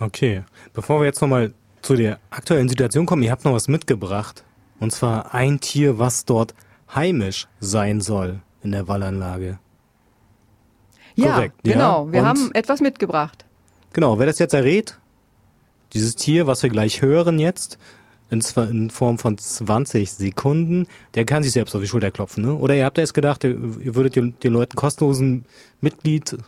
Okay. 0.00 0.42
Bevor 0.72 1.00
wir 1.00 1.06
jetzt 1.06 1.22
nochmal 1.22 1.54
zu 1.82 1.94
der 1.94 2.18
aktuellen 2.30 2.68
Situation 2.68 3.06
kommen, 3.06 3.22
ihr 3.22 3.30
habt 3.30 3.44
noch 3.44 3.52
was 3.52 3.68
mitgebracht. 3.68 4.44
Und 4.80 4.90
zwar 4.92 5.32
ein 5.32 5.60
Tier, 5.60 6.00
was 6.00 6.24
dort 6.24 6.54
heimisch 6.92 7.46
sein 7.60 8.00
soll 8.00 8.40
in 8.64 8.72
der 8.72 8.88
Wallanlage. 8.88 9.60
Ja, 11.14 11.34
Korrekt, 11.34 11.54
ja. 11.66 11.72
genau. 11.74 12.12
Wir 12.12 12.20
Und- 12.20 12.26
haben 12.26 12.50
etwas 12.54 12.80
mitgebracht. 12.80 13.44
Genau, 13.92 14.18
wer 14.18 14.26
das 14.26 14.38
jetzt 14.38 14.54
errät, 14.54 14.98
dieses 15.92 16.14
Tier, 16.16 16.46
was 16.46 16.62
wir 16.62 16.70
gleich 16.70 17.02
hören 17.02 17.38
jetzt, 17.38 17.78
in, 18.30 18.88
Form 18.88 19.18
von 19.18 19.36
20 19.36 20.10
Sekunden, 20.10 20.86
der 21.14 21.26
kann 21.26 21.42
sich 21.42 21.52
selbst 21.52 21.74
auf 21.74 21.82
die 21.82 21.86
Schulter 21.88 22.10
klopfen, 22.10 22.42
ne? 22.42 22.54
Oder 22.54 22.74
ihr 22.74 22.86
habt 22.86 22.96
erst 22.96 23.12
gedacht, 23.12 23.44
ihr, 23.44 23.50
ihr 23.80 23.94
würdet 23.94 24.16
den, 24.16 24.34
den 24.42 24.54
Leuten 24.54 24.74
kostenlosen 24.74 25.44
Mitglied 25.82 26.38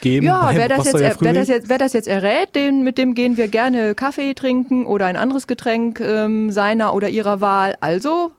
geben? 0.00 0.24
Ja, 0.24 0.50
wer 0.54 0.66
das, 0.70 0.86
jetzt, 0.86 0.94
er- 1.00 1.16
wer, 1.20 1.34
das 1.34 1.48
jetzt, 1.48 1.68
wer 1.68 1.76
das 1.76 1.92
jetzt 1.92 2.08
errät, 2.08 2.54
den, 2.54 2.84
mit 2.84 2.96
dem 2.96 3.14
gehen 3.14 3.36
wir 3.36 3.48
gerne 3.48 3.94
Kaffee 3.94 4.32
trinken 4.32 4.86
oder 4.86 5.04
ein 5.04 5.16
anderes 5.16 5.46
Getränk 5.46 6.00
ähm, 6.00 6.50
seiner 6.50 6.94
oder 6.94 7.10
ihrer 7.10 7.42
Wahl. 7.42 7.76
Also, 7.82 8.32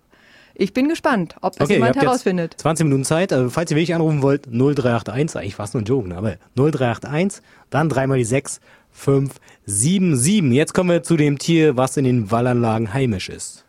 ich 0.55 0.73
bin 0.73 0.87
gespannt, 0.87 1.35
ob 1.41 1.55
das 1.57 1.65
Okay, 1.65 1.75
jemand 1.75 1.95
herausfindet. 1.97 2.55
20 2.57 2.85
Minuten 2.85 3.03
Zeit. 3.03 3.33
Also, 3.33 3.49
falls 3.49 3.71
ihr 3.71 3.77
wirklich 3.77 3.93
anrufen 3.93 4.21
wollt, 4.21 4.47
0381, 4.47 5.39
eigentlich 5.39 5.57
war 5.59 5.65
es 5.65 5.73
nur 5.73 5.83
ein 5.83 5.85
Joke, 5.85 6.07
ne? 6.07 6.17
aber 6.17 6.37
0381, 6.55 7.41
dann 7.69 7.89
dreimal 7.89 8.17
die 8.17 8.23
6, 8.23 8.61
5, 8.91 9.33
7, 9.65 10.15
7. 10.15 10.51
Jetzt 10.51 10.73
kommen 10.73 10.89
wir 10.89 11.03
zu 11.03 11.17
dem 11.17 11.37
Tier, 11.37 11.75
was 11.75 11.97
in 11.97 12.05
den 12.05 12.31
Wallanlagen 12.31 12.93
heimisch 12.93 13.29
ist. 13.29 13.64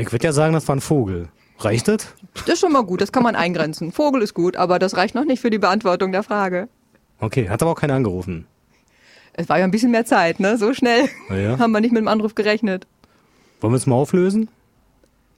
Ich 0.00 0.12
würde 0.12 0.24
ja 0.24 0.32
sagen, 0.32 0.52
das 0.54 0.66
war 0.68 0.76
ein 0.76 0.80
Vogel. 0.80 1.28
Reicht 1.58 1.88
das? 1.88 2.06
Das 2.46 2.54
ist 2.54 2.60
schon 2.60 2.72
mal 2.72 2.82
gut, 2.84 3.00
das 3.00 3.12
kann 3.12 3.22
man 3.22 3.36
eingrenzen. 3.36 3.92
Vogel 3.92 4.22
ist 4.22 4.34
gut, 4.34 4.56
aber 4.56 4.78
das 4.78 4.96
reicht 4.96 5.14
noch 5.14 5.24
nicht 5.24 5.40
für 5.40 5.50
die 5.50 5.58
Beantwortung 5.58 6.10
der 6.12 6.22
Frage. 6.22 6.68
Okay, 7.18 7.48
hat 7.50 7.60
aber 7.62 7.72
auch 7.72 7.80
keiner 7.80 7.94
angerufen. 7.94 8.46
Es 9.34 9.48
war 9.48 9.58
ja 9.58 9.64
ein 9.64 9.70
bisschen 9.70 9.90
mehr 9.90 10.04
Zeit, 10.06 10.40
ne? 10.40 10.56
So 10.56 10.72
schnell 10.74 11.08
ja. 11.28 11.58
haben 11.58 11.72
wir 11.72 11.80
nicht 11.80 11.92
mit 11.92 12.00
dem 12.00 12.08
Anruf 12.08 12.34
gerechnet. 12.34 12.86
Wollen 13.60 13.72
wir 13.74 13.76
es 13.76 13.86
mal 13.86 13.96
auflösen? 13.96 14.48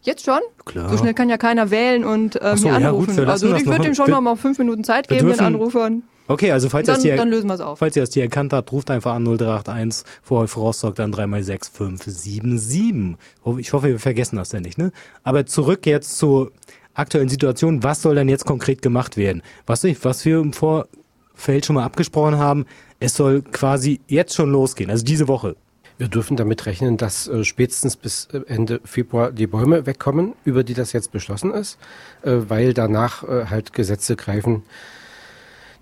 Jetzt 0.03 0.25
schon? 0.25 0.41
Klar. 0.65 0.89
So 0.91 0.97
schnell 0.97 1.15
kann 1.15 1.29
ja 1.29 1.39
keiner 1.39 1.71
wählen 1.71 2.05
und 2.05 2.41
Ach 2.41 2.57
so, 2.57 2.69
ja, 2.69 2.75
anrufen. 2.77 3.07
gut, 3.07 3.17
wir 3.17 3.25
lassen 3.25 3.47
also 3.53 3.57
ich 3.57 3.67
würde 3.67 3.87
ihm 3.87 3.95
schon 3.95 4.11
noch 4.11 4.21
mal 4.21 4.37
fünf 4.37 4.59
Minuten 4.59 4.85
Zeit 4.85 5.09
geben, 5.09 5.21
den 5.21 5.27
dürfen- 5.29 5.45
Anrufern. 5.45 6.03
Okay, 6.29 6.53
also 6.53 6.69
falls 6.69 6.87
ihr 6.87 6.93
Dann, 6.93 6.97
das 6.97 7.03
Tier, 7.03 7.17
dann 7.17 7.31
lösen 7.31 7.49
wir 7.49 7.55
es 7.55 7.61
auf. 7.61 7.79
falls 7.79 7.97
ihr 7.97 8.03
das 8.03 8.11
Tier 8.11 8.23
erkannt 8.23 8.53
habt, 8.53 8.71
ruft 8.73 8.91
einfach 8.91 9.15
an 9.15 9.25
0381 9.25 10.05
vor 10.23 10.47
für 10.47 10.61
Rostock 10.61 10.95
dann 10.95 11.13
3x6577. 11.13 13.17
Ich 13.59 13.73
hoffe, 13.73 13.89
wir 13.89 13.99
vergessen 13.99 14.37
das 14.37 14.53
ja 14.53 14.61
nicht, 14.61 14.79
ne? 14.79 14.93
Aber 15.25 15.47
zurück 15.47 15.87
jetzt 15.87 16.17
zur 16.19 16.53
aktuellen 16.95 17.29
Situation. 17.29 17.83
Was 17.83 18.03
soll 18.03 18.15
denn 18.15 18.29
jetzt 18.29 18.45
konkret 18.45 18.83
gemacht 18.83 19.17
werden? 19.17 19.43
Was, 19.67 19.85
ich, 19.85 20.05
was 20.05 20.25
wir 20.25 20.39
im 20.39 20.53
Vorfeld 20.53 21.67
schon 21.67 21.75
mal 21.75 21.85
abgesprochen 21.85 22.39
haben, 22.39 22.67
es 23.01 23.15
soll 23.15 23.43
quasi 23.43 24.01
jetzt 24.07 24.35
schon 24.35 24.51
losgehen, 24.51 24.91
also 24.91 25.05
diese 25.05 25.29
Woche. 25.29 25.57
Wir 25.99 26.09
dürfen 26.09 26.37
damit 26.37 26.67
rechnen, 26.67 26.97
dass 26.97 27.29
äh, 27.29 27.45
spätestens 27.45 27.97
bis 27.97 28.27
äh, 28.33 28.41
Ende 28.47 28.81
Februar 28.85 29.31
die 29.31 29.47
Bäume 29.47 29.87
wegkommen, 29.87 30.35
über 30.45 30.65
die 30.65 30.75
das 30.75 30.93
jetzt 30.93 31.13
beschlossen 31.13 31.53
ist, 31.53 31.79
äh, 32.23 32.33
weil 32.49 32.75
danach 32.75 33.23
äh, 33.25 33.47
halt 33.47 33.73
Gesetze 33.73 34.17
greifen, 34.17 34.63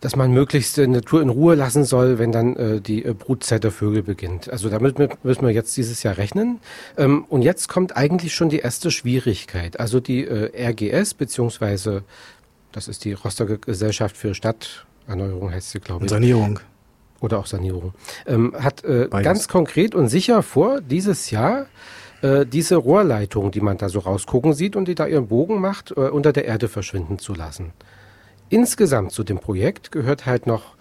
dass 0.00 0.16
man 0.16 0.32
möglichst 0.32 0.76
die 0.76 0.86
Natur 0.86 1.22
in 1.22 1.28
Ruhe 1.28 1.54
lassen 1.54 1.84
soll, 1.84 2.18
wenn 2.18 2.32
dann 2.32 2.56
äh, 2.56 2.80
die 2.80 3.04
äh, 3.04 3.12
Brutzeit 3.12 3.64
der 3.64 3.70
Vögel 3.70 4.02
beginnt. 4.02 4.50
Also 4.50 4.68
damit 4.68 4.98
müssen 5.24 5.46
wir 5.46 5.52
jetzt 5.52 5.76
dieses 5.76 6.02
Jahr 6.02 6.16
rechnen. 6.16 6.60
Ähm, 6.96 7.24
und 7.28 7.42
jetzt 7.42 7.68
kommt 7.68 7.96
eigentlich 7.96 8.34
schon 8.34 8.48
die 8.48 8.60
erste 8.60 8.90
Schwierigkeit. 8.90 9.78
Also 9.78 10.00
die 10.00 10.24
äh, 10.24 10.50
RGS, 10.70 11.14
beziehungsweise 11.14 12.02
das 12.72 12.88
ist 12.88 13.04
die 13.04 13.12
Rostocker 13.12 13.58
Gesellschaft 13.58 14.16
für 14.16 14.34
Stadterneuerung, 14.34 15.52
heißt 15.52 15.70
sie, 15.70 15.80
glaube 15.80 16.04
ich. 16.04 16.10
Sanierung 16.10 16.60
oder 17.20 17.38
auch 17.38 17.46
Sanierung, 17.46 17.92
ähm, 18.26 18.54
hat 18.58 18.82
äh, 18.84 19.08
ganz 19.10 19.46
konkret 19.46 19.94
und 19.94 20.08
sicher 20.08 20.42
vor, 20.42 20.80
dieses 20.80 21.30
Jahr 21.30 21.66
äh, 22.22 22.46
diese 22.46 22.76
Rohrleitung, 22.76 23.50
die 23.50 23.60
man 23.60 23.76
da 23.76 23.88
so 23.88 23.98
rausgucken 23.98 24.52
sieht 24.52 24.76
und 24.76 24.88
die 24.88 24.94
da 24.94 25.06
ihren 25.06 25.28
Bogen 25.28 25.60
macht, 25.60 25.90
äh, 25.92 26.00
unter 26.00 26.32
der 26.32 26.44
Erde 26.46 26.68
verschwinden 26.68 27.18
zu 27.18 27.34
lassen. 27.34 27.72
Insgesamt 28.50 29.12
zu 29.12 29.22
dem 29.22 29.38
Projekt 29.38 29.92
gehört 29.92 30.26
halt 30.26 30.46
noch 30.46 30.74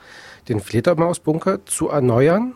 den 0.49 0.59
Fledermausbunker 0.59 1.65
zu 1.65 1.89
erneuern, 1.89 2.55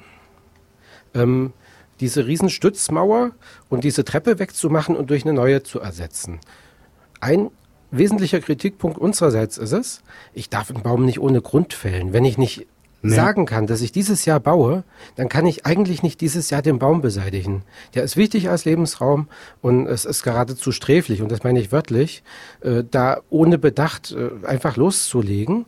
ähm, 1.13 1.53
diese 1.99 2.25
Riesenstützmauer 2.25 3.31
und 3.69 3.83
diese 3.83 4.03
Treppe 4.03 4.39
wegzumachen 4.39 4.95
und 4.95 5.11
durch 5.11 5.23
eine 5.23 5.33
neue 5.33 5.61
zu 5.61 5.79
ersetzen. 5.79 6.39
Ein 7.21 7.51
wesentlicher 7.91 8.39
Kritikpunkt 8.39 8.97
unsererseits 8.97 9.59
ist 9.59 9.71
es, 9.71 10.01
ich 10.33 10.49
darf 10.49 10.71
einen 10.71 10.81
Baum 10.81 11.05
nicht 11.05 11.19
ohne 11.19 11.41
Grund 11.41 11.73
fällen. 11.73 12.11
Wenn 12.11 12.25
ich 12.25 12.39
nicht 12.39 12.65
nee. 13.03 13.15
sagen 13.15 13.45
kann, 13.45 13.67
dass 13.67 13.81
ich 13.81 13.91
dieses 13.91 14.25
Jahr 14.25 14.39
baue, 14.39 14.83
dann 15.15 15.29
kann 15.29 15.45
ich 15.45 15.65
eigentlich 15.65 16.01
nicht 16.01 16.21
dieses 16.21 16.49
Jahr 16.49 16.61
den 16.61 16.79
Baum 16.79 17.01
beseitigen. 17.01 17.63
Der 17.93 18.03
ist 18.03 18.17
wichtig 18.17 18.49
als 18.49 18.65
Lebensraum 18.65 19.27
und 19.61 19.87
es 19.87 20.05
ist 20.05 20.23
geradezu 20.23 20.71
sträflich, 20.71 21.21
und 21.21 21.31
das 21.31 21.43
meine 21.43 21.59
ich 21.59 21.71
wörtlich, 21.71 22.23
äh, 22.61 22.83
da 22.89 23.19
ohne 23.29 23.57
Bedacht 23.57 24.15
äh, 24.17 24.45
einfach 24.47 24.77
loszulegen. 24.77 25.65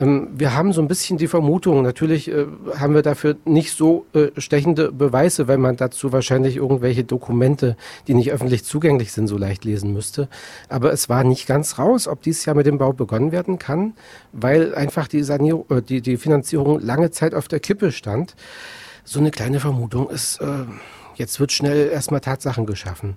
Ähm, 0.00 0.28
wir 0.34 0.54
haben 0.54 0.72
so 0.72 0.80
ein 0.80 0.88
bisschen 0.88 1.18
die 1.18 1.28
Vermutung, 1.28 1.82
natürlich 1.82 2.28
äh, 2.28 2.46
haben 2.76 2.94
wir 2.94 3.02
dafür 3.02 3.36
nicht 3.44 3.76
so 3.76 4.06
stechende 4.36 4.90
Beweise, 4.90 5.48
weil 5.48 5.58
man 5.58 5.76
dazu 5.76 6.12
wahrscheinlich 6.12 6.56
irgendwelche 6.56 7.04
Dokumente, 7.04 7.76
die 8.06 8.14
nicht 8.14 8.32
öffentlich 8.32 8.64
zugänglich 8.64 9.12
sind, 9.12 9.26
so 9.26 9.36
leicht 9.36 9.64
lesen 9.64 9.92
müsste. 9.92 10.28
Aber 10.68 10.92
es 10.92 11.08
war 11.08 11.24
nicht 11.24 11.46
ganz 11.46 11.78
raus, 11.78 12.08
ob 12.08 12.22
dieses 12.22 12.44
Jahr 12.46 12.56
mit 12.56 12.66
dem 12.66 12.78
Bau 12.78 12.92
begonnen 12.92 13.32
werden 13.32 13.58
kann, 13.58 13.94
weil 14.32 14.74
einfach 14.74 15.08
die, 15.08 15.22
Sanierung, 15.22 15.66
die, 15.88 16.00
die 16.00 16.16
Finanzierung 16.16 16.77
lange 16.78 17.10
Zeit 17.10 17.34
auf 17.34 17.48
der 17.48 17.60
Kippe 17.60 17.92
stand. 17.92 18.34
So 19.04 19.20
eine 19.20 19.30
kleine 19.30 19.60
Vermutung 19.60 20.10
ist, 20.10 20.40
äh, 20.40 20.64
jetzt 21.14 21.40
wird 21.40 21.52
schnell 21.52 21.88
erstmal 21.88 22.20
Tatsachen 22.20 22.66
geschaffen. 22.66 23.16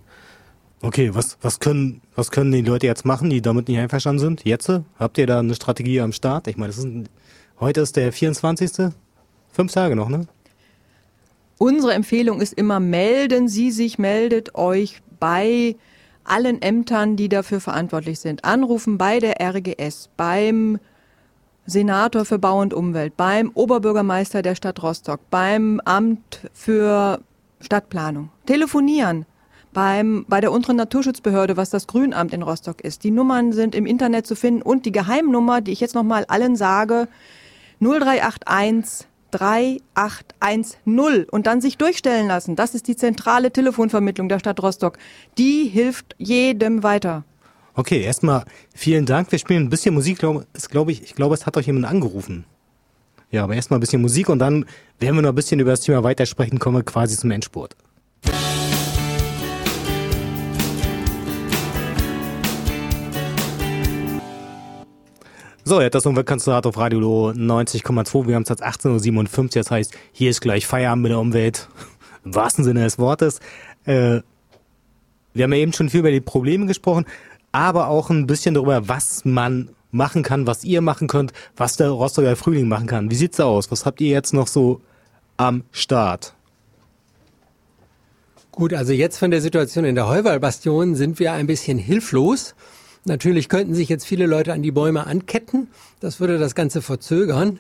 Okay, 0.82 1.14
was, 1.14 1.38
was, 1.42 1.60
können, 1.60 2.02
was 2.16 2.32
können 2.32 2.52
die 2.52 2.62
Leute 2.62 2.88
jetzt 2.88 3.06
machen, 3.06 3.30
die 3.30 3.42
damit 3.42 3.68
nicht 3.68 3.78
einverstanden 3.78 4.20
sind? 4.20 4.46
Jetzt? 4.46 4.72
Habt 4.98 5.18
ihr 5.18 5.28
da 5.28 5.40
eine 5.40 5.54
Strategie 5.54 6.02
am 6.02 6.12
Start? 6.12 6.48
Ich 6.48 6.58
meine, 6.58 6.72
ist 6.72 6.84
ein, 6.84 7.08
heute 7.60 7.82
ist 7.82 7.96
der 7.98 8.12
24. 8.12 8.92
Fünf 9.52 9.72
Tage 9.72 9.96
noch, 9.96 10.10
ne? 10.10 10.28
Unsere 11.60 11.94
Empfehlung 11.94 12.42
ist 12.42 12.54
immer, 12.54 12.80
melden 12.80 13.48
Sie 13.48 13.70
sich, 13.70 14.00
meldet 14.00 14.56
euch 14.56 15.02
bei 15.20 15.76
allen 16.24 16.62
Ämtern, 16.62 17.16
die 17.16 17.30
dafür 17.30 17.60
verantwortlich 17.60 18.20
sind. 18.20 18.46
Anrufen 18.46 18.98
bei 18.98 19.20
der 19.20 19.36
RGS, 19.40 20.10
beim 20.18 20.80
Senator 21.66 22.26
für 22.26 22.40
Bau 22.40 22.60
und 22.60 22.74
Umwelt, 22.74 23.16
beim 23.18 23.52
Oberbürgermeister 23.54 24.42
der 24.42 24.56
Stadt 24.56 24.82
Rostock, 24.82 25.20
beim 25.30 25.80
Amt 25.86 26.50
für 26.54 27.22
Stadtplanung. 27.60 28.30
Telefonieren 28.46 29.26
beim, 29.74 30.26
bei 30.28 30.42
der 30.42 30.52
unteren 30.52 30.76
Naturschutzbehörde, 30.76 31.58
was 31.58 31.70
das 31.70 31.88
Grünamt 31.88 32.34
in 32.34 32.42
Rostock 32.42 32.82
ist. 32.82 33.04
Die 33.04 33.12
Nummern 33.12 33.54
sind 33.54 33.76
im 33.76 33.86
Internet 33.86 34.28
zu 34.28 34.36
finden 34.36 34.62
und 34.62 34.86
die 34.86 34.92
Geheimnummer, 34.92 35.62
die 35.62 35.72
ich 35.72 35.80
jetzt 35.80 35.96
nochmal 35.96 36.26
allen 36.26 36.56
sage, 36.56 37.08
0381 37.80 39.08
3810 39.32 41.30
und 41.30 41.48
dann 41.48 41.62
sich 41.62 41.78
durchstellen 41.78 42.28
lassen. 42.28 42.58
Das 42.58 42.76
ist 42.76 42.90
die 42.90 42.98
zentrale 42.98 43.52
Telefonvermittlung 43.52 44.28
der 44.28 44.40
Stadt 44.40 44.62
Rostock. 44.62 44.98
Die 45.38 45.70
hilft 45.70 46.16
jedem 46.18 46.84
weiter. 46.84 47.24
Okay, 47.74 48.02
erstmal 48.02 48.44
vielen 48.76 49.06
Dank. 49.06 49.32
Wir 49.32 49.40
spielen 49.40 49.64
ein 49.64 49.70
bisschen 49.70 49.94
Musik. 49.94 50.20
Glaub, 50.20 50.46
glaube 50.70 50.92
ich, 50.92 51.04
ich 51.04 51.16
glaube, 51.16 51.36
es 51.36 51.46
hat 51.46 51.56
euch 51.56 51.68
jemand 51.68 51.86
angerufen. 51.86 52.44
Ja, 53.30 53.46
aber 53.46 53.56
erstmal 53.56 53.78
ein 53.78 53.82
bisschen 53.82 54.02
Musik 54.02 54.28
und 54.28 54.40
dann 54.40 54.66
werden 55.00 55.16
wir 55.16 55.22
noch 55.22 55.30
ein 55.30 55.36
bisschen 55.36 55.62
über 55.62 55.72
das 55.72 55.80
Thema 55.80 56.04
weitersprechen, 56.04 56.60
kommen 56.60 56.78
wir 56.78 56.84
quasi 56.84 57.18
zum 57.18 57.32
Endspurt. 57.32 57.78
So, 65.64 65.80
jetzt 65.80 65.94
das 65.94 66.06
Umweltkanzlerat 66.06 66.66
auf 66.66 66.78
Radio 66.78 67.30
90,2. 67.30 68.28
Wir 68.28 68.36
haben 68.36 68.44
es 68.44 68.50
jetzt 68.50 68.66
18.57 68.66 69.40
Uhr. 69.40 69.50
Das 69.54 69.72
heißt, 69.72 69.98
hier 70.12 70.30
ist 70.30 70.42
gleich 70.42 70.68
Feierabend 70.68 71.04
mit 71.04 71.12
der 71.12 71.20
Umwelt. 71.20 71.70
Im 72.26 72.36
wahrsten 72.36 72.66
Sinne 72.66 72.84
des 72.84 73.00
Wortes. 73.00 73.40
Äh, 73.86 74.20
wir 75.34 75.44
haben 75.46 75.54
ja 75.54 75.60
eben 75.60 75.72
schon 75.72 75.90
viel 75.90 76.02
über 76.02 76.12
die 76.12 76.20
Probleme 76.20 76.66
gesprochen 76.66 77.06
aber 77.52 77.88
auch 77.88 78.10
ein 78.10 78.28
bisschen 78.28 78.56
darüber, 78.56 78.88
was 78.88 79.26
man 79.26 79.70
machen 79.92 80.24
kann, 80.24 80.48
was 80.48 80.64
ihr 80.64 80.82
machen 80.82 81.08
könnt, 81.08 81.34
was 81.56 81.78
der 81.78 81.90
Rostocker 81.90 82.36
Frühling 82.36 82.68
machen 82.68 82.88
kann. 82.88 83.12
Wie 83.12 83.16
sieht's 83.16 83.40
aus? 83.40 83.72
Was 83.72 83.86
habt 83.86 84.02
ihr 84.02 84.10
jetzt 84.10 84.34
noch 84.34 84.48
so 84.48 84.82
am 85.38 85.64
Start? 85.72 86.34
Gut, 88.52 88.74
also 88.74 88.94
jetzt 88.94 89.18
von 89.18 89.32
der 89.32 89.42
Situation 89.42 89.86
in 89.86 89.96
der 89.96 90.08
Heuwalbastion 90.08 90.96
sind 90.96 91.20
wir 91.20 91.34
ein 91.34 91.48
bisschen 91.48 91.78
hilflos. 91.78 92.54
Natürlich 93.06 93.50
könnten 93.50 93.74
sich 93.74 93.90
jetzt 93.90 94.06
viele 94.06 94.28
Leute 94.28 94.54
an 94.54 94.62
die 94.62 94.72
Bäume 94.72 95.08
anketten. 95.08 95.68
Das 96.00 96.20
würde 96.20 96.38
das 96.38 96.54
Ganze 96.54 96.82
verzögern. 96.82 97.60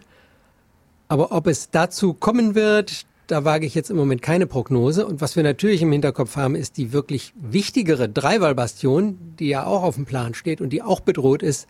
Aber 1.08 1.32
ob 1.32 1.48
es 1.48 1.70
dazu 1.72 2.14
kommen 2.14 2.56
wird, 2.56 3.06
da 3.32 3.46
wage 3.46 3.66
ich 3.66 3.76
jetzt 3.76 3.90
im 3.90 3.96
Moment 3.96 4.22
keine 4.22 4.46
Prognose. 4.46 5.08
Und 5.08 5.22
was 5.22 5.38
wir 5.38 5.44
natürlich 5.44 5.82
im 5.82 5.92
Hinterkopf 5.92 6.36
haben, 6.36 6.56
ist 6.56 6.76
die 6.76 6.92
wirklich 6.92 7.34
wichtigere 7.40 8.10
Dreiwallbastion, 8.10 9.18
die 9.40 9.48
ja 9.48 9.66
auch 9.66 9.84
auf 9.84 9.96
dem 9.96 10.06
Plan 10.06 10.34
steht 10.34 10.60
und 10.60 10.72
die 10.72 10.82
auch 10.82 11.00
bedroht 11.00 11.42
ist, 11.42 11.68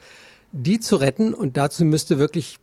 die 0.51 0.79
zu 0.79 0.95
retten. 0.95 1.35
Und 1.35 1.57
dazu 1.57 1.85
müsste 1.85 2.17
wirklich 2.17 2.57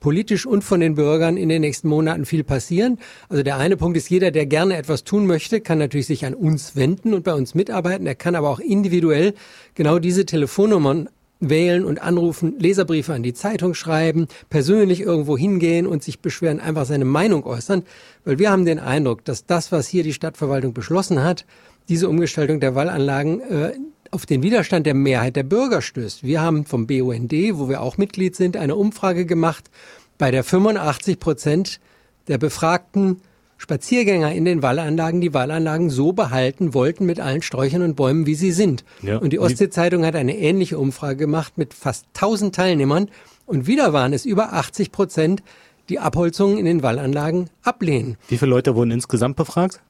politisch 0.00 0.44
und 0.44 0.62
von 0.62 0.80
den 0.80 0.96
Bürgern 0.96 1.36
in 1.36 1.48
den 1.48 1.60
nächsten 1.60 1.88
Monaten 1.88 2.24
viel 2.24 2.42
passieren. 2.42 2.98
Also 3.28 3.44
der 3.44 3.58
eine 3.58 3.76
Punkt 3.76 3.96
ist, 3.96 4.10
jeder, 4.10 4.32
der 4.32 4.46
gerne 4.46 4.76
etwas 4.76 5.04
tun 5.04 5.26
möchte, 5.26 5.60
kann 5.60 5.78
natürlich 5.78 6.08
sich 6.08 6.26
an 6.26 6.34
uns 6.34 6.74
wenden 6.74 7.14
und 7.14 7.22
bei 7.22 7.34
uns 7.34 7.54
mitarbeiten. 7.54 8.08
Er 8.08 8.16
kann 8.16 8.34
aber 8.34 8.50
auch 8.50 8.58
individuell 8.58 9.34
genau 9.74 10.00
diese 10.00 10.26
Telefonnummern 10.26 11.08
wählen 11.42 11.84
und 11.84 12.00
anrufen, 12.00 12.54
Leserbriefe 12.58 13.12
an 13.12 13.22
die 13.22 13.34
Zeitung 13.34 13.74
schreiben, 13.74 14.28
persönlich 14.48 15.00
irgendwo 15.00 15.36
hingehen 15.36 15.86
und 15.86 16.02
sich 16.02 16.20
beschweren, 16.20 16.60
einfach 16.60 16.86
seine 16.86 17.04
Meinung 17.04 17.44
äußern, 17.44 17.82
weil 18.24 18.38
wir 18.38 18.50
haben 18.50 18.64
den 18.64 18.78
Eindruck, 18.78 19.24
dass 19.24 19.44
das, 19.44 19.72
was 19.72 19.88
hier 19.88 20.04
die 20.04 20.12
Stadtverwaltung 20.12 20.72
beschlossen 20.72 21.22
hat, 21.22 21.44
diese 21.88 22.08
Umgestaltung 22.08 22.60
der 22.60 22.74
Wallanlagen 22.74 23.40
äh, 23.40 23.72
auf 24.12 24.24
den 24.24 24.42
Widerstand 24.42 24.86
der 24.86 24.94
Mehrheit 24.94 25.36
der 25.36 25.42
Bürger 25.42 25.82
stößt. 25.82 26.22
Wir 26.22 26.40
haben 26.40 26.64
vom 26.64 26.86
BUND, 26.86 27.32
wo 27.54 27.68
wir 27.68 27.80
auch 27.80 27.98
Mitglied 27.98 28.36
sind, 28.36 28.56
eine 28.56 28.76
Umfrage 28.76 29.26
gemacht, 29.26 29.70
bei 30.18 30.30
der 30.30 30.44
85 30.44 31.18
Prozent 31.18 31.80
der 32.28 32.38
Befragten 32.38 33.20
Spaziergänger 33.62 34.32
in 34.32 34.44
den 34.44 34.60
Wallanlagen 34.60 35.20
die 35.20 35.32
Wallanlagen 35.32 35.88
so 35.88 36.12
behalten 36.12 36.74
wollten 36.74 37.06
mit 37.06 37.20
allen 37.20 37.42
Sträuchern 37.42 37.82
und 37.82 37.94
Bäumen, 37.94 38.26
wie 38.26 38.34
sie 38.34 38.50
sind. 38.50 38.84
Ja. 39.02 39.18
Und 39.18 39.32
die 39.32 39.38
Ostsee-Zeitung 39.38 40.04
hat 40.04 40.16
eine 40.16 40.36
ähnliche 40.36 40.80
Umfrage 40.80 41.16
gemacht 41.16 41.58
mit 41.58 41.72
fast 41.72 42.06
1000 42.14 42.52
Teilnehmern 42.52 43.08
und 43.46 43.68
wieder 43.68 43.92
waren 43.92 44.14
es 44.14 44.24
über 44.24 44.52
80 44.52 44.90
Prozent, 44.90 45.44
die 45.88 46.00
Abholzungen 46.00 46.58
in 46.58 46.64
den 46.64 46.82
Wallanlagen 46.82 47.50
ablehnen. 47.62 48.16
Wie 48.26 48.36
viele 48.36 48.50
Leute 48.50 48.74
wurden 48.74 48.90
insgesamt 48.90 49.36
befragt? 49.36 49.80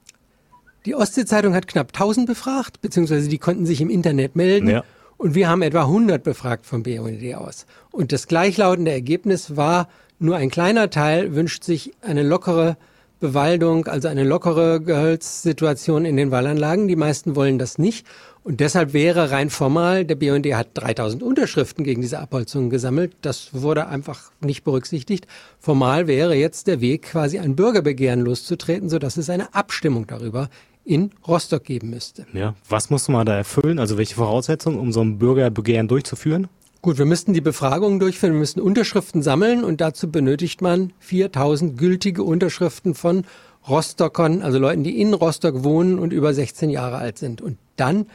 Die 0.85 0.93
Ostsee-Zeitung 0.93 1.55
hat 1.55 1.65
knapp 1.65 1.87
1000 1.93 2.27
befragt, 2.27 2.79
beziehungsweise 2.79 3.27
die 3.27 3.39
konnten 3.39 3.65
sich 3.65 3.81
im 3.81 3.89
Internet 3.89 4.35
melden. 4.35 4.69
Ja. 4.69 4.83
Und 5.17 5.33
wir 5.33 5.49
haben 5.49 5.63
etwa 5.63 5.81
100 5.81 6.23
befragt 6.23 6.67
vom 6.67 6.83
BUND 6.83 7.23
aus. 7.33 7.65
Und 7.89 8.11
das 8.11 8.27
gleichlautende 8.27 8.91
Ergebnis 8.91 9.55
war, 9.57 9.87
nur 10.19 10.35
ein 10.35 10.51
kleiner 10.51 10.91
Teil 10.91 11.33
wünscht 11.33 11.63
sich 11.63 11.93
eine 12.01 12.21
lockere 12.21 12.77
Bewaldung, 13.23 13.87
also 13.87 14.09
eine 14.09 14.25
lockere 14.25 14.81
Gehölzsituation 14.81 16.03
in 16.03 16.17
den 16.17 16.29
Wallanlagen. 16.29 16.89
Die 16.89 16.97
meisten 16.97 17.37
wollen 17.37 17.57
das 17.57 17.77
nicht. 17.77 18.05
Und 18.43 18.59
deshalb 18.59 18.91
wäre 18.91 19.31
rein 19.31 19.49
formal, 19.49 20.03
der 20.03 20.15
BUND 20.15 20.45
hat 20.53 20.71
3000 20.73 21.23
Unterschriften 21.23 21.85
gegen 21.85 22.01
diese 22.01 22.19
Abholzungen 22.19 22.69
gesammelt. 22.69 23.13
Das 23.21 23.53
wurde 23.53 23.87
einfach 23.87 24.31
nicht 24.41 24.65
berücksichtigt. 24.65 25.25
Formal 25.57 26.07
wäre 26.07 26.35
jetzt 26.35 26.67
der 26.67 26.81
Weg, 26.81 27.03
quasi 27.03 27.39
ein 27.39 27.55
Bürgerbegehren 27.55 28.19
loszutreten, 28.19 28.89
sodass 28.89 29.15
es 29.15 29.29
eine 29.29 29.55
Abstimmung 29.55 30.05
darüber 30.05 30.49
in 30.83 31.11
Rostock 31.25 31.63
geben 31.63 31.91
müsste. 31.91 32.25
Ja, 32.33 32.55
was 32.67 32.89
muss 32.89 33.07
man 33.07 33.25
da 33.25 33.37
erfüllen? 33.37 33.79
Also 33.79 33.97
welche 33.97 34.15
Voraussetzungen, 34.15 34.79
um 34.79 34.91
so 34.91 34.99
ein 34.99 35.17
Bürgerbegehren 35.17 35.87
durchzuführen? 35.87 36.49
Gut, 36.83 36.97
wir 36.97 37.05
müssten 37.05 37.31
die 37.31 37.39
Befragungen 37.39 38.01
durchführen, 38.01 38.33
wir 38.33 38.39
müssten 38.39 38.59
Unterschriften 38.59 39.21
sammeln 39.21 39.63
und 39.63 39.79
dazu 39.79 40.11
benötigt 40.11 40.61
man 40.61 40.91
4000 40.99 41.77
gültige 41.77 42.23
Unterschriften 42.23 42.93
von 42.93 43.23
Rostockern, 43.69 44.41
also 44.41 44.59
Leuten, 44.59 44.83
die 44.83 44.99
in 44.99 45.13
Rostock 45.13 45.63
wohnen 45.63 45.97
und 45.97 46.11
über 46.11 46.33
16 46.33 46.69
Jahre 46.69 46.97
alt 46.97 47.17
sind. 47.17 47.39
Und 47.39 47.57
dann 47.77 48.07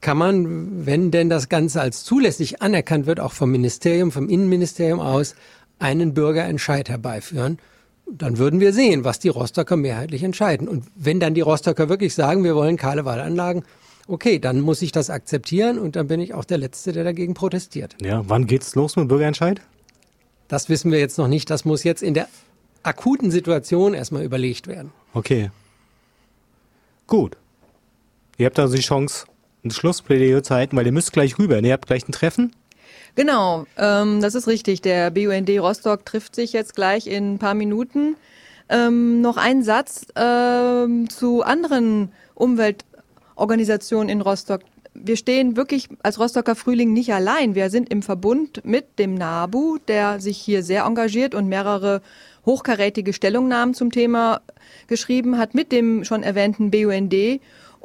kann 0.00 0.16
man, 0.16 0.86
wenn 0.86 1.10
denn 1.10 1.28
das 1.28 1.50
Ganze 1.50 1.82
als 1.82 2.02
zulässig 2.02 2.62
anerkannt 2.62 3.04
wird, 3.04 3.20
auch 3.20 3.34
vom 3.34 3.50
Ministerium, 3.50 4.10
vom 4.10 4.30
Innenministerium 4.30 5.00
aus, 5.00 5.34
einen 5.78 6.14
Bürgerentscheid 6.14 6.88
herbeiführen. 6.88 7.58
Dann 8.10 8.38
würden 8.38 8.58
wir 8.58 8.72
sehen, 8.72 9.04
was 9.04 9.18
die 9.18 9.28
Rostocker 9.28 9.76
mehrheitlich 9.76 10.22
entscheiden. 10.22 10.66
Und 10.66 10.86
wenn 10.94 11.20
dann 11.20 11.34
die 11.34 11.42
Rostocker 11.42 11.90
wirklich 11.90 12.14
sagen, 12.14 12.42
wir 12.42 12.56
wollen 12.56 12.78
kahle 12.78 13.04
Wahlanlagen, 13.04 13.64
okay, 14.08 14.38
dann 14.38 14.60
muss 14.60 14.82
ich 14.82 14.92
das 14.92 15.10
akzeptieren 15.10 15.78
und 15.78 15.96
dann 15.96 16.06
bin 16.06 16.20
ich 16.20 16.34
auch 16.34 16.44
der 16.44 16.58
Letzte, 16.58 16.92
der 16.92 17.04
dagegen 17.04 17.34
protestiert. 17.34 17.96
Ja, 18.00 18.22
wann 18.28 18.46
geht's 18.46 18.74
los 18.74 18.96
mit 18.96 19.04
dem 19.04 19.08
Bürgerentscheid? 19.08 19.60
Das 20.48 20.68
wissen 20.68 20.92
wir 20.92 20.98
jetzt 20.98 21.18
noch 21.18 21.28
nicht. 21.28 21.50
Das 21.50 21.64
muss 21.64 21.82
jetzt 21.82 22.02
in 22.02 22.14
der 22.14 22.28
akuten 22.82 23.30
Situation 23.30 23.94
erstmal 23.94 24.22
überlegt 24.22 24.68
werden. 24.68 24.92
Okay. 25.12 25.50
Gut. 27.06 27.36
Ihr 28.38 28.46
habt 28.46 28.58
also 28.58 28.76
die 28.76 28.82
Chance, 28.82 29.26
ein 29.64 29.70
Schlussplädoyer 29.70 30.42
zu 30.42 30.54
halten, 30.54 30.76
weil 30.76 30.86
ihr 30.86 30.92
müsst 30.92 31.12
gleich 31.12 31.38
rüber. 31.38 31.58
Ihr 31.60 31.72
habt 31.72 31.86
gleich 31.86 32.06
ein 32.08 32.12
Treffen. 32.12 32.54
Genau, 33.16 33.66
ähm, 33.78 34.20
das 34.20 34.34
ist 34.34 34.46
richtig. 34.46 34.82
Der 34.82 35.10
BUND 35.10 35.48
Rostock 35.48 36.04
trifft 36.04 36.36
sich 36.36 36.52
jetzt 36.52 36.76
gleich 36.76 37.06
in 37.06 37.34
ein 37.34 37.38
paar 37.38 37.54
Minuten. 37.54 38.16
Ähm, 38.68 39.20
noch 39.20 39.36
ein 39.36 39.62
Satz 39.62 40.06
ähm, 40.16 41.08
zu 41.08 41.42
anderen 41.42 42.12
Umweltorganisationen 43.36 44.08
in 44.08 44.20
Rostock. 44.20 44.62
Wir 44.94 45.16
stehen 45.16 45.56
wirklich 45.56 45.88
als 46.02 46.18
Rostocker 46.18 46.56
Frühling 46.56 46.94
nicht 46.94 47.12
allein. 47.12 47.54
Wir 47.54 47.68
sind 47.68 47.90
im 47.90 48.02
Verbund 48.02 48.64
mit 48.64 48.98
dem 48.98 49.14
NABU, 49.14 49.78
der 49.86 50.20
sich 50.20 50.38
hier 50.38 50.62
sehr 50.62 50.84
engagiert 50.84 51.34
und 51.34 51.48
mehrere 51.48 52.00
hochkarätige 52.46 53.12
Stellungnahmen 53.12 53.74
zum 53.74 53.92
Thema 53.92 54.40
geschrieben 54.86 55.36
hat, 55.36 55.54
mit 55.54 55.70
dem 55.70 56.04
schon 56.04 56.22
erwähnten 56.22 56.70
BUND 56.70 57.14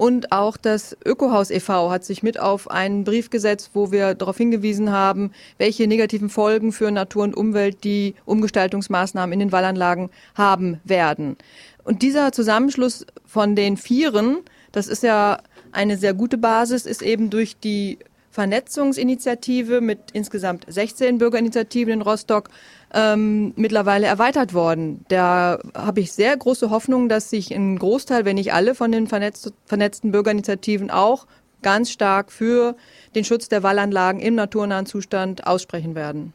und 0.01 0.31
auch 0.31 0.57
das 0.57 0.97
Ökohaus 1.05 1.51
e.V. 1.51 1.91
hat 1.91 2.03
sich 2.03 2.23
mit 2.23 2.39
auf 2.39 2.71
einen 2.71 3.03
Brief 3.03 3.29
gesetzt, 3.29 3.71
wo 3.73 3.91
wir 3.91 4.15
darauf 4.15 4.37
hingewiesen 4.37 4.91
haben, 4.91 5.31
welche 5.59 5.85
negativen 5.85 6.29
Folgen 6.29 6.71
für 6.71 6.89
Natur 6.89 7.23
und 7.23 7.35
Umwelt 7.35 7.83
die 7.83 8.15
Umgestaltungsmaßnahmen 8.25 9.33
in 9.33 9.39
den 9.39 9.51
Wallanlagen 9.51 10.09
haben 10.33 10.79
werden. 10.85 11.37
Und 11.83 12.01
dieser 12.01 12.31
Zusammenschluss 12.31 13.05
von 13.25 13.55
den 13.55 13.77
Vieren, 13.77 14.37
das 14.71 14.87
ist 14.87 15.03
ja 15.03 15.39
eine 15.71 15.97
sehr 15.97 16.13
gute 16.13 16.37
Basis, 16.37 16.85
ist 16.85 17.01
eben 17.01 17.29
durch 17.29 17.57
die 17.57 17.99
Vernetzungsinitiative 18.31 19.81
mit 19.81 19.99
insgesamt 20.13 20.65
16 20.67 21.17
Bürgerinitiativen 21.17 21.93
in 21.93 22.01
Rostock 22.01 22.49
ähm, 22.93 23.53
mittlerweile 23.57 24.07
erweitert 24.07 24.53
worden. 24.53 25.05
Da 25.09 25.59
habe 25.75 25.99
ich 25.99 26.13
sehr 26.13 26.35
große 26.35 26.69
Hoffnung, 26.69 27.09
dass 27.09 27.29
sich 27.29 27.53
ein 27.53 27.77
Großteil, 27.77 28.23
wenn 28.23 28.35
nicht 28.35 28.53
alle 28.53 28.73
von 28.73 28.91
den 28.91 29.07
vernetzt, 29.07 29.53
vernetzten 29.65 30.11
Bürgerinitiativen 30.11 30.89
auch 30.89 31.27
ganz 31.61 31.91
stark 31.91 32.31
für 32.31 32.75
den 33.15 33.25
Schutz 33.25 33.49
der 33.49 33.63
Wallanlagen 33.63 34.21
im 34.21 34.35
naturnahen 34.35 34.85
Zustand 34.85 35.45
aussprechen 35.45 35.93
werden. 35.93 36.33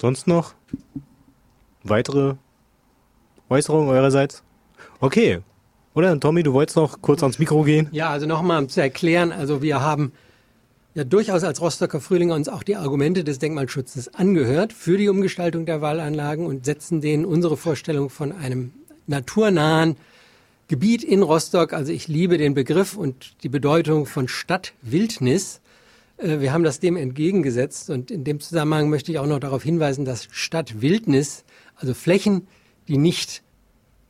Sonst 0.00 0.26
noch 0.26 0.54
weitere 1.84 2.34
Äußerungen 3.48 3.88
eurerseits? 3.88 4.42
Okay, 5.00 5.40
oder 5.94 6.18
Tommy, 6.20 6.42
du 6.42 6.52
wolltest 6.52 6.76
noch 6.76 7.00
kurz 7.02 7.22
ans 7.22 7.38
Mikro 7.38 7.62
gehen? 7.62 7.88
Ja, 7.92 8.10
also 8.10 8.26
nochmal 8.26 8.66
zu 8.68 8.80
erklären, 8.80 9.32
also 9.32 9.62
wir 9.62 9.80
haben 9.80 10.12
ja 10.94 11.04
durchaus 11.04 11.44
als 11.44 11.60
Rostocker 11.60 12.00
Frühlinger 12.00 12.34
uns 12.34 12.48
auch 12.48 12.62
die 12.62 12.76
Argumente 12.76 13.24
des 13.24 13.38
Denkmalschutzes 13.38 14.14
angehört 14.14 14.72
für 14.72 14.98
die 14.98 15.08
Umgestaltung 15.08 15.66
der 15.66 15.80
Wallanlagen 15.80 16.46
und 16.46 16.64
setzen 16.64 17.00
denen 17.00 17.24
unsere 17.24 17.56
Vorstellung 17.56 18.10
von 18.10 18.32
einem 18.32 18.72
naturnahen 19.06 19.96
Gebiet 20.68 21.02
in 21.02 21.22
Rostock, 21.22 21.72
also 21.72 21.90
ich 21.90 22.06
liebe 22.06 22.38
den 22.38 22.54
Begriff 22.54 22.96
und 22.96 23.42
die 23.42 23.48
Bedeutung 23.48 24.06
von 24.06 24.28
Stadtwildnis. 24.28 25.60
Äh, 26.16 26.38
wir 26.38 26.52
haben 26.52 26.62
das 26.62 26.78
dem 26.78 26.96
entgegengesetzt 26.96 27.90
und 27.90 28.12
in 28.12 28.22
dem 28.22 28.38
Zusammenhang 28.38 28.88
möchte 28.88 29.10
ich 29.10 29.18
auch 29.18 29.26
noch 29.26 29.40
darauf 29.40 29.64
hinweisen, 29.64 30.04
dass 30.04 30.28
Stadtwildnis, 30.30 31.44
also 31.74 31.92
Flächen, 31.92 32.46
die 32.86 32.98
nicht 32.98 33.42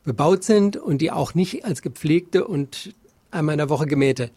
bebaut 0.03 0.43
sind 0.43 0.77
und 0.77 0.99
die 0.99 1.11
auch 1.11 1.33
nicht 1.33 1.65
als 1.65 1.81
gepflegte 1.81 2.45
und 2.47 2.93
einmal 3.29 3.53
in 3.53 3.59
der 3.59 3.69
Woche 3.69 3.85
gemähte 3.85 4.31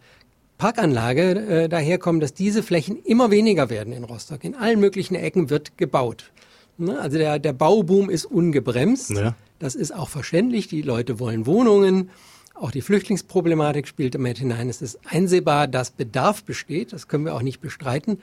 Parkanlage 0.57 1.31
äh, 1.63 1.69
daherkommen, 1.69 2.21
dass 2.21 2.33
diese 2.33 2.63
Flächen 2.63 2.97
immer 3.03 3.29
weniger 3.29 3.69
werden 3.69 3.91
in 3.93 4.03
Rostock. 4.03 4.43
In 4.43 4.55
allen 4.55 4.79
möglichen 4.79 5.15
Ecken 5.15 5.49
wird 5.49 5.77
gebaut. 5.77 6.31
Ne? 6.77 6.99
Also 6.99 7.17
der, 7.17 7.39
der 7.39 7.53
Bauboom 7.53 8.09
ist 8.09 8.25
ungebremst. 8.25 9.11
Ja. 9.11 9.35
Das 9.59 9.75
ist 9.75 9.93
auch 9.93 10.09
verständlich. 10.09 10.67
Die 10.67 10.81
Leute 10.81 11.19
wollen 11.19 11.45
Wohnungen. 11.45 12.09
Auch 12.53 12.71
die 12.71 12.81
Flüchtlingsproblematik 12.81 13.85
spielt 13.85 14.15
damit 14.15 14.37
hinein. 14.37 14.69
Es 14.69 14.81
ist 14.81 14.99
einsehbar, 15.05 15.67
dass 15.67 15.91
Bedarf 15.91 16.43
besteht. 16.43 16.93
Das 16.93 17.09
können 17.09 17.25
wir 17.25 17.35
auch 17.35 17.41
nicht 17.41 17.59
bestreiten. 17.59 18.19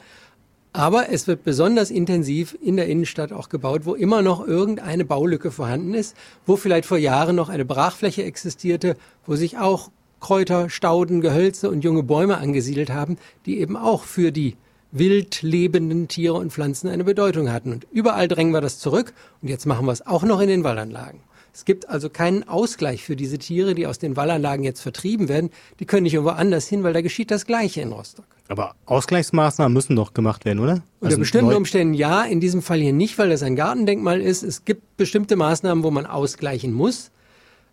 Aber 0.73 1.11
es 1.11 1.27
wird 1.27 1.45
besonders 1.45 1.91
intensiv 1.91 2.57
in 2.62 2.77
der 2.77 2.87
Innenstadt 2.87 3.33
auch 3.33 3.51
gebaut, 3.51 3.83
wo 3.85 3.95
immer 3.95 4.23
noch 4.23 4.47
irgendeine 4.47 5.05
Baulücke 5.05 5.51
vorhanden 5.51 5.93
ist, 5.93 6.16
wo 6.47 6.57
vielleicht 6.57 6.87
vor 6.87 6.97
Jahren 6.97 7.37
noch 7.37 7.51
eine 7.51 7.66
Brachfläche 7.66 8.25
existierte, 8.25 8.97
wo 9.27 9.37
sich 9.37 9.59
auch 9.59 9.91
Kräuter, 10.20 10.70
Stauden, 10.70 11.20
Gehölze 11.20 11.68
und 11.68 11.85
junge 11.85 12.05
Bäume 12.05 12.39
angesiedelt 12.39 12.91
haben, 12.91 13.18
die 13.45 13.59
eben 13.59 13.77
auch 13.77 14.05
für 14.05 14.33
die 14.33 14.57
wild 14.93 15.43
lebenden 15.43 16.09
Tiere 16.09 16.35
und 16.35 16.53
Pflanzen 16.53 16.89
eine 16.89 17.05
Bedeutung 17.05 17.51
hatten. 17.51 17.73
Und 17.73 17.87
überall 17.91 18.29
drängen 18.29 18.53
wir 18.53 18.61
das 18.61 18.79
zurück 18.79 19.12
und 19.43 19.49
jetzt 19.49 19.66
machen 19.66 19.87
wir 19.87 19.93
es 19.93 20.07
auch 20.07 20.23
noch 20.23 20.41
in 20.41 20.49
den 20.49 20.64
Wallanlagen. 20.64 21.20
Es 21.55 21.66
gibt 21.66 21.88
also 21.88 22.09
keinen 22.09 22.48
Ausgleich 22.48 23.05
für 23.05 23.14
diese 23.14 23.38
Tiere, 23.38 23.74
die 23.74 23.86
aus 23.86 23.98
den 23.98 24.16
Wallanlagen 24.16 24.64
jetzt 24.64 24.80
vertrieben 24.80 25.28
werden. 25.28 25.50
Die 25.80 25.84
können 25.84 26.05
nicht 26.05 26.14
irgendwo 26.14 26.32
anders 26.32 26.66
hin, 26.66 26.82
weil 26.82 26.94
da 26.94 27.03
geschieht 27.03 27.30
das 27.30 27.44
Gleiche 27.44 27.82
in 27.82 27.92
Rostock. 27.92 28.24
Aber 28.48 28.74
Ausgleichsmaßnahmen 28.86 29.72
müssen 29.72 29.94
doch 29.94 30.14
gemacht 30.14 30.44
werden, 30.44 30.61
oder? 30.61 30.82
Unter 31.00 31.07
also 31.07 31.18
bestimmten 31.18 31.55
Umständen 31.55 31.94
ja, 31.94 32.22
in 32.22 32.40
diesem 32.40 32.62
Fall 32.62 32.80
hier 32.80 32.94
nicht, 32.94 33.18
weil 33.18 33.28
das 33.28 33.42
ein 33.42 33.55
Gartendenkmal 33.55 34.20
ist. 34.20 34.42
Es 34.42 34.64
gibt 34.64 34.96
bestimmte 34.96 35.36
Maßnahmen, 35.36 35.84
wo 35.84 35.90
man 35.90 36.07
ausgleichen 36.07 36.72
muss. 36.72 37.11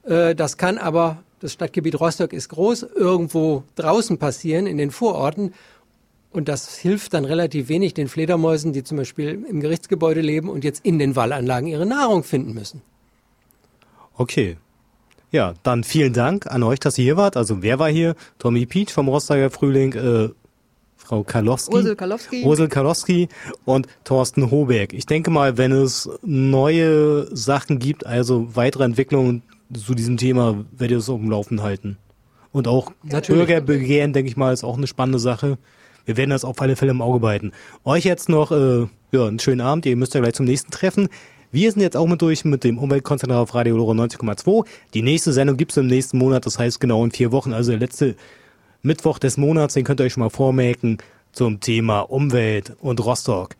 Äh, 0.03 0.35
das 0.35 0.57
kann 0.57 0.77
aber, 0.77 1.23
das 1.39 1.53
Stadtgebiet 1.53 1.99
Rostock 1.99 2.33
ist 2.33 2.49
groß, 2.49 2.83
irgendwo 2.95 3.63
draußen 3.75 4.17
passieren, 4.17 4.67
in 4.67 4.77
den 4.77 4.91
Vororten. 4.91 5.53
Und 6.31 6.49
das 6.49 6.77
hilft 6.77 7.13
dann 7.13 7.25
relativ 7.25 7.69
wenig 7.69 7.93
den 7.93 8.07
Fledermäusen, 8.07 8.73
die 8.73 8.83
zum 8.83 8.97
Beispiel 8.97 9.45
im 9.49 9.61
Gerichtsgebäude 9.61 10.21
leben 10.21 10.49
und 10.49 10.63
jetzt 10.63 10.85
in 10.85 10.99
den 10.99 11.15
Wallanlagen 11.15 11.67
ihre 11.67 11.85
Nahrung 11.85 12.23
finden 12.23 12.53
müssen. 12.53 12.81
Okay. 14.19 14.57
Ja, 15.31 15.53
dann 15.63 15.85
vielen 15.85 16.11
Dank 16.11 16.45
an 16.47 16.61
euch, 16.63 16.79
dass 16.79 16.97
ihr 16.97 17.05
hier 17.05 17.17
wart. 17.17 17.37
Also 17.37 17.61
wer 17.61 17.79
war 17.79 17.89
hier? 17.89 18.15
Tommy 18.37 18.65
Peach 18.65 18.91
vom 18.91 19.07
Rostocker 19.07 19.49
Frühling, 19.49 19.93
äh, 19.93 20.29
Frau 20.97 21.23
Karlowski. 21.23 21.73
Ursel 21.73 21.95
Karlowski. 21.95 22.43
Ursel 22.43 22.67
Karlowski 22.67 23.29
und 23.63 23.87
Thorsten 24.03 24.51
Hoberg. 24.51 24.91
Ich 24.91 25.05
denke 25.05 25.31
mal, 25.31 25.57
wenn 25.57 25.71
es 25.71 26.09
neue 26.21 27.33
Sachen 27.33 27.79
gibt, 27.79 28.05
also 28.05 28.53
weitere 28.55 28.83
Entwicklungen 28.83 29.41
zu 29.73 29.95
diesem 29.95 30.17
Thema, 30.17 30.65
werdet 30.71 30.91
ihr 30.91 30.97
es 30.97 31.09
auf 31.09 31.21
dem 31.21 31.29
Laufen 31.29 31.61
halten. 31.61 31.97
Und 32.51 32.67
auch 32.67 32.91
Natürlich. 33.03 33.45
Bürgerbegehren, 33.45 34.11
denke 34.11 34.29
ich 34.29 34.35
mal, 34.35 34.51
ist 34.51 34.65
auch 34.65 34.77
eine 34.77 34.87
spannende 34.87 35.19
Sache. 35.19 35.57
Wir 36.03 36.17
werden 36.17 36.31
das 36.31 36.43
auf 36.43 36.61
alle 36.61 36.75
Fälle 36.75 36.91
im 36.91 37.01
Auge 37.01 37.21
behalten. 37.21 37.53
Euch 37.85 38.03
jetzt 38.03 38.27
noch 38.27 38.51
äh, 38.51 38.87
ja, 39.11 39.27
einen 39.27 39.39
schönen 39.39 39.61
Abend. 39.61 39.85
Ihr 39.85 39.95
müsst 39.95 40.13
ja 40.13 40.19
gleich 40.19 40.33
zum 40.33 40.45
nächsten 40.45 40.71
Treffen. 40.71 41.07
Wir 41.51 41.71
sind 41.71 41.81
jetzt 41.81 41.97
auch 41.97 42.05
mit 42.05 42.21
durch 42.21 42.45
mit 42.45 42.63
dem 42.63 42.77
Umweltkonzentrat 42.77 43.39
auf 43.39 43.55
Radio 43.55 43.75
Loro 43.75 43.93
90,2. 43.93 44.67
Die 44.93 45.01
nächste 45.01 45.33
Sendung 45.33 45.57
gibt's 45.57 45.77
im 45.77 45.87
nächsten 45.87 46.19
Monat, 46.19 46.45
das 46.45 46.59
heißt 46.59 46.79
genau 46.79 47.03
in 47.03 47.09
vier 47.09 47.31
Wochen, 47.31 47.53
also 47.53 47.71
der 47.71 47.79
letzte 47.79 48.15
Mittwoch 48.83 49.17
des 49.17 49.37
Monats, 49.37 49.73
den 49.73 49.83
könnt 49.83 49.99
ihr 49.99 50.03
euch 50.03 50.13
schon 50.13 50.21
mal 50.21 50.29
vormerken 50.29 50.99
zum 51.31 51.59
Thema 51.59 52.01
Umwelt 52.01 52.73
und 52.81 53.03
Rostock. 53.03 53.55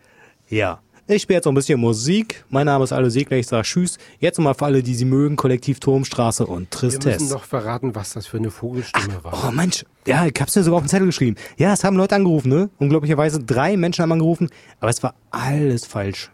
Ja. 0.49 0.81
Ich 1.07 1.23
spiele 1.23 1.37
jetzt 1.37 1.45
noch 1.45 1.51
ein 1.51 1.55
bisschen 1.55 1.79
Musik. 1.79 2.45
Mein 2.49 2.67
Name 2.67 2.83
ist 2.83 2.91
Aldo 2.91 3.09
Segler, 3.09 3.37
ich 3.37 3.47
sage 3.47 3.63
Tschüss. 3.63 3.97
Jetzt 4.19 4.37
nochmal 4.37 4.53
für 4.53 4.65
alle, 4.65 4.83
die 4.83 4.93
sie 4.93 5.05
mögen, 5.05 5.35
Kollektiv 5.35 5.79
Turmstraße 5.79 6.45
und 6.45 6.69
Tristesse. 6.69 7.07
Wir 7.07 7.13
müssen 7.13 7.29
doch 7.31 7.43
verraten, 7.43 7.95
was 7.95 8.13
das 8.13 8.27
für 8.27 8.37
eine 8.37 8.51
Vogelstimme 8.51 9.15
Ach, 9.17 9.23
war. 9.23 9.49
Oh 9.49 9.51
Mensch, 9.51 9.83
ja, 10.05 10.27
ich 10.27 10.39
hab's 10.39 10.55
mir 10.55 10.61
sogar 10.61 10.77
auf 10.77 10.83
den 10.83 10.89
Zettel 10.89 11.07
geschrieben. 11.07 11.37
Ja, 11.57 11.73
es 11.73 11.83
haben 11.83 11.97
Leute 11.97 12.13
angerufen, 12.13 12.49
ne? 12.49 12.69
Unglaublicherweise 12.77 13.39
drei 13.39 13.75
Menschen 13.77 14.03
haben 14.03 14.11
angerufen, 14.11 14.49
aber 14.79 14.91
es 14.91 15.01
war 15.01 15.15
alles 15.31 15.87
falsch. 15.87 16.29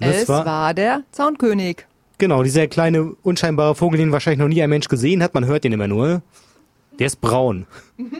Es 0.00 0.28
war, 0.28 0.44
war 0.46 0.74
der 0.74 1.02
Zaunkönig. 1.12 1.86
Genau, 2.18 2.42
dieser 2.42 2.66
kleine, 2.66 3.14
unscheinbare 3.22 3.74
Vogel, 3.74 3.98
den 3.98 4.12
wahrscheinlich 4.12 4.40
noch 4.40 4.48
nie 4.48 4.62
ein 4.62 4.70
Mensch 4.70 4.88
gesehen 4.88 5.22
hat. 5.22 5.34
Man 5.34 5.46
hört 5.46 5.64
den 5.64 5.72
immer 5.72 5.88
nur. 5.88 6.22
Der 6.98 7.06
ist 7.06 7.20
braun. 7.20 7.66
Mhm. 7.96 8.18